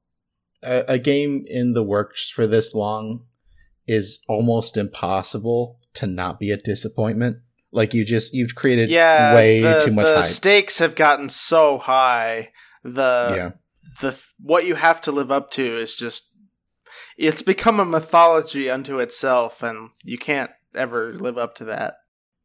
a, 0.63 0.83
a 0.87 0.99
game 0.99 1.45
in 1.47 1.73
the 1.73 1.83
works 1.83 2.29
for 2.29 2.47
this 2.47 2.73
long 2.73 3.25
is 3.87 4.19
almost 4.27 4.75
impossible 4.77 5.79
to 5.93 6.07
not 6.07 6.39
be 6.39 6.49
a 6.51 6.57
disappointment. 6.57 7.37
Like, 7.71 7.93
you 7.93 8.03
just 8.05 8.33
you've 8.33 8.55
created 8.55 8.89
Yeah, 8.89 9.35
way 9.35 9.61
the, 9.61 9.81
too 9.85 9.91
much 9.91 10.07
the 10.07 10.15
hype. 10.15 10.25
stakes 10.25 10.79
have 10.79 10.95
gotten 10.95 11.29
so 11.29 11.77
high. 11.77 12.51
The 12.83 13.33
yeah, 13.35 13.51
the 14.01 14.19
what 14.39 14.65
you 14.65 14.75
have 14.75 15.01
to 15.01 15.11
live 15.11 15.31
up 15.31 15.51
to 15.51 15.77
is 15.77 15.95
just 15.95 16.31
it's 17.17 17.41
become 17.41 17.79
a 17.79 17.85
mythology 17.85 18.69
unto 18.69 18.99
itself, 18.99 19.63
and 19.63 19.89
you 20.03 20.17
can't 20.17 20.51
ever 20.73 21.13
live 21.13 21.37
up 21.37 21.55
to 21.55 21.65
that. 21.65 21.95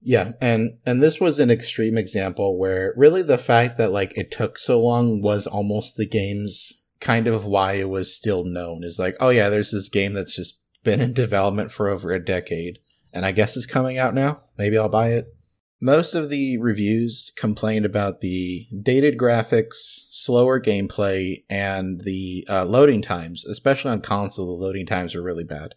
yeah, 0.03 0.33
and 0.41 0.79
and 0.87 1.03
this 1.03 1.21
was 1.21 1.39
an 1.39 1.51
extreme 1.51 1.99
example 1.99 2.59
where 2.59 2.95
really 2.97 3.23
the 3.23 3.39
fact 3.39 3.77
that 3.79 3.93
like 3.93 4.17
it 4.17 4.31
took 4.31 4.59
so 4.59 4.81
long 4.81 5.21
was 5.23 5.47
almost 5.47 5.97
the 5.97 6.07
game's 6.07 6.73
kind 7.01 7.27
of 7.27 7.45
why 7.45 7.75
it 7.75 7.89
was 7.89 8.15
still 8.15 8.45
known. 8.45 8.83
Is 8.85 8.99
like, 8.99 9.17
oh 9.21 9.31
yeah, 9.31 9.49
there's 9.49 9.73
this 9.73 9.89
game 9.89 10.15
that's 10.15 10.37
just 10.37 10.61
been 10.85 11.01
in 11.01 11.13
development 11.13 11.71
for 11.73 11.89
over 11.89 12.13
a 12.13 12.25
decade, 12.25 12.79
and 13.13 13.27
I 13.27 13.33
guess 13.33 13.57
it's 13.57 13.67
coming 13.67 13.99
out 13.99 14.15
now. 14.15 14.43
Maybe 14.57 14.79
I'll 14.79 14.89
buy 14.89 15.11
it. 15.11 15.35
Most 15.83 16.15
of 16.15 16.29
the 16.29 16.59
reviews 16.59 17.33
complained 17.37 17.87
about 17.87 18.21
the 18.21 18.69
dated 18.83 19.17
graphics, 19.17 20.07
slower 20.11 20.61
gameplay, 20.61 21.45
and 21.49 22.03
the 22.03 22.47
uh, 22.51 22.65
loading 22.67 23.01
times. 23.01 23.47
Especially 23.47 23.91
on 23.91 24.03
console, 24.03 24.47
the 24.47 24.65
loading 24.65 24.85
times 24.85 25.15
are 25.15 25.23
really 25.23 25.45
bad. 25.45 25.75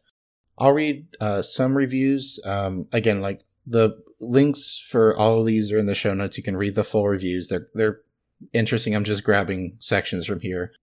I'll 0.58 0.74
read 0.74 1.08
uh, 1.22 1.41
some 1.41 1.78
reviews. 1.78 2.39
Um, 2.45 2.88
again, 2.91 3.22
like 3.22 3.43
the 3.66 3.97
links 4.20 4.78
for 4.89 5.16
all 5.18 5.39
of 5.39 5.45
these 5.45 5.72
are 5.72 5.78
in 5.78 5.86
the 5.86 5.95
show 5.95 6.14
notes. 6.14 6.38
You 6.38 6.43
can 6.43 6.58
read 6.58 6.76
the 6.76 6.84
full 6.84 7.08
reviews. 7.08 7.47
They're 7.47 7.68
they're 7.74 8.01
interesting. 8.51 8.95
I'm 8.95 9.04
just 9.04 9.24
grabbing 9.24 9.78
sections 9.80 10.26
from 10.26 10.41
here. 10.41 10.74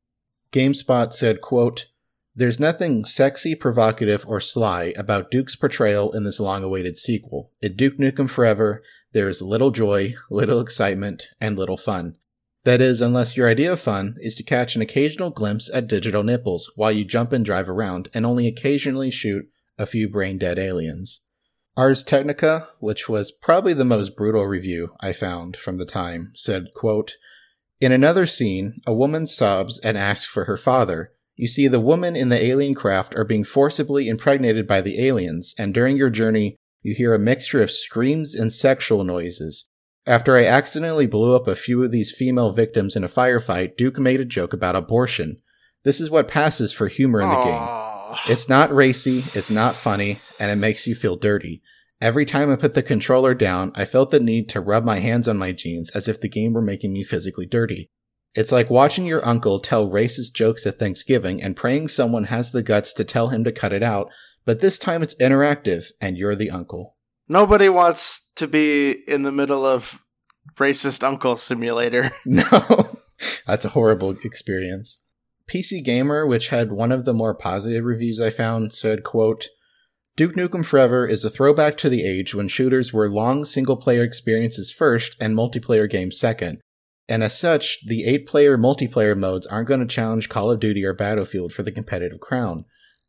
GameSpot 0.53 1.13
said, 1.13 1.41
"quote 1.41 1.89
There's 2.35 2.59
nothing 2.59 3.05
sexy, 3.05 3.55
provocative, 3.55 4.25
or 4.27 4.41
sly 4.41 4.95
about 4.97 5.31
Duke's 5.31 5.57
portrayal 5.57 6.11
in 6.13 6.25
this 6.25 6.41
long 6.41 6.63
awaited 6.63 6.99
sequel. 6.99 7.51
In 7.61 7.77
Duke 7.77 7.99
Nukem 7.99 8.29
Forever, 8.29 8.83
there 9.13 9.29
is 9.29 9.43
little 9.43 9.71
joy, 9.71 10.15
little 10.31 10.61
excitement, 10.61 11.29
and 11.41 11.59
little 11.59 11.77
fun. 11.77 12.17
That 12.65 12.81
is, 12.81 13.01
unless 13.01 13.37
your 13.37 13.49
idea 13.49 13.73
of 13.73 13.81
fun 13.81 14.17
is 14.21 14.35
to 14.37 14.43
catch 14.43 14.77
an 14.77 14.83
occasional 14.83 15.31
glimpse 15.31 15.71
at 15.73 15.89
digital 15.89 16.23
nipples 16.23 16.71
while 16.77 16.93
you 16.93 17.05
jump 17.05 17.33
and 17.33 17.45
drive 17.45 17.71
around 17.71 18.09
and 18.13 18.27
only 18.27 18.47
occasionally 18.47 19.11
shoot 19.11 19.47
a 19.79 19.87
few 19.87 20.09
brain 20.09 20.37
dead 20.37 20.59
aliens. 20.59 21.23
Ars 21.77 22.05
Technica, 22.05 22.69
which 22.79 23.09
was 23.09 23.31
probably 23.31 23.73
the 23.73 23.85
most 23.85 24.15
brutal 24.15 24.45
review 24.45 24.95
I 25.01 25.13
found 25.13 25.57
from 25.57 25.79
the 25.79 25.87
time, 25.87 26.33
said, 26.35 26.75
quote, 26.75 27.15
In 27.81 27.93
another 27.93 28.27
scene, 28.27 28.81
a 28.87 28.93
woman 28.93 29.27
sobs 29.27 29.79
and 29.79 29.97
asks 29.97 30.27
for 30.27 30.45
her 30.45 30.59
father. 30.59 31.13
You 31.37 31.49
see, 31.49 31.69
the 31.69 31.81
woman 31.81 32.17
in 32.17 32.29
the 32.29 32.45
alien 32.45 32.75
craft 32.75 33.17
are 33.17 33.25
being 33.25 33.45
forcibly 33.45 34.09
impregnated 34.09 34.67
by 34.67 34.83
the 34.83 35.01
aliens, 35.07 35.55
and 35.57 35.73
during 35.73 35.97
your 35.97 36.11
journey, 36.11 36.57
you 36.83 36.95
hear 36.95 37.15
a 37.15 37.19
mixture 37.19 37.63
of 37.63 37.71
screams 37.71 38.35
and 38.35 38.53
sexual 38.53 39.05
noises. 39.05 39.69
After 40.07 40.37
I 40.37 40.45
accidentally 40.45 41.07
blew 41.07 41.37
up 41.37 41.47
a 41.47 41.55
few 41.55 41.83
of 41.83 41.93
these 41.93 42.11
female 42.11 42.53
victims 42.53 42.97
in 42.97 43.05
a 43.05 43.09
firefight, 43.09 43.77
Duke 43.77 43.99
made 43.99 44.21
a 44.21 44.25
joke 44.25 44.53
about 44.53 44.77
abortion. 44.77 45.41
This 45.85 46.01
is 46.01 46.11
what 46.11 46.29
passes 46.29 46.73
for 46.73 46.89
humor 46.89 47.21
in 47.21 47.29
the 47.29 47.45
game. 47.45 47.81
It's 48.29 48.49
not 48.49 48.75
racy, 48.75 49.19
it's 49.19 49.51
not 49.51 49.75
funny, 49.75 50.17
and 50.41 50.51
it 50.51 50.57
makes 50.57 50.87
you 50.87 50.95
feel 50.95 51.17
dirty. 51.17 51.63
Every 52.01 52.25
time 52.25 52.51
I 52.51 52.57
put 52.57 52.75
the 52.75 52.83
controller 52.83 53.35
down, 53.35 53.73
I 53.75 53.85
felt 53.85 54.11
the 54.11 54.21
need 54.21 54.49
to 54.51 54.61
rub 54.61 54.85
my 54.85 55.01
hands 55.01 55.29
on 55.29 55.37
my 55.37 55.53
jeans 55.53 55.91
as 55.91 56.09
if 56.09 56.21
the 56.21 56.29
game 56.29 56.55
were 56.55 56.63
making 56.63 56.93
me 56.95 57.05
physically 57.05 57.47
dirty. 57.47 57.91
It's 58.35 58.53
like 58.53 58.71
watching 58.71 59.05
your 59.07 59.27
uncle 59.27 59.59
tell 59.59 59.91
racist 59.91 60.33
jokes 60.35 60.67
at 60.67 60.79
Thanksgiving 60.79 61.43
and 61.43 61.57
praying 61.57 61.89
someone 61.89 62.25
has 62.25 62.53
the 62.53 62.63
guts 62.63 62.93
to 62.95 63.05
tell 63.05 63.29
him 63.29 63.45
to 63.45 63.53
cut 63.53 63.73
it 63.73 63.83
out, 63.83 64.09
but 64.45 64.61
this 64.61 64.79
time 64.79 65.03
it's 65.03 65.15
interactive 65.17 65.91
and 66.01 66.17
you're 66.17 66.37
the 66.37 66.51
uncle. 66.51 66.97
Nobody 67.29 67.69
wants 67.69 68.31
to 68.37 68.49
be 68.49 68.97
in 69.07 69.23
the 69.23 69.33
middle 69.33 69.65
of 69.65 70.03
racist 70.57 71.05
uncle 71.05 71.37
simulator. 71.37 72.13
No, 72.27 72.91
that's 73.47 73.65
a 73.65 73.71
horrible 73.71 74.17
experience. 74.25 75.03
PC 75.51 75.83
Gamer, 75.85 76.27
which 76.27 76.49
had 76.49 76.71
one 76.71 76.93
of 76.93 77.05
the 77.05 77.13
more 77.13 77.35
positive 77.35 77.85
reviews 77.85 78.21
I 78.21 78.31
found, 78.31 78.73
said, 78.73 79.03
quote, 79.03 79.49
Duke 80.17 80.35
Nukem 80.35 80.65
Forever 80.65 81.07
is 81.07 81.25
a 81.25 81.31
throwback 81.31 81.77
to 81.79 81.89
the 81.89 82.05
age 82.05 82.35
when 82.35 82.49
shooters 82.49 82.93
were 82.93 83.09
long 83.09 83.45
single 83.45 83.77
player 83.77 84.05
experiences 84.05 84.71
first 84.71 85.17
and 85.21 85.37
multiplayer 85.37 85.89
games 85.89 86.19
second. 86.19 86.61
And 87.09 87.25
as 87.25 87.37
such, 87.37 87.79
the 87.87 88.05
eight 88.05 88.27
player 88.27 88.57
multiplayer 88.57 89.17
modes 89.17 89.47
aren't 89.47 89.69
going 89.69 89.81
to 89.81 89.87
challenge 89.87 90.29
Call 90.29 90.51
of 90.51 90.61
Duty 90.61 90.85
or 90.85 90.95
Battlefield 90.95 91.53
for 91.53 91.63
the 91.63 91.73
competitive 91.73 92.21
crown. 92.21 92.65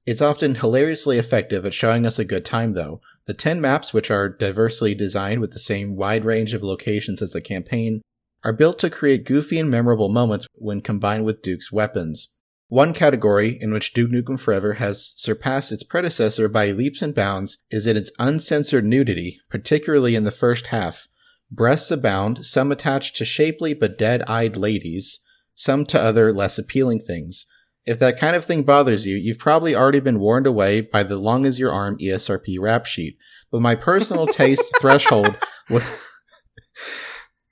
It's 0.05 0.21
often 0.21 0.55
hilariously 0.55 1.17
effective 1.17 1.65
at 1.65 1.73
showing 1.73 2.05
us 2.05 2.17
a 2.17 2.25
good 2.25 2.43
time, 2.43 2.73
though. 2.73 3.01
The 3.27 3.33
10 3.35 3.61
maps, 3.61 3.93
which 3.93 4.09
are 4.09 4.29
diversely 4.29 4.95
designed 4.95 5.41
with 5.41 5.51
the 5.51 5.59
same 5.59 5.95
wide 5.95 6.25
range 6.25 6.53
of 6.53 6.63
locations 6.63 7.21
as 7.21 7.31
the 7.31 7.41
campaign, 7.41 8.01
are 8.43 8.53
built 8.53 8.79
to 8.79 8.89
create 8.89 9.25
goofy 9.25 9.59
and 9.59 9.69
memorable 9.69 10.09
moments 10.09 10.47
when 10.55 10.81
combined 10.81 11.25
with 11.25 11.43
Duke's 11.43 11.71
weapons. 11.71 12.33
One 12.67 12.93
category 12.93 13.57
in 13.61 13.73
which 13.73 13.93
Duke 13.93 14.11
Nukem 14.11 14.39
Forever 14.39 14.75
has 14.75 15.13
surpassed 15.17 15.71
its 15.71 15.83
predecessor 15.83 16.47
by 16.47 16.71
leaps 16.71 17.01
and 17.01 17.13
bounds 17.13 17.59
is 17.69 17.85
in 17.85 17.97
its 17.97 18.11
uncensored 18.17 18.85
nudity, 18.85 19.39
particularly 19.49 20.15
in 20.15 20.23
the 20.23 20.31
first 20.31 20.67
half. 20.67 21.07
Breasts 21.51 21.91
abound, 21.91 22.45
some 22.45 22.71
attached 22.71 23.17
to 23.17 23.25
shapely 23.25 23.73
but 23.73 23.97
dead 23.97 24.23
eyed 24.23 24.55
ladies, 24.55 25.19
some 25.53 25.85
to 25.87 26.01
other 26.01 26.31
less 26.31 26.57
appealing 26.57 27.01
things. 27.01 27.45
If 27.85 27.99
that 27.99 28.19
kind 28.19 28.35
of 28.35 28.45
thing 28.45 28.63
bothers 28.63 29.07
you, 29.07 29.15
you've 29.15 29.39
probably 29.39 29.75
already 29.75 29.99
been 29.99 30.19
warned 30.19 30.45
away 30.45 30.81
by 30.81 31.03
the 31.03 31.17
long 31.17 31.45
as 31.45 31.57
your 31.57 31.71
arm 31.71 31.97
ESRB 31.97 32.59
rap 32.59 32.85
sheet. 32.85 33.17
But 33.51 33.61
my 33.61 33.75
personal 33.75 34.27
taste 34.27 34.71
threshold 34.79 35.35
was, 35.69 35.83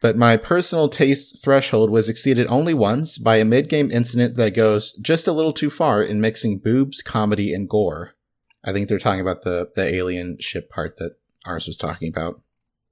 but 0.02 0.16
my 0.16 0.38
personal 0.38 0.88
taste 0.88 1.44
threshold 1.44 1.90
was 1.90 2.08
exceeded 2.08 2.48
only 2.48 2.74
once 2.74 3.18
by 3.18 3.38
a 3.38 3.46
mid-game 3.46 3.92
incident 3.92 4.36
that 4.38 4.52
goes 4.52 4.94
just 5.02 5.28
a 5.28 5.34
little 5.34 5.54
too 5.54 5.70
far 5.70 6.04
in 6.04 6.22
mixing 6.22 6.60
boobs, 6.60 7.02
comedy, 7.02 7.54
and 7.54 7.68
gore. 7.68 8.12
I 8.64 8.72
think 8.72 8.88
they're 8.88 9.00
talking 9.00 9.22
about 9.22 9.44
the 9.44 9.70
the 9.76 9.94
alien 9.96 10.38
ship 10.40 10.70
part 10.70 10.98
that 10.98 11.16
Ars 11.46 11.66
was 11.66 11.78
talking 11.78 12.10
about. 12.10 12.36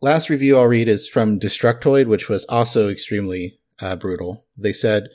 Last 0.01 0.29
review 0.29 0.57
I'll 0.57 0.65
read 0.65 0.87
is 0.87 1.07
from 1.07 1.39
Destructoid, 1.39 2.07
which 2.07 2.29
was 2.29 2.45
also 2.45 2.89
extremely 2.89 3.59
uh, 3.81 3.95
brutal. 3.95 4.45
They 4.57 4.73
said. 4.73 5.09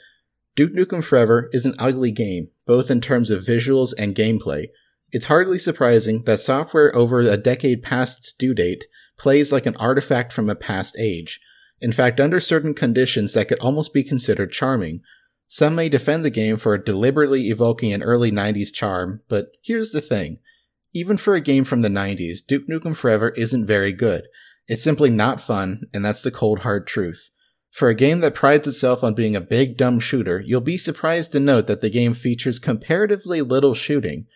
Duke 0.54 0.74
Nukem 0.74 1.02
Forever 1.02 1.48
is 1.52 1.64
an 1.64 1.74
ugly 1.78 2.12
game, 2.12 2.48
both 2.66 2.90
in 2.90 3.00
terms 3.00 3.30
of 3.30 3.44
visuals 3.44 3.94
and 3.96 4.14
gameplay. 4.14 4.66
It's 5.10 5.26
hardly 5.26 5.58
surprising 5.58 6.24
that 6.24 6.40
software 6.40 6.94
over 6.94 7.20
a 7.20 7.36
decade 7.36 7.82
past 7.82 8.18
its 8.18 8.32
due 8.32 8.52
date 8.52 8.86
plays 9.18 9.52
like 9.52 9.66
an 9.66 9.76
artifact 9.76 10.32
from 10.32 10.50
a 10.50 10.54
past 10.54 10.96
age. 10.98 11.40
In 11.80 11.92
fact, 11.92 12.20
under 12.20 12.38
certain 12.38 12.74
conditions, 12.74 13.32
that 13.32 13.48
could 13.48 13.58
almost 13.60 13.94
be 13.94 14.04
considered 14.04 14.52
charming. 14.52 15.00
Some 15.48 15.74
may 15.74 15.88
defend 15.88 16.24
the 16.24 16.30
game 16.30 16.56
for 16.56 16.76
deliberately 16.78 17.48
evoking 17.48 17.92
an 17.92 18.02
early 18.02 18.30
90s 18.30 18.72
charm, 18.72 19.22
but 19.28 19.48
here's 19.62 19.90
the 19.90 20.00
thing. 20.00 20.38
Even 20.94 21.16
for 21.16 21.34
a 21.34 21.40
game 21.40 21.64
from 21.64 21.82
the 21.82 21.88
90s, 21.88 22.38
Duke 22.46 22.68
Nukem 22.68 22.96
Forever 22.96 23.30
isn't 23.30 23.66
very 23.66 23.92
good. 23.92 24.28
It's 24.68 24.82
simply 24.82 25.10
not 25.10 25.40
fun, 25.40 25.82
and 25.92 26.04
that's 26.04 26.22
the 26.22 26.30
cold 26.30 26.60
hard 26.60 26.86
truth. 26.86 27.30
For 27.72 27.88
a 27.88 27.94
game 27.94 28.20
that 28.20 28.34
prides 28.34 28.68
itself 28.68 29.02
on 29.02 29.14
being 29.14 29.34
a 29.34 29.40
big 29.40 29.78
dumb 29.78 29.98
shooter, 29.98 30.42
you'll 30.44 30.60
be 30.60 30.76
surprised 30.76 31.32
to 31.32 31.40
note 31.40 31.66
that 31.68 31.80
the 31.80 31.88
game 31.88 32.12
features 32.12 32.58
comparatively 32.58 33.40
little 33.40 33.74
shooting. 33.74 34.26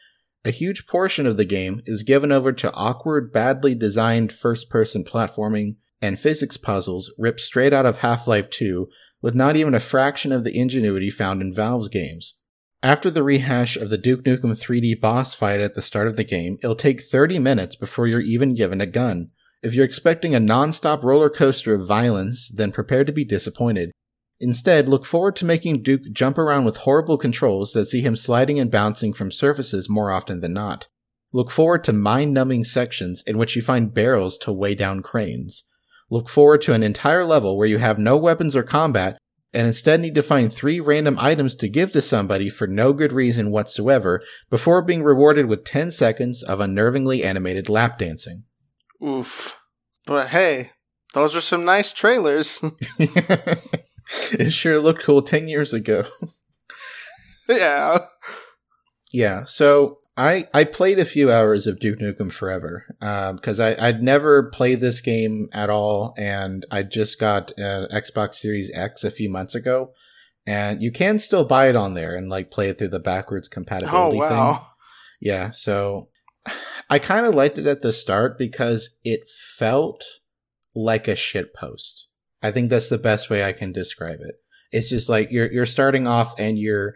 A 0.46 0.50
huge 0.50 0.86
portion 0.86 1.26
of 1.26 1.36
the 1.36 1.44
game 1.44 1.82
is 1.84 2.02
given 2.02 2.32
over 2.32 2.50
to 2.52 2.72
awkward, 2.72 3.32
badly 3.32 3.74
designed 3.74 4.32
first 4.32 4.70
person 4.70 5.04
platforming 5.04 5.76
and 6.00 6.18
physics 6.18 6.56
puzzles 6.56 7.12
ripped 7.18 7.40
straight 7.40 7.74
out 7.74 7.84
of 7.84 7.98
Half 7.98 8.26
Life 8.26 8.48
2, 8.48 8.88
with 9.20 9.34
not 9.34 9.54
even 9.54 9.74
a 9.74 9.80
fraction 9.80 10.32
of 10.32 10.44
the 10.44 10.58
ingenuity 10.58 11.10
found 11.10 11.42
in 11.42 11.54
Valve's 11.54 11.88
games. 11.88 12.38
After 12.82 13.10
the 13.10 13.22
rehash 13.22 13.76
of 13.76 13.90
the 13.90 13.98
Duke 13.98 14.22
Nukem 14.22 14.52
3D 14.52 14.98
boss 14.98 15.34
fight 15.34 15.60
at 15.60 15.74
the 15.74 15.82
start 15.82 16.06
of 16.06 16.16
the 16.16 16.24
game, 16.24 16.56
it'll 16.62 16.74
take 16.74 17.02
30 17.02 17.38
minutes 17.38 17.76
before 17.76 18.06
you're 18.06 18.20
even 18.20 18.54
given 18.54 18.80
a 18.80 18.86
gun. 18.86 19.30
If 19.66 19.74
you're 19.74 19.84
expecting 19.84 20.32
a 20.32 20.38
non-stop 20.38 21.02
roller 21.02 21.28
coaster 21.28 21.74
of 21.74 21.88
violence, 21.88 22.48
then 22.54 22.70
prepare 22.70 23.04
to 23.04 23.10
be 23.10 23.24
disappointed. 23.24 23.90
Instead, 24.38 24.88
look 24.88 25.04
forward 25.04 25.34
to 25.34 25.44
making 25.44 25.82
Duke 25.82 26.02
jump 26.12 26.38
around 26.38 26.64
with 26.64 26.76
horrible 26.76 27.18
controls 27.18 27.72
that 27.72 27.86
see 27.86 28.00
him 28.00 28.16
sliding 28.16 28.60
and 28.60 28.70
bouncing 28.70 29.12
from 29.12 29.32
surfaces 29.32 29.90
more 29.90 30.12
often 30.12 30.38
than 30.38 30.52
not. 30.52 30.86
Look 31.32 31.50
forward 31.50 31.82
to 31.82 31.92
mind 31.92 32.32
numbing 32.32 32.62
sections 32.62 33.24
in 33.26 33.38
which 33.38 33.56
you 33.56 33.60
find 33.60 33.92
barrels 33.92 34.38
to 34.38 34.52
weigh 34.52 34.76
down 34.76 35.02
cranes. 35.02 35.64
Look 36.12 36.28
forward 36.28 36.62
to 36.62 36.72
an 36.72 36.84
entire 36.84 37.24
level 37.24 37.58
where 37.58 37.66
you 37.66 37.78
have 37.78 37.98
no 37.98 38.16
weapons 38.16 38.54
or 38.54 38.62
combat 38.62 39.18
and 39.52 39.66
instead 39.66 39.98
need 39.98 40.14
to 40.14 40.22
find 40.22 40.52
three 40.52 40.78
random 40.78 41.18
items 41.18 41.56
to 41.56 41.68
give 41.68 41.90
to 41.90 42.02
somebody 42.02 42.48
for 42.48 42.68
no 42.68 42.92
good 42.92 43.12
reason 43.12 43.50
whatsoever 43.50 44.22
before 44.48 44.80
being 44.80 45.02
rewarded 45.02 45.46
with 45.46 45.64
10 45.64 45.90
seconds 45.90 46.44
of 46.44 46.60
unnervingly 46.60 47.24
animated 47.24 47.68
lap 47.68 47.98
dancing. 47.98 48.44
Oof. 49.04 49.58
But 50.06 50.28
hey, 50.28 50.72
those 51.14 51.34
are 51.34 51.40
some 51.40 51.64
nice 51.64 51.92
trailers. 51.92 52.62
it 52.98 54.52
sure 54.52 54.78
looked 54.78 55.02
cool 55.02 55.22
10 55.22 55.48
years 55.48 55.72
ago. 55.72 56.04
yeah. 57.48 58.06
Yeah, 59.12 59.44
so 59.44 59.98
I 60.16 60.48
I 60.54 60.64
played 60.64 60.98
a 60.98 61.04
few 61.04 61.30
hours 61.30 61.66
of 61.66 61.78
Duke 61.78 61.98
Nukem 61.98 62.32
Forever 62.32 62.84
because 63.00 63.60
um, 63.60 63.66
I 63.66 63.88
I'd 63.88 64.02
never 64.02 64.44
played 64.50 64.80
this 64.80 65.00
game 65.00 65.48
at 65.52 65.70
all, 65.70 66.14
and 66.16 66.64
I 66.70 66.82
just 66.82 67.20
got 67.20 67.52
an 67.58 67.88
Xbox 67.92 68.34
Series 68.34 68.70
X 68.74 69.04
a 69.04 69.10
few 69.10 69.30
months 69.30 69.54
ago, 69.54 69.92
and 70.46 70.82
you 70.82 70.90
can 70.90 71.18
still 71.18 71.44
buy 71.44 71.68
it 71.68 71.76
on 71.76 71.94
there 71.94 72.16
and 72.16 72.28
like 72.28 72.50
play 72.50 72.68
it 72.68 72.78
through 72.78 72.88
the 72.88 72.98
backwards 72.98 73.48
compatibility 73.48 74.18
oh, 74.18 74.20
wow. 74.20 74.54
thing. 74.54 74.66
Yeah, 75.20 75.50
so 75.50 76.08
I 76.90 76.98
kind 76.98 77.26
of 77.26 77.34
liked 77.34 77.58
it 77.58 77.66
at 77.66 77.82
the 77.82 77.92
start 77.92 78.38
because 78.38 78.98
it 79.04 79.28
felt 79.56 80.04
like 80.74 81.08
a 81.08 81.16
shit 81.16 81.54
post. 81.54 82.06
I 82.42 82.50
think 82.52 82.70
that's 82.70 82.88
the 82.88 82.98
best 82.98 83.30
way 83.30 83.42
I 83.42 83.52
can 83.52 83.72
describe 83.72 84.20
it. 84.20 84.36
It's 84.70 84.90
just 84.90 85.08
like 85.08 85.30
you're 85.30 85.50
you're 85.50 85.66
starting 85.66 86.06
off 86.06 86.38
and 86.38 86.58
you're 86.58 86.94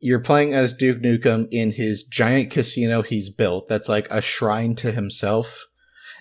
you're 0.00 0.20
playing 0.20 0.52
as 0.52 0.74
Duke 0.74 1.00
Nukem 1.00 1.46
in 1.52 1.72
his 1.72 2.02
giant 2.02 2.50
casino 2.50 3.02
he's 3.02 3.30
built 3.30 3.68
that's 3.68 3.88
like 3.88 4.08
a 4.10 4.20
shrine 4.20 4.74
to 4.76 4.90
himself 4.90 5.66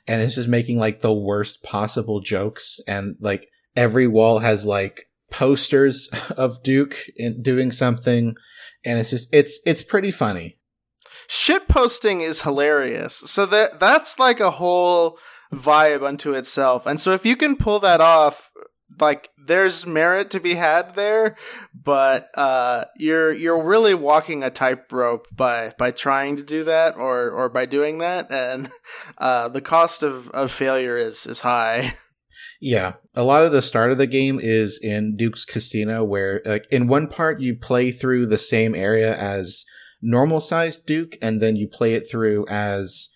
and 0.07 0.21
it's 0.21 0.35
just 0.35 0.47
making 0.47 0.77
like 0.77 1.01
the 1.01 1.13
worst 1.13 1.63
possible 1.63 2.21
jokes 2.21 2.79
and 2.87 3.15
like 3.19 3.47
every 3.75 4.07
wall 4.07 4.39
has 4.39 4.65
like 4.65 5.05
posters 5.31 6.09
of 6.37 6.61
Duke 6.63 6.95
in 7.15 7.41
doing 7.41 7.71
something 7.71 8.35
and 8.85 8.99
it's 8.99 9.09
just 9.09 9.29
it's 9.33 9.59
it's 9.65 9.83
pretty 9.83 10.11
funny 10.11 10.59
shit 11.31 11.69
posting 11.69 12.19
is 12.19 12.41
hilarious. 12.41 13.15
So 13.15 13.45
that 13.45 13.79
that's 13.79 14.19
like 14.19 14.41
a 14.41 14.51
whole 14.51 15.17
vibe 15.53 16.05
unto 16.05 16.33
itself. 16.33 16.85
And 16.85 16.99
so 16.99 17.13
if 17.13 17.25
you 17.25 17.37
can 17.37 17.55
pull 17.55 17.79
that 17.79 18.01
off, 18.01 18.51
like 18.99 19.29
there's 19.37 19.87
merit 19.87 20.29
to 20.31 20.41
be 20.41 20.55
had 20.55 20.95
there, 20.95 21.37
but 21.73 22.29
uh, 22.37 22.83
you're 22.97 23.31
you're 23.31 23.63
really 23.63 23.93
walking 23.93 24.43
a 24.43 24.49
tightrope 24.49 25.25
by 25.31 25.73
by 25.77 25.91
trying 25.91 26.35
to 26.35 26.43
do 26.43 26.65
that 26.65 26.97
or 26.97 27.29
or 27.31 27.47
by 27.47 27.65
doing 27.65 27.99
that, 27.99 28.29
and 28.29 28.69
uh, 29.17 29.47
the 29.47 29.61
cost 29.61 30.03
of, 30.03 30.29
of 30.31 30.51
failure 30.51 30.97
is 30.97 31.25
is 31.25 31.41
high. 31.41 31.93
Yeah, 32.63 32.93
a 33.15 33.23
lot 33.23 33.43
of 33.43 33.51
the 33.51 33.61
start 33.61 33.91
of 33.91 33.97
the 33.97 34.05
game 34.05 34.39
is 34.39 34.79
in 34.83 35.15
Duke's 35.17 35.45
Casino, 35.45 36.03
where 36.03 36.43
like 36.45 36.67
in 36.69 36.87
one 36.87 37.07
part 37.07 37.41
you 37.41 37.55
play 37.55 37.89
through 37.89 38.27
the 38.27 38.37
same 38.37 38.75
area 38.75 39.17
as 39.17 39.65
normal 40.01 40.41
sized 40.41 40.85
Duke, 40.85 41.17
and 41.21 41.41
then 41.41 41.55
you 41.55 41.67
play 41.67 41.93
it 41.93 42.09
through 42.09 42.45
as 42.47 43.09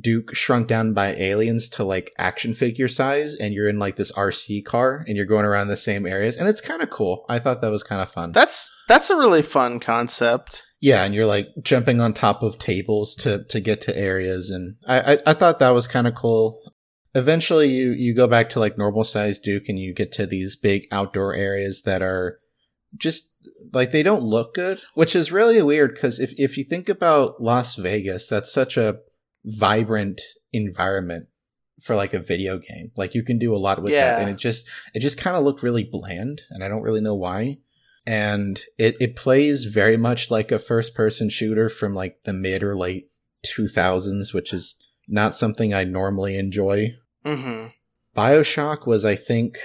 Duke 0.00 0.34
shrunk 0.34 0.66
down 0.66 0.94
by 0.94 1.14
aliens 1.14 1.68
to 1.70 1.84
like 1.84 2.12
action 2.18 2.54
figure 2.54 2.88
size, 2.88 3.34
and 3.34 3.54
you're 3.54 3.68
in 3.68 3.78
like 3.78 3.96
this 3.96 4.12
RC 4.12 4.64
car, 4.64 5.04
and 5.06 5.16
you're 5.16 5.26
going 5.26 5.44
around 5.44 5.68
the 5.68 5.76
same 5.76 6.06
areas, 6.06 6.36
and 6.36 6.48
it's 6.48 6.60
kind 6.60 6.82
of 6.82 6.90
cool. 6.90 7.24
I 7.28 7.38
thought 7.38 7.60
that 7.60 7.70
was 7.70 7.82
kind 7.82 8.02
of 8.02 8.10
fun. 8.10 8.32
That's 8.32 8.70
that's 8.88 9.10
a 9.10 9.16
really 9.16 9.42
fun 9.42 9.80
concept. 9.80 10.64
Yeah, 10.80 11.04
and 11.04 11.14
you're 11.14 11.26
like 11.26 11.48
jumping 11.62 12.00
on 12.00 12.12
top 12.12 12.42
of 12.42 12.58
tables 12.58 13.14
to 13.16 13.44
to 13.44 13.60
get 13.60 13.80
to 13.82 13.96
areas, 13.96 14.50
and 14.50 14.76
I 14.86 15.14
I, 15.14 15.18
I 15.26 15.34
thought 15.34 15.58
that 15.60 15.70
was 15.70 15.86
kind 15.86 16.06
of 16.06 16.14
cool. 16.14 16.60
Eventually, 17.14 17.68
you 17.68 17.92
you 17.92 18.14
go 18.14 18.26
back 18.26 18.50
to 18.50 18.60
like 18.60 18.76
normal 18.76 19.04
sized 19.04 19.42
Duke, 19.42 19.68
and 19.68 19.78
you 19.78 19.94
get 19.94 20.12
to 20.12 20.26
these 20.26 20.56
big 20.56 20.86
outdoor 20.90 21.34
areas 21.34 21.82
that 21.82 22.02
are 22.02 22.40
just 22.96 23.35
like 23.72 23.90
they 23.90 24.02
don't 24.02 24.22
look 24.22 24.54
good, 24.54 24.80
which 24.94 25.14
is 25.16 25.32
really 25.32 25.60
weird 25.62 25.94
because 25.94 26.18
if 26.20 26.32
if 26.38 26.56
you 26.58 26.64
think 26.64 26.88
about 26.88 27.42
Las 27.42 27.76
Vegas, 27.76 28.26
that's 28.26 28.52
such 28.52 28.76
a 28.76 28.98
vibrant 29.44 30.20
environment 30.52 31.28
for 31.80 31.94
like 31.94 32.14
a 32.14 32.18
video 32.20 32.58
game. 32.58 32.90
Like 32.96 33.14
you 33.14 33.22
can 33.22 33.38
do 33.38 33.54
a 33.54 33.58
lot 33.58 33.82
with 33.82 33.92
Yeah. 33.92 34.12
that, 34.12 34.20
and 34.20 34.30
it 34.30 34.36
just 34.38 34.68
it 34.94 35.00
just 35.00 35.18
kind 35.18 35.36
of 35.36 35.44
looked 35.44 35.62
really 35.62 35.84
bland, 35.90 36.42
and 36.50 36.64
I 36.64 36.68
don't 36.68 36.82
really 36.82 37.00
know 37.00 37.14
why. 37.14 37.58
And 38.06 38.60
it 38.78 38.96
it 39.00 39.16
plays 39.16 39.64
very 39.64 39.96
much 39.96 40.30
like 40.30 40.52
a 40.52 40.58
first 40.58 40.94
person 40.94 41.28
shooter 41.28 41.68
from 41.68 41.94
like 41.94 42.22
the 42.24 42.32
mid 42.32 42.62
or 42.62 42.76
late 42.76 43.08
two 43.42 43.68
thousands, 43.68 44.32
which 44.32 44.52
is 44.52 44.76
not 45.08 45.34
something 45.34 45.72
I 45.74 45.84
normally 45.84 46.36
enjoy. 46.38 46.94
hmm 47.24 47.66
Bioshock 48.16 48.86
was, 48.86 49.04
I 49.04 49.14
think, 49.14 49.58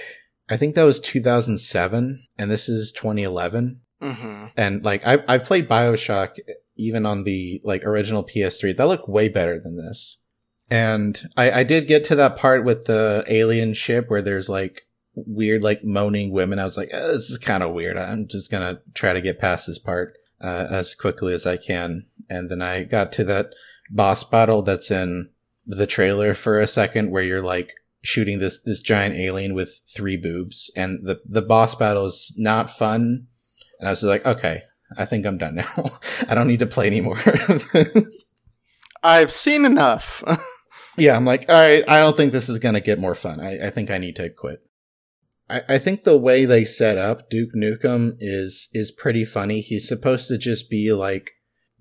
I 0.52 0.56
think 0.56 0.74
that 0.74 0.84
was 0.84 1.00
2007, 1.00 2.26
and 2.38 2.50
this 2.50 2.68
is 2.68 2.92
2011 2.92 3.80
hmm 4.02 4.46
and 4.56 4.84
like 4.84 5.06
I 5.06 5.22
I've 5.28 5.44
played 5.44 5.68
BioShock 5.68 6.30
even 6.76 7.06
on 7.06 7.24
the 7.24 7.60
like 7.64 7.84
original 7.84 8.24
PS3. 8.26 8.76
That 8.76 8.88
looked 8.88 9.08
way 9.08 9.28
better 9.28 9.60
than 9.60 9.76
this. 9.76 10.18
And 10.70 11.20
I 11.36 11.60
I 11.60 11.62
did 11.62 11.86
get 11.86 12.04
to 12.06 12.16
that 12.16 12.36
part 12.36 12.64
with 12.64 12.86
the 12.86 13.24
alien 13.28 13.74
ship 13.74 14.10
where 14.10 14.22
there's 14.22 14.48
like 14.48 14.82
weird 15.14 15.62
like 15.62 15.84
moaning 15.84 16.32
women. 16.32 16.58
I 16.58 16.64
was 16.64 16.76
like, 16.76 16.92
"Uh, 16.92 17.08
this 17.08 17.30
is 17.30 17.38
kind 17.38 17.62
of 17.62 17.74
weird. 17.74 17.96
I'm 17.96 18.26
just 18.26 18.50
gonna 18.50 18.80
try 18.94 19.12
to 19.12 19.20
get 19.20 19.38
past 19.38 19.68
this 19.68 19.78
part 19.78 20.14
uh, 20.42 20.66
as 20.68 20.94
quickly 20.94 21.32
as 21.32 21.46
I 21.46 21.56
can. 21.56 22.06
And 22.28 22.50
then 22.50 22.60
I 22.60 22.82
got 22.82 23.12
to 23.12 23.24
that 23.24 23.54
boss 23.90 24.24
battle 24.24 24.62
that's 24.62 24.90
in 24.90 25.30
the 25.64 25.86
trailer 25.86 26.34
for 26.34 26.58
a 26.58 26.66
second 26.66 27.10
where 27.10 27.22
you're 27.22 27.42
like 27.42 27.74
shooting 28.02 28.38
this 28.38 28.60
this 28.62 28.80
giant 28.80 29.14
alien 29.16 29.54
with 29.54 29.80
three 29.94 30.16
boobs 30.16 30.70
and 30.76 31.06
the 31.06 31.20
the 31.24 31.42
boss 31.42 31.74
battle 31.74 32.06
is 32.06 32.34
not 32.36 32.68
fun 32.68 33.28
and 33.82 33.88
I 33.88 33.90
was 33.90 34.04
like, 34.04 34.24
okay, 34.24 34.62
I 34.96 35.04
think 35.06 35.26
I'm 35.26 35.38
done 35.38 35.56
now. 35.56 35.90
I 36.28 36.36
don't 36.36 36.46
need 36.46 36.60
to 36.60 36.66
play 36.66 36.86
anymore. 36.86 37.18
I've 39.02 39.32
seen 39.32 39.64
enough. 39.64 40.22
yeah, 40.96 41.16
I'm 41.16 41.24
like, 41.24 41.46
all 41.48 41.58
right, 41.58 41.82
I 41.88 41.98
don't 41.98 42.16
think 42.16 42.30
this 42.30 42.48
is 42.48 42.60
going 42.60 42.74
to 42.74 42.80
get 42.80 43.00
more 43.00 43.16
fun. 43.16 43.40
I, 43.40 43.66
I 43.66 43.70
think 43.70 43.90
I 43.90 43.98
need 43.98 44.14
to 44.16 44.30
quit. 44.30 44.60
I, 45.50 45.62
I 45.68 45.78
think 45.78 46.04
the 46.04 46.16
way 46.16 46.44
they 46.44 46.64
set 46.64 46.96
up 46.96 47.28
Duke 47.28 47.50
Nukem 47.56 48.12
is 48.20 48.68
is 48.72 48.92
pretty 48.92 49.24
funny. 49.24 49.60
He's 49.60 49.88
supposed 49.88 50.28
to 50.28 50.38
just 50.38 50.70
be 50.70 50.92
like 50.92 51.32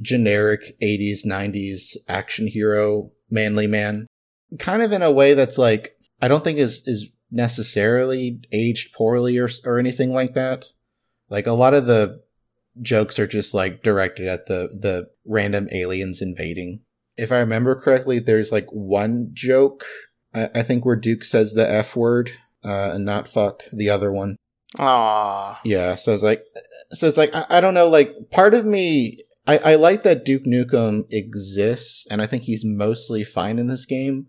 generic 0.02 0.76
80s, 0.82 1.20
90s 1.24 1.96
action 2.08 2.48
hero, 2.48 3.12
manly 3.30 3.68
man. 3.68 4.08
Kind 4.58 4.82
of 4.82 4.92
in 4.92 5.04
a 5.04 5.12
way 5.12 5.36
that's 5.36 5.60
like, 5.60 5.96
I 6.22 6.28
don't 6.28 6.44
think 6.44 6.60
is, 6.60 6.84
is 6.86 7.10
necessarily 7.32 8.42
aged 8.52 8.94
poorly 8.94 9.38
or, 9.38 9.50
or 9.66 9.80
anything 9.80 10.14
like 10.14 10.34
that. 10.34 10.68
Like 11.30 11.48
a 11.48 11.54
lot 11.54 11.74
of 11.74 11.86
the 11.86 12.22
jokes 12.82 13.20
are 13.20 13.28
just 13.28 13.54
like 13.54 13.84
directed 13.84 14.28
at 14.28 14.46
the 14.46 14.70
the 14.78 15.10
random 15.26 15.68
aliens 15.72 16.22
invading. 16.22 16.82
If 17.18 17.32
I 17.32 17.38
remember 17.38 17.76
correctly, 17.76 18.20
there's 18.20 18.52
like 18.52 18.68
one 18.70 19.32
joke 19.34 19.86
I, 20.34 20.50
I 20.56 20.64
think 20.64 20.86
where 20.86 20.96
Duke 20.96 21.24
says 21.24 21.54
the 21.54 21.70
f 21.70 21.96
word 21.96 22.32
uh, 22.64 22.92
and 22.94 23.06
not 23.06 23.28
fuck 23.28 23.64
the 23.72 23.90
other 23.90 24.12
one. 24.12 24.38
Aww. 24.78 25.58
Yeah, 25.66 25.96
so 25.96 26.14
it's 26.14 26.24
like, 26.24 26.44
so 26.92 27.08
it's 27.08 27.18
like 27.18 27.34
I, 27.34 27.46
I 27.50 27.62
don't 27.62 27.74
know. 27.74 27.88
Like 27.88 28.14
part 28.32 28.54
of 28.54 28.66
me, 28.66 29.20
I, 29.48 29.58
I 29.58 29.76
like 29.76 30.04
that 30.04 30.24
Duke 30.24 30.44
Nukem 30.44 31.04
exists, 31.12 32.08
and 32.10 32.22
I 32.22 32.28
think 32.28 32.44
he's 32.44 32.64
mostly 32.64 33.24
fine 33.24 33.60
in 33.60 33.68
this 33.68 33.86
game 33.86 34.28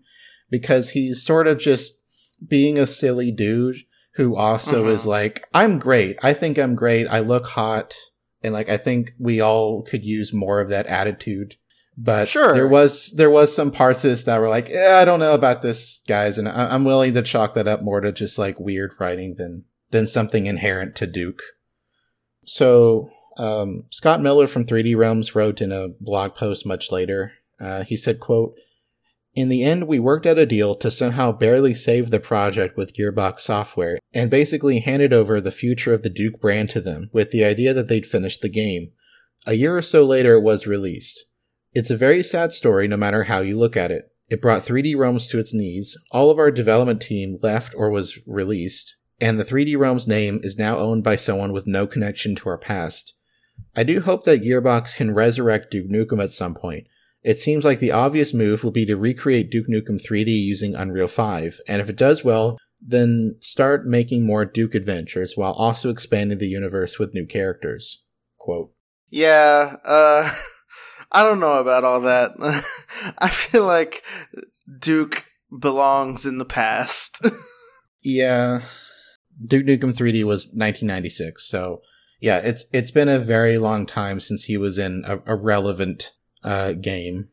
because 0.53 0.91
he's 0.91 1.23
sort 1.25 1.47
of 1.47 1.57
just 1.57 1.99
being 2.47 2.77
a 2.77 2.85
silly 2.85 3.31
dude 3.31 3.77
who 4.17 4.35
also 4.35 4.85
Mhm. 4.85 4.91
is 4.93 5.05
like, 5.07 5.43
I'm 5.51 5.79
great. 5.79 6.17
I 6.21 6.33
think 6.33 6.59
I'm 6.59 6.75
great. 6.75 7.07
I 7.07 7.19
look 7.21 7.47
hot, 7.47 7.95
and 8.43 8.53
like 8.53 8.69
I 8.69 8.77
think 8.77 9.13
we 9.19 9.41
all 9.41 9.81
could 9.81 10.03
use 10.05 10.31
more 10.31 10.61
of 10.61 10.69
that 10.69 10.85
attitude. 10.85 11.55
But 11.97 12.27
Sure. 12.27 12.53
there 12.53 12.67
was 12.67 13.11
there 13.17 13.31
was 13.31 13.55
some 13.55 13.71
parts 13.71 14.03
of 14.03 14.11
this 14.11 14.23
that 14.25 14.39
were 14.39 14.49
like, 14.49 14.69
eh, 14.69 14.95
I 15.01 15.05
don't 15.05 15.19
know 15.19 15.33
about 15.33 15.63
this, 15.63 16.01
guys, 16.07 16.37
and 16.37 16.47
I, 16.47 16.67
I'm 16.73 16.85
willing 16.85 17.13
to 17.15 17.23
chalk 17.23 17.55
that 17.55 17.67
up 17.67 17.81
more 17.81 18.01
to 18.01 18.11
just 18.11 18.37
like 18.37 18.59
weird 18.59 18.91
writing 18.99 19.35
than 19.39 19.65
than 19.89 20.05
something 20.05 20.45
inherent 20.45 20.95
to 20.97 21.07
Duke. 21.07 21.41
So 22.45 23.09
um, 23.37 23.85
Scott 23.89 24.21
Miller 24.21 24.45
from 24.47 24.65
3D 24.65 24.95
Realms 24.95 25.33
wrote 25.33 25.59
in 25.61 25.71
a 25.71 25.89
blog 25.99 26.35
post 26.35 26.65
much 26.67 26.91
later. 26.91 27.31
Uh, 27.59 27.83
he 27.83 27.97
said, 27.97 28.19
"quote 28.19 28.53
In 29.35 29.49
the 29.49 29.63
end, 29.63 29.87
we 29.87 29.99
worked 29.99 30.27
out 30.27 30.37
a 30.37 30.45
deal 30.45 30.75
to 30.75 30.91
somehow 30.91 31.31
barely 31.31 31.73
save 31.73 32.11
the 32.11 32.19
project 32.19 32.77
with 32.77 32.93
Gearbox 32.93 33.39
Software, 33.39 33.97
and 34.13 34.29
basically 34.29 34.79
handed 34.79 35.11
over 35.11 35.41
the 35.41 35.51
future 35.51 35.93
of 35.93 36.03
the 36.03 36.09
Duke 36.09 36.39
brand 36.39 36.69
to 36.69 36.81
them, 36.81 37.09
with 37.11 37.31
the 37.31 37.43
idea 37.43 37.73
that 37.73 37.87
they'd 37.87 38.05
finish 38.05 38.37
the 38.37 38.49
game. 38.49 38.91
A 39.47 39.53
year 39.53 39.75
or 39.75 39.81
so 39.81 40.05
later, 40.05 40.35
it 40.35 40.41
was 40.41 40.67
released. 40.67 41.25
It's 41.73 41.89
a 41.89 41.97
very 41.97 42.23
sad 42.23 42.53
story, 42.53 42.87
no 42.87 42.95
matter 42.95 43.23
how 43.23 43.41
you 43.41 43.57
look 43.57 43.75
at 43.75 43.89
it." 43.89 44.11
It 44.29 44.41
brought 44.41 44.63
3D 44.63 44.93
Realms 44.95 45.27
to 45.29 45.39
its 45.39 45.53
knees. 45.53 45.97
All 46.11 46.29
of 46.29 46.37
our 46.37 46.51
development 46.51 47.01
team 47.01 47.39
left 47.41 47.73
or 47.75 47.89
was 47.89 48.19
released, 48.27 48.95
and 49.19 49.39
the 49.39 49.43
3D 49.43 49.75
Realms 49.75 50.07
name 50.07 50.39
is 50.43 50.59
now 50.59 50.77
owned 50.77 51.03
by 51.03 51.15
someone 51.15 51.51
with 51.51 51.65
no 51.65 51.87
connection 51.87 52.35
to 52.35 52.49
our 52.49 52.57
past. 52.57 53.15
I 53.75 53.83
do 53.83 54.01
hope 54.01 54.23
that 54.25 54.43
Gearbox 54.43 54.95
can 54.95 55.13
resurrect 55.15 55.71
Duke 55.71 55.89
Nukem 55.89 56.23
at 56.23 56.31
some 56.31 56.53
point. 56.53 56.85
It 57.23 57.39
seems 57.39 57.63
like 57.63 57.79
the 57.79 57.91
obvious 57.91 58.33
move 58.33 58.63
will 58.63 58.71
be 58.71 58.85
to 58.85 58.97
recreate 58.97 59.49
Duke 59.49 59.67
Nukem 59.67 60.01
3D 60.01 60.27
using 60.27 60.75
Unreal 60.75 61.07
5, 61.07 61.59
and 61.67 61.81
if 61.81 61.89
it 61.89 61.95
does 61.95 62.23
well, 62.23 62.57
then 62.85 63.37
start 63.39 63.85
making 63.85 64.25
more 64.25 64.45
Duke 64.45 64.75
adventures 64.75 65.33
while 65.35 65.53
also 65.53 65.89
expanding 65.89 66.37
the 66.37 66.47
universe 66.47 66.99
with 66.99 67.13
new 67.13 67.25
characters. 67.25 68.03
Quote. 68.37 68.71
Yeah, 69.09 69.77
uh, 69.85 70.33
I 71.11 71.23
don't 71.23 71.39
know 71.39 71.59
about 71.59 71.85
all 71.85 72.01
that. 72.01 72.31
I 73.19 73.29
feel 73.29 73.65
like 73.65 74.03
Duke 74.79 75.25
belongs 75.57 76.25
in 76.25 76.37
the 76.37 76.45
past. 76.45 77.25
Yeah. 78.03 78.61
Duke 79.45 79.65
Nukem 79.65 79.93
3D 79.93 80.25
was 80.25 80.47
1996, 80.47 81.47
so 81.47 81.81
yeah, 82.19 82.37
it's 82.37 82.65
it's 82.73 82.91
been 82.91 83.09
a 83.09 83.17
very 83.17 83.57
long 83.57 83.85
time 83.85 84.19
since 84.19 84.43
he 84.43 84.57
was 84.57 84.77
in 84.77 85.03
a, 85.07 85.19
a 85.25 85.35
relevant 85.35 86.11
uh, 86.43 86.73
game. 86.73 87.29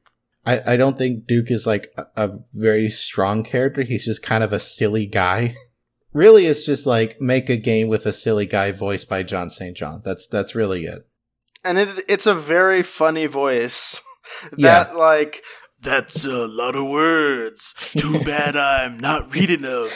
I, 0.46 0.74
I 0.74 0.76
don't 0.76 0.96
think 0.96 1.26
Duke 1.26 1.50
is 1.50 1.66
like 1.66 1.92
a, 1.96 2.06
a 2.16 2.38
very 2.54 2.88
strong 2.88 3.42
character. 3.44 3.82
He's 3.82 4.04
just 4.06 4.22
kind 4.22 4.42
of 4.42 4.52
a 4.52 4.60
silly 4.60 5.06
guy. 5.06 5.54
really, 6.12 6.46
it's 6.46 6.64
just 6.64 6.86
like 6.86 7.20
make 7.20 7.50
a 7.50 7.56
game 7.56 7.88
with 7.88 8.06
a 8.06 8.12
silly 8.12 8.46
guy 8.46 8.72
voiced 8.72 9.08
by 9.08 9.22
John 9.22 9.50
St. 9.50 9.76
John. 9.76 10.00
That's 10.04 10.26
that's 10.26 10.54
really 10.54 10.84
it. 10.84 11.06
and 11.64 11.78
it, 11.78 11.88
it's 12.08 12.26
a 12.26 12.34
very 12.34 12.82
funny 12.82 13.26
voice. 13.26 14.02
Yeah. 14.56 14.84
that, 14.84 14.96
like, 14.96 15.42
that's 15.80 16.24
a 16.24 16.46
lot 16.46 16.76
of 16.76 16.86
words. 16.86 17.74
Too 17.96 18.20
bad 18.24 18.54
I'm 18.54 19.00
not 19.00 19.34
reading 19.34 19.62
them. 19.62 19.88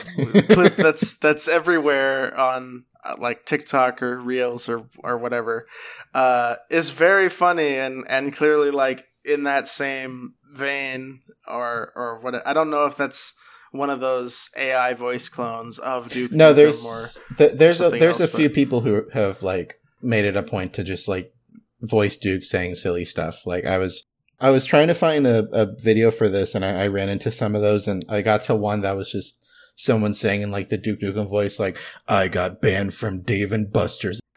That's 0.77 1.15
that's 1.17 1.47
everywhere 1.47 2.37
on 2.37 2.85
like 3.19 3.45
TikTok 3.45 4.03
or 4.03 4.21
Reels 4.21 4.69
or 4.69 4.87
or 5.03 5.19
whatever. 5.19 5.67
Uh, 6.15 6.57
is 6.71 6.91
very 6.91 7.29
funny 7.29 7.77
and 7.77 8.05
and 8.09 8.33
clearly 8.33 8.71
like 8.71 9.03
in 9.25 9.45
that 9.45 9.67
same 9.67 10.35
vein 10.53 11.21
or 11.47 11.93
or 11.97 12.21
what 12.21 12.47
I 12.47 12.53
don't 12.53 12.71
know 12.71 12.85
if 12.87 12.97
that's 12.97 13.35
one 13.73 13.91
of 13.91 14.01
those 14.01 14.51
AI 14.57 14.95
voice 14.95 15.29
clones 15.29 15.79
of 15.79 16.09
Duke. 16.11 16.33
No, 16.33 16.53
there's 16.53 16.85
or- 16.85 17.09
th- 17.39 17.59
there's 17.59 17.81
a 17.81 17.91
there's 17.91 18.21
a 18.21 18.25
else, 18.25 18.33
few 18.35 18.49
but- 18.49 18.55
people 18.55 18.81
who 18.83 19.09
have 19.13 19.43
like 19.43 19.75
made 20.03 20.25
it 20.25 20.37
a 20.37 20.43
point 20.43 20.73
to 20.75 20.85
just 20.85 21.09
like 21.09 21.33
voice 21.81 22.17
Duke 22.17 22.45
saying 22.45 22.77
silly 22.77 23.05
stuff. 23.05 23.45
Like 23.47 23.65
I 23.65 23.79
was 23.79 24.05
I 24.41 24.51
was 24.51 24.65
trying 24.65 24.89
to 24.89 24.95
find 24.95 25.27
a, 25.27 25.49
a 25.53 25.67
video 25.81 26.11
for 26.11 26.29
this 26.29 26.55
and 26.55 26.65
I, 26.65 26.85
I 26.85 26.87
ran 26.89 27.09
into 27.09 27.31
some 27.31 27.55
of 27.55 27.63
those 27.63 27.89
and 27.89 28.05
I 28.09 28.23
got 28.23 28.43
to 28.45 28.55
one 28.55 28.83
that 28.83 28.97
was 28.97 29.11
just 29.11 29.44
someone 29.77 30.15
saying 30.15 30.43
in 30.43 30.51
like 30.51 30.69
the 30.69 30.79
Duke 30.79 31.01
Nukem 31.01 31.29
voice, 31.29 31.59
like, 31.59 31.77
I 32.09 32.29
got 32.29 32.61
banned 32.61 32.95
from 32.95 33.23
Dave 33.23 33.53
and 33.53 33.73
Buster's. 33.73 34.21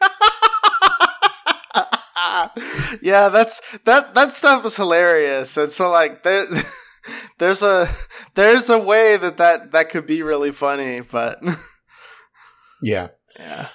yeah, 3.02 3.28
that's 3.28 3.60
that 3.84 4.14
that 4.14 4.32
stuff 4.32 4.64
is 4.64 4.76
hilarious, 4.76 5.56
and 5.56 5.70
so 5.70 5.90
like 5.90 6.22
there, 6.22 6.46
there's 7.38 7.62
a 7.62 7.88
there's 8.34 8.68
a 8.70 8.78
way 8.78 9.16
that 9.16 9.36
that 9.38 9.72
that 9.72 9.90
could 9.90 10.06
be 10.06 10.22
really 10.22 10.50
funny, 10.52 11.00
but 11.00 11.38
Yeah. 12.82 13.08
yeah, 13.38 13.68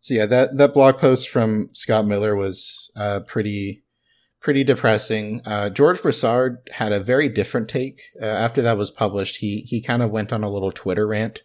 So 0.00 0.14
yeah, 0.14 0.26
that 0.26 0.56
that 0.58 0.74
blog 0.74 0.98
post 0.98 1.28
from 1.28 1.70
Scott 1.72 2.06
Miller 2.06 2.36
was 2.36 2.90
uh, 2.96 3.20
pretty 3.20 3.82
pretty 4.48 4.64
depressing. 4.64 5.42
Uh, 5.44 5.68
George 5.68 6.00
Broussard 6.00 6.56
had 6.70 6.90
a 6.90 7.00
very 7.00 7.28
different 7.28 7.68
take 7.68 8.00
uh, 8.18 8.24
after 8.24 8.62
that 8.62 8.78
was 8.78 8.90
published. 8.90 9.36
He 9.40 9.66
he 9.68 9.82
kind 9.82 10.02
of 10.02 10.10
went 10.10 10.32
on 10.32 10.42
a 10.42 10.48
little 10.48 10.72
Twitter 10.72 11.06
rant. 11.06 11.42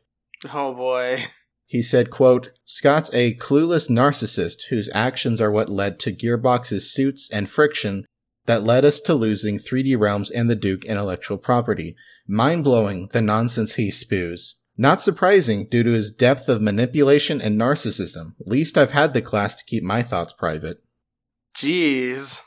oh 0.53 0.73
boy, 0.73 1.25
He 1.65 1.81
said, 1.81 2.09
quote, 2.09 2.51
Scott's 2.63 3.09
a 3.13 3.35
clueless 3.35 3.89
narcissist 3.89 4.67
whose 4.69 4.89
actions 4.93 5.41
are 5.41 5.51
what 5.51 5.67
led 5.67 5.99
to 5.99 6.13
Gearbox's 6.13 6.93
suits 6.93 7.29
and 7.29 7.49
friction 7.49 8.05
that 8.45 8.63
led 8.63 8.85
us 8.85 9.01
to 9.01 9.13
losing 9.13 9.57
3D 9.59 9.99
Realms 9.99 10.31
and 10.31 10.49
the 10.49 10.55
Duke 10.55 10.85
intellectual 10.85 11.37
property. 11.37 11.97
Mind 12.25 12.63
blowing, 12.63 13.09
the 13.11 13.21
nonsense 13.21 13.75
he 13.75 13.91
spews. 13.91 14.61
Not 14.77 15.01
surprising 15.01 15.67
due 15.69 15.83
to 15.83 15.91
his 15.91 16.09
depth 16.09 16.47
of 16.47 16.61
manipulation 16.61 17.41
and 17.41 17.59
narcissism. 17.59 18.35
Least 18.39 18.77
I've 18.77 18.91
had 18.91 19.13
the 19.13 19.21
class 19.21 19.55
to 19.55 19.65
keep 19.65 19.83
my 19.83 20.01
thoughts 20.01 20.31
private. 20.31 20.77
jeez, 21.53 22.41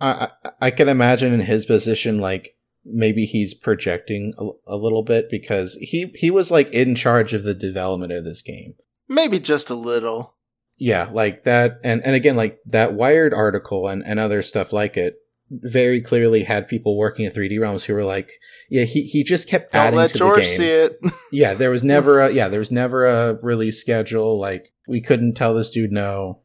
I, 0.00 0.28
I, 0.44 0.50
I 0.62 0.70
can 0.70 0.88
imagine 0.88 1.32
in 1.32 1.40
his 1.40 1.66
position, 1.66 2.18
like, 2.18 2.54
maybe 2.84 3.24
he's 3.24 3.52
projecting 3.54 4.32
a, 4.38 4.48
a 4.68 4.76
little 4.76 5.02
bit 5.02 5.28
because 5.30 5.74
he, 5.80 6.12
he 6.14 6.30
was 6.30 6.50
like 6.52 6.70
in 6.70 6.94
charge 6.94 7.32
of 7.32 7.42
the 7.44 7.54
development 7.54 8.12
of 8.12 8.24
this 8.24 8.42
game. 8.42 8.74
maybe 9.08 9.40
just 9.40 9.70
a 9.70 9.74
little. 9.74 10.36
yeah 10.78 11.08
like 11.12 11.42
that 11.44 11.80
and 11.82 12.00
and 12.04 12.14
again 12.14 12.36
like 12.36 12.58
that 12.66 12.92
wired 12.92 13.32
article 13.34 13.88
and 13.88 14.04
and 14.04 14.20
other 14.20 14.40
stuff 14.42 14.72
like 14.72 14.96
it 14.96 15.16
very 15.50 16.00
clearly 16.00 16.42
had 16.44 16.68
people 16.68 16.96
working 16.98 17.24
at 17.26 17.34
3d 17.34 17.58
realms 17.60 17.82
who 17.84 17.94
were 17.94 18.04
like 18.04 18.30
yeah 18.70 18.84
he, 18.84 19.02
he 19.02 19.24
just 19.24 19.48
kept 19.48 19.72
Don't 19.72 19.80
adding 19.86 19.96
let 19.96 20.10
to 20.10 20.18
George 20.18 20.42
the 20.42 20.42
game 20.42 20.56
see 20.56 20.70
it. 20.70 21.00
yeah 21.32 21.54
there 21.54 21.70
was 21.70 21.82
never 21.82 22.20
a 22.20 22.30
yeah 22.32 22.48
there 22.48 22.60
was 22.60 22.70
never 22.70 23.06
a 23.06 23.34
release 23.42 23.80
schedule 23.80 24.38
like 24.38 24.72
we 24.86 25.00
couldn't 25.00 25.34
tell 25.34 25.54
this 25.54 25.70
dude 25.70 25.90
no 25.92 26.42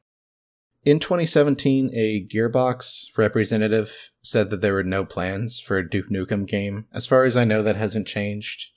in 0.83 0.99
2017 0.99 1.91
a 1.93 2.25
gearbox 2.27 3.05
representative 3.17 4.11
said 4.21 4.49
that 4.49 4.61
there 4.61 4.73
were 4.73 4.83
no 4.83 5.05
plans 5.05 5.59
for 5.59 5.77
a 5.77 5.87
duke 5.87 6.09
nukem 6.09 6.47
game 6.47 6.85
as 6.93 7.05
far 7.05 7.23
as 7.23 7.37
i 7.37 7.43
know 7.43 7.61
that 7.61 7.75
hasn't 7.75 8.07
changed 8.07 8.67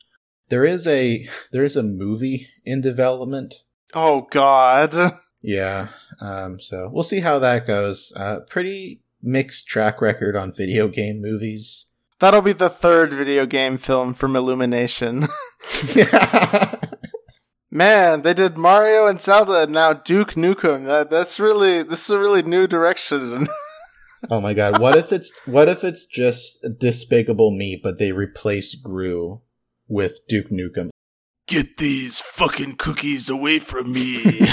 there 0.49 0.65
is 0.65 0.87
a 0.87 1.29
there 1.53 1.65
is 1.65 1.77
a 1.77 1.83
movie 1.83 2.49
in 2.65 2.81
development 2.81 3.63
oh 3.95 4.27
God, 4.31 5.19
yeah. 5.43 5.89
Um, 6.21 6.61
so 6.61 6.91
we'll 6.93 7.05
see 7.05 7.21
how 7.21 7.39
that 7.39 7.67
goes. 7.67 8.13
Uh, 8.17 8.41
pretty 8.49 9.01
mixed 9.23 9.67
track 9.67 10.01
record 10.01 10.37
on 10.37 10.53
video 10.53 10.89
game 10.89 11.23
movies. 11.23 11.87
that'll 12.19 12.43
be 12.43 12.53
the 12.53 12.69
third 12.69 13.13
video 13.13 13.47
game 13.47 13.77
film 13.77 14.15
from 14.15 14.37
Illumination. 14.37 15.29
Man, 17.75 18.23
they 18.23 18.33
did 18.35 18.57
Mario 18.57 19.09
and 19.09 19.21
Zelda, 19.21 19.63
and 19.63 19.73
now 19.73 19.93
Duke 19.95 20.35
Nukem. 20.35 20.85
That 20.85 21.11
that's 21.11 21.41
really 21.41 21.83
this 21.83 22.05
is 22.05 22.11
a 22.11 22.19
really 22.21 22.45
new 22.45 22.69
direction. 22.69 23.49
oh 24.31 24.41
my 24.41 24.55
god. 24.55 24.79
What 24.79 24.95
if 24.95 25.13
it's 25.13 25.33
what 25.45 25.69
if 25.69 25.83
it's 25.83 26.07
just 26.07 26.65
Despicable 26.79 27.51
Me, 27.51 27.81
but 27.83 27.99
they 27.99 28.13
replace 28.13 28.77
Gru 28.77 29.43
with 29.89 30.21
Duke 30.29 30.51
Nukem? 30.53 30.91
Get 31.49 31.79
these 31.79 32.21
fucking 32.21 32.77
cookies 32.77 33.29
away 33.29 33.59
from 33.59 33.91
me. 33.91 34.23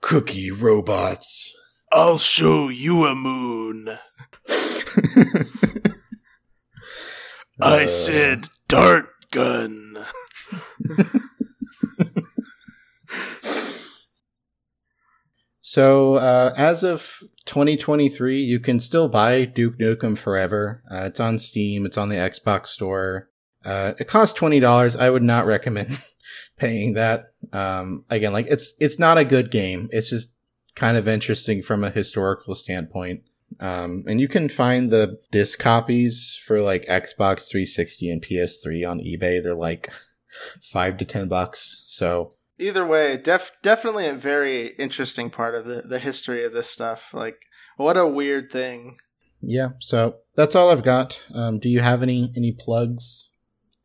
Cookie 0.00 0.50
robots. 0.50 1.56
I'll 1.92 2.18
show 2.18 2.68
you 2.68 3.04
a 3.04 3.14
moon. 3.14 3.96
I 7.62 7.86
said 7.86 8.48
dart 8.66 9.06
gun. 9.30 10.04
So, 15.70 16.16
uh, 16.16 16.52
as 16.56 16.82
of 16.82 17.22
2023, 17.44 18.40
you 18.42 18.58
can 18.58 18.80
still 18.80 19.08
buy 19.08 19.44
Duke 19.44 19.78
Nukem 19.78 20.18
Forever. 20.18 20.82
Uh, 20.90 21.04
it's 21.04 21.20
on 21.20 21.38
Steam. 21.38 21.86
It's 21.86 21.96
on 21.96 22.08
the 22.08 22.16
Xbox 22.16 22.66
Store. 22.66 23.30
Uh, 23.64 23.92
it 24.00 24.08
costs 24.08 24.36
twenty 24.36 24.58
dollars. 24.58 24.96
I 24.96 25.10
would 25.10 25.22
not 25.22 25.46
recommend 25.56 26.02
paying 26.58 26.94
that. 26.94 27.26
Um, 27.52 28.04
again, 28.10 28.32
like 28.32 28.48
it's 28.48 28.72
it's 28.80 28.98
not 28.98 29.16
a 29.16 29.24
good 29.24 29.52
game. 29.52 29.88
It's 29.92 30.10
just 30.10 30.32
kind 30.74 30.96
of 30.96 31.06
interesting 31.06 31.62
from 31.62 31.84
a 31.84 31.90
historical 31.90 32.56
standpoint. 32.56 33.22
Um, 33.60 34.04
and 34.08 34.20
you 34.20 34.26
can 34.28 34.48
find 34.48 34.90
the 34.90 35.18
disc 35.30 35.58
copies 35.58 36.40
for 36.46 36.60
like 36.62 36.86
Xbox 36.86 37.50
360 37.50 38.10
and 38.10 38.22
PS3 38.22 38.88
on 38.90 39.00
eBay. 39.00 39.42
They're 39.42 39.54
like 39.54 39.92
five 40.62 40.96
to 40.98 41.04
ten 41.04 41.28
bucks. 41.28 41.84
So 41.86 42.30
Either 42.58 42.86
way, 42.86 43.16
def- 43.16 43.52
definitely 43.62 44.06
a 44.06 44.12
very 44.12 44.68
interesting 44.78 45.30
part 45.30 45.54
of 45.54 45.64
the, 45.64 45.82
the 45.82 45.98
history 45.98 46.44
of 46.44 46.52
this 46.52 46.68
stuff. 46.68 47.14
Like, 47.14 47.46
what 47.76 47.96
a 47.96 48.06
weird 48.06 48.50
thing. 48.52 48.98
yeah, 49.40 49.70
so 49.78 50.16
that's 50.36 50.54
all 50.54 50.70
I've 50.70 50.82
got. 50.82 51.24
Um, 51.34 51.58
do 51.58 51.68
you 51.70 51.80
have 51.80 52.02
any 52.02 52.30
any 52.36 52.52
plugs? 52.52 53.30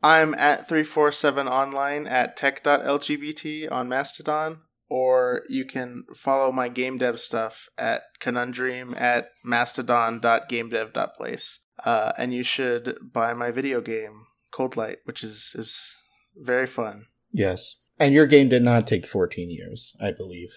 I'm 0.02 0.34
at 0.34 0.68
347 0.68 1.48
online 1.48 2.06
at 2.06 2.36
tech.lgbt 2.36 3.72
on 3.72 3.88
Mastodon, 3.88 4.60
or 4.88 5.42
you 5.48 5.64
can 5.64 6.04
follow 6.14 6.52
my 6.52 6.68
game 6.68 6.98
dev 6.98 7.18
stuff 7.20 7.68
at 7.76 8.02
conundrum 8.20 8.94
at 8.96 9.30
mastodon.gamedev.place. 9.44 11.60
Uh, 11.84 12.12
and 12.16 12.32
you 12.32 12.42
should 12.42 12.96
buy 13.12 13.34
my 13.34 13.50
video 13.50 13.80
game, 13.80 14.26
Cold 14.50 14.76
Light, 14.76 14.98
which 15.04 15.22
is, 15.22 15.52
is 15.54 15.96
very 16.36 16.66
fun. 16.66 17.06
Yes. 17.32 17.76
And 17.98 18.14
your 18.14 18.26
game 18.26 18.48
did 18.48 18.62
not 18.62 18.86
take 18.86 19.06
14 19.06 19.50
years, 19.50 19.94
I 20.00 20.12
believe. 20.12 20.52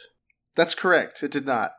That's 0.56 0.76
correct. 0.76 1.24
It 1.24 1.32
did 1.32 1.46
not. 1.46 1.74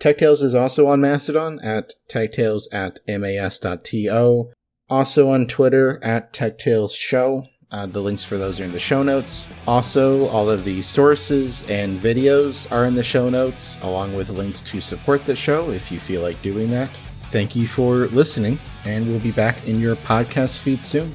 TechTales 0.00 0.42
is 0.42 0.54
also 0.54 0.86
on 0.86 1.00
Mastodon 1.00 1.58
at 1.60 1.94
TechTales 2.10 2.64
at 2.72 3.00
mas.to. 3.06 4.50
Also 4.88 5.28
on 5.28 5.46
Twitter 5.46 6.02
at 6.02 6.32
TechTales 6.32 6.94
Show. 6.94 7.46
Uh, 7.72 7.84
the 7.84 8.00
links 8.00 8.22
for 8.22 8.38
those 8.38 8.60
are 8.60 8.64
in 8.64 8.70
the 8.70 8.78
show 8.78 9.02
notes. 9.02 9.46
Also, 9.66 10.28
all 10.28 10.48
of 10.48 10.64
the 10.64 10.80
sources 10.82 11.64
and 11.68 12.00
videos 12.00 12.70
are 12.70 12.84
in 12.84 12.94
the 12.94 13.02
show 13.02 13.28
notes, 13.28 13.76
along 13.82 14.14
with 14.14 14.30
links 14.30 14.60
to 14.62 14.80
support 14.80 15.24
the 15.24 15.34
show 15.34 15.70
if 15.70 15.90
you 15.90 15.98
feel 15.98 16.22
like 16.22 16.40
doing 16.42 16.70
that. 16.70 16.88
Thank 17.32 17.56
you 17.56 17.66
for 17.66 18.06
listening, 18.08 18.58
and 18.84 19.06
we'll 19.08 19.18
be 19.18 19.32
back 19.32 19.66
in 19.66 19.80
your 19.80 19.96
podcast 19.96 20.60
feed 20.60 20.86
soon. 20.86 21.12